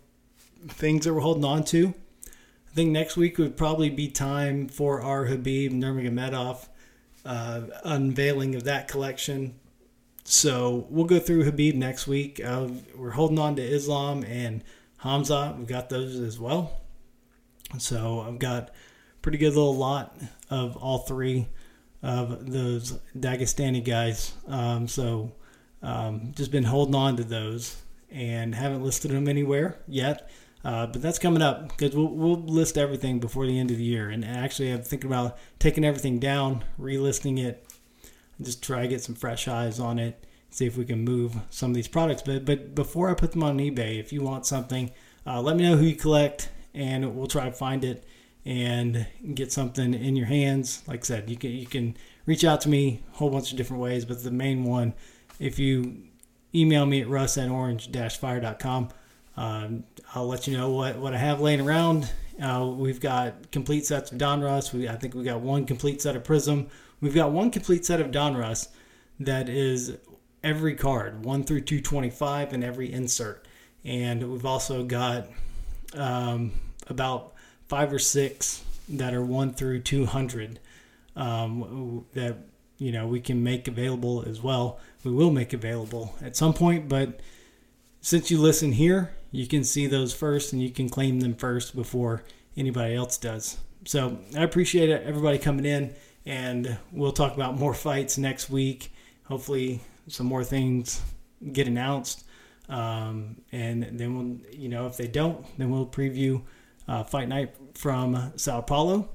things 0.67 1.05
that 1.05 1.13
we're 1.13 1.19
holding 1.19 1.45
on 1.45 1.63
to. 1.65 1.93
I 2.27 2.73
think 2.73 2.89
next 2.91 3.17
week 3.17 3.37
would 3.37 3.55
probably 3.55 3.91
be 3.91 4.07
time 4.07 4.67
for 4.67 5.01
our 5.01 5.27
Khabib 5.27 5.71
Nurmagomedov 5.73 6.67
uh, 7.23 7.61
unveiling 7.83 8.55
of 8.55 8.63
that 8.63 8.87
collection. 8.87 9.59
So 10.27 10.87
we'll 10.89 11.05
go 11.05 11.19
through 11.19 11.43
Khabib 11.43 11.75
next 11.75 12.07
week. 12.07 12.43
Uh, 12.43 12.69
we're 12.95 13.11
holding 13.11 13.37
on 13.37 13.55
to 13.57 13.61
Islam 13.61 14.23
and 14.23 14.63
Hamza. 14.97 15.55
We've 15.55 15.67
got 15.67 15.89
those 15.89 16.19
as 16.19 16.39
well. 16.39 16.81
So 17.77 18.21
I've 18.21 18.39
got 18.39 18.71
pretty 19.21 19.37
good 19.37 19.53
little 19.53 19.75
lot 19.75 20.17
of 20.49 20.77
all 20.77 20.99
three 20.99 21.47
of 22.01 22.51
those 22.51 22.99
Dagestani 23.15 23.83
guys. 23.85 24.33
Um, 24.47 24.87
so 24.87 25.31
um, 25.83 26.33
just 26.35 26.51
been 26.51 26.63
holding 26.63 26.95
on 26.95 27.17
to 27.17 27.23
those 27.23 27.75
and 28.09 28.55
haven't 28.55 28.83
listed 28.83 29.11
them 29.11 29.27
anywhere 29.27 29.77
yet. 29.87 30.29
Uh, 30.63 30.87
but 30.87 31.03
that's 31.03 31.19
coming 31.19 31.43
up 31.43 31.69
because 31.69 31.95
we'll, 31.95 32.07
we'll 32.07 32.41
list 32.41 32.79
everything 32.79 33.19
before 33.19 33.45
the 33.45 33.59
end 33.59 33.69
of 33.69 33.77
the 33.77 33.83
year. 33.83 34.09
And 34.09 34.25
actually, 34.25 34.71
I'm 34.71 34.81
thinking 34.81 35.07
about 35.11 35.37
taking 35.59 35.85
everything 35.85 36.17
down, 36.17 36.63
relisting 36.79 37.37
it, 37.37 37.63
just 38.41 38.63
try 38.63 38.81
to 38.81 38.87
get 38.87 39.01
some 39.01 39.15
fresh 39.15 39.47
eyes 39.47 39.79
on 39.79 39.99
it, 39.99 40.23
see 40.49 40.65
if 40.65 40.77
we 40.77 40.85
can 40.85 41.03
move 41.03 41.35
some 41.49 41.71
of 41.71 41.75
these 41.75 41.87
products. 41.87 42.21
But 42.21 42.45
but 42.45 42.75
before 42.75 43.09
I 43.09 43.13
put 43.13 43.31
them 43.31 43.43
on 43.43 43.57
eBay, 43.57 43.99
if 43.99 44.11
you 44.11 44.21
want 44.21 44.45
something, 44.45 44.91
uh, 45.25 45.41
let 45.41 45.55
me 45.55 45.63
know 45.63 45.77
who 45.77 45.85
you 45.85 45.95
collect, 45.95 46.49
and 46.73 47.15
we'll 47.15 47.27
try 47.27 47.45
to 47.45 47.51
find 47.51 47.83
it 47.83 48.03
and 48.45 49.07
get 49.33 49.51
something 49.51 49.93
in 49.93 50.15
your 50.15 50.27
hands. 50.27 50.83
Like 50.87 51.01
I 51.01 51.03
said, 51.03 51.29
you 51.29 51.37
can 51.37 51.51
you 51.51 51.65
can 51.65 51.97
reach 52.25 52.43
out 52.43 52.61
to 52.61 52.69
me 52.69 53.01
a 53.13 53.17
whole 53.17 53.29
bunch 53.29 53.51
of 53.51 53.57
different 53.57 53.81
ways, 53.81 54.05
but 54.05 54.23
the 54.23 54.31
main 54.31 54.63
one, 54.63 54.93
if 55.39 55.59
you 55.59 56.03
email 56.53 56.85
me 56.85 57.01
at 57.01 57.09
russ 57.09 57.37
at 57.37 57.49
orange-fire.com, 57.49 58.89
um, 59.37 59.83
I'll 60.13 60.27
let 60.27 60.47
you 60.47 60.57
know 60.57 60.71
what, 60.71 60.97
what 60.97 61.13
I 61.13 61.17
have 61.17 61.41
laying 61.41 61.61
around. 61.61 62.09
Uh, 62.41 62.65
we've 62.75 62.99
got 62.99 63.51
complete 63.51 63.85
sets 63.85 64.11
of 64.11 64.17
Donruss. 64.17 64.73
We, 64.73 64.87
I 64.87 64.95
think 64.95 65.13
we 65.13 65.23
got 65.23 65.41
one 65.41 65.65
complete 65.65 66.01
set 66.01 66.15
of 66.15 66.23
Prizm. 66.23 66.69
We've 67.01 67.15
got 67.15 67.31
one 67.31 67.51
complete 67.51 67.85
set 67.85 67.99
of 67.99 68.11
Donruss 68.11 68.69
that 69.19 69.49
is 69.49 69.97
every 70.43 70.75
card, 70.75 71.25
1 71.25 71.43
through 71.43 71.61
225, 71.61 72.53
and 72.53 72.63
every 72.63 72.91
insert. 72.91 73.45
And 73.83 74.31
we've 74.31 74.45
also 74.45 74.83
got 74.83 75.27
um, 75.93 76.53
about 76.87 77.33
five 77.67 77.91
or 77.91 77.99
six 77.99 78.63
that 78.89 79.13
are 79.13 79.23
1 79.23 79.53
through 79.53 79.81
200 79.81 80.59
um, 81.15 82.05
that 82.13 82.37
you 82.77 82.91
know 82.91 83.07
we 83.07 83.21
can 83.21 83.41
make 83.43 83.67
available 83.67 84.23
as 84.27 84.41
well. 84.41 84.79
We 85.03 85.11
will 85.11 85.31
make 85.31 85.53
available 85.53 86.15
at 86.21 86.35
some 86.35 86.53
point, 86.53 86.89
but 86.89 87.21
since 88.01 88.29
you 88.29 88.39
listen 88.39 88.73
here, 88.73 89.15
you 89.31 89.47
can 89.47 89.63
see 89.63 89.87
those 89.87 90.13
first 90.13 90.53
and 90.53 90.61
you 90.61 90.69
can 90.69 90.89
claim 90.89 91.21
them 91.21 91.35
first 91.35 91.75
before 91.75 92.23
anybody 92.57 92.95
else 92.95 93.17
does. 93.17 93.57
So 93.85 94.19
I 94.37 94.43
appreciate 94.43 94.89
everybody 94.89 95.37
coming 95.37 95.65
in 95.65 95.93
and 96.25 96.77
we'll 96.91 97.11
talk 97.11 97.33
about 97.35 97.57
more 97.57 97.73
fights 97.73 98.17
next 98.17 98.49
week. 98.49 98.91
Hopefully, 99.23 99.81
some 100.07 100.25
more 100.27 100.43
things 100.43 101.01
get 101.51 101.67
announced, 101.67 102.25
um, 102.69 103.37
and 103.51 103.83
then 103.99 104.17
we'll, 104.17 104.55
you 104.57 104.69
know, 104.69 104.87
if 104.87 104.97
they 104.97 105.07
don't, 105.07 105.45
then 105.57 105.69
we'll 105.69 105.85
preview 105.85 106.41
uh, 106.87 107.03
Fight 107.03 107.27
Night 107.27 107.55
from 107.73 108.33
Sao 108.35 108.61
Paulo, 108.61 109.09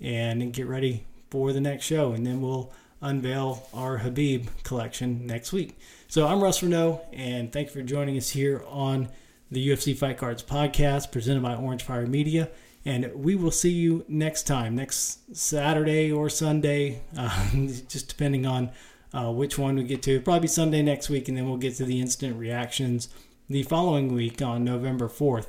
and 0.00 0.52
get 0.52 0.66
ready 0.66 1.04
for 1.30 1.52
the 1.52 1.60
next 1.60 1.84
show, 1.84 2.12
and 2.12 2.26
then 2.26 2.40
we'll 2.40 2.72
unveil 3.00 3.66
our 3.74 3.98
Khabib 3.98 4.46
collection 4.62 5.26
next 5.26 5.52
week. 5.52 5.78
So 6.08 6.26
I'm 6.26 6.42
Russ 6.42 6.60
Reneau, 6.60 7.00
and 7.12 7.52
thank 7.52 7.68
you 7.68 7.72
for 7.72 7.82
joining 7.82 8.16
us 8.16 8.30
here 8.30 8.62
on 8.68 9.08
the 9.50 9.68
UFC 9.68 9.96
Fight 9.96 10.18
Cards 10.18 10.42
podcast 10.42 11.10
presented 11.10 11.42
by 11.42 11.54
Orange 11.54 11.82
Fire 11.82 12.06
Media. 12.06 12.48
And 12.84 13.12
we 13.14 13.36
will 13.36 13.50
see 13.50 13.70
you 13.70 14.04
next 14.08 14.44
time, 14.44 14.74
next 14.74 15.36
Saturday 15.36 16.10
or 16.10 16.28
Sunday, 16.28 17.02
uh, 17.16 17.50
just 17.88 18.08
depending 18.08 18.46
on 18.46 18.70
uh, 19.14 19.30
which 19.30 19.58
one 19.58 19.76
we 19.76 19.84
get 19.84 20.02
to. 20.02 20.20
Probably 20.20 20.48
Sunday 20.48 20.82
next 20.82 21.08
week, 21.08 21.28
and 21.28 21.36
then 21.36 21.46
we'll 21.46 21.58
get 21.58 21.76
to 21.76 21.84
the 21.84 22.00
instant 22.00 22.36
reactions 22.36 23.08
the 23.48 23.62
following 23.64 24.14
week 24.14 24.40
on 24.42 24.64
November 24.64 25.08
4th. 25.08 25.48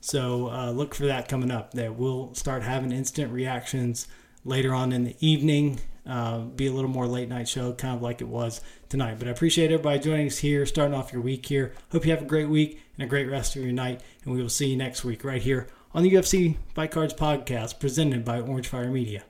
So 0.00 0.50
uh, 0.50 0.70
look 0.70 0.94
for 0.94 1.06
that 1.06 1.28
coming 1.28 1.50
up. 1.50 1.74
That 1.74 1.94
we'll 1.94 2.34
start 2.34 2.62
having 2.62 2.90
instant 2.90 3.32
reactions 3.32 4.08
later 4.44 4.74
on 4.74 4.92
in 4.92 5.04
the 5.04 5.16
evening. 5.20 5.80
Uh, 6.04 6.38
be 6.38 6.66
a 6.66 6.72
little 6.72 6.90
more 6.90 7.06
late 7.06 7.28
night 7.28 7.46
show, 7.46 7.72
kind 7.74 7.94
of 7.94 8.02
like 8.02 8.20
it 8.20 8.26
was 8.26 8.60
tonight. 8.88 9.20
But 9.20 9.28
I 9.28 9.30
appreciate 9.30 9.70
everybody 9.70 10.00
joining 10.00 10.26
us 10.26 10.38
here, 10.38 10.66
starting 10.66 10.96
off 10.96 11.12
your 11.12 11.22
week 11.22 11.46
here. 11.46 11.74
Hope 11.92 12.04
you 12.04 12.10
have 12.10 12.22
a 12.22 12.26
great 12.26 12.48
week 12.48 12.80
and 12.96 13.04
a 13.04 13.08
great 13.08 13.30
rest 13.30 13.54
of 13.54 13.62
your 13.62 13.72
night. 13.72 14.00
And 14.24 14.34
we 14.34 14.42
will 14.42 14.48
see 14.48 14.70
you 14.70 14.76
next 14.76 15.04
week 15.04 15.22
right 15.22 15.40
here 15.40 15.68
on 15.94 16.02
the 16.02 16.12
UFC 16.12 16.56
Fight 16.74 16.90
Cards 16.90 17.14
podcast 17.14 17.78
presented 17.78 18.24
by 18.24 18.40
Orange 18.40 18.68
Fire 18.68 18.90
Media. 18.90 19.24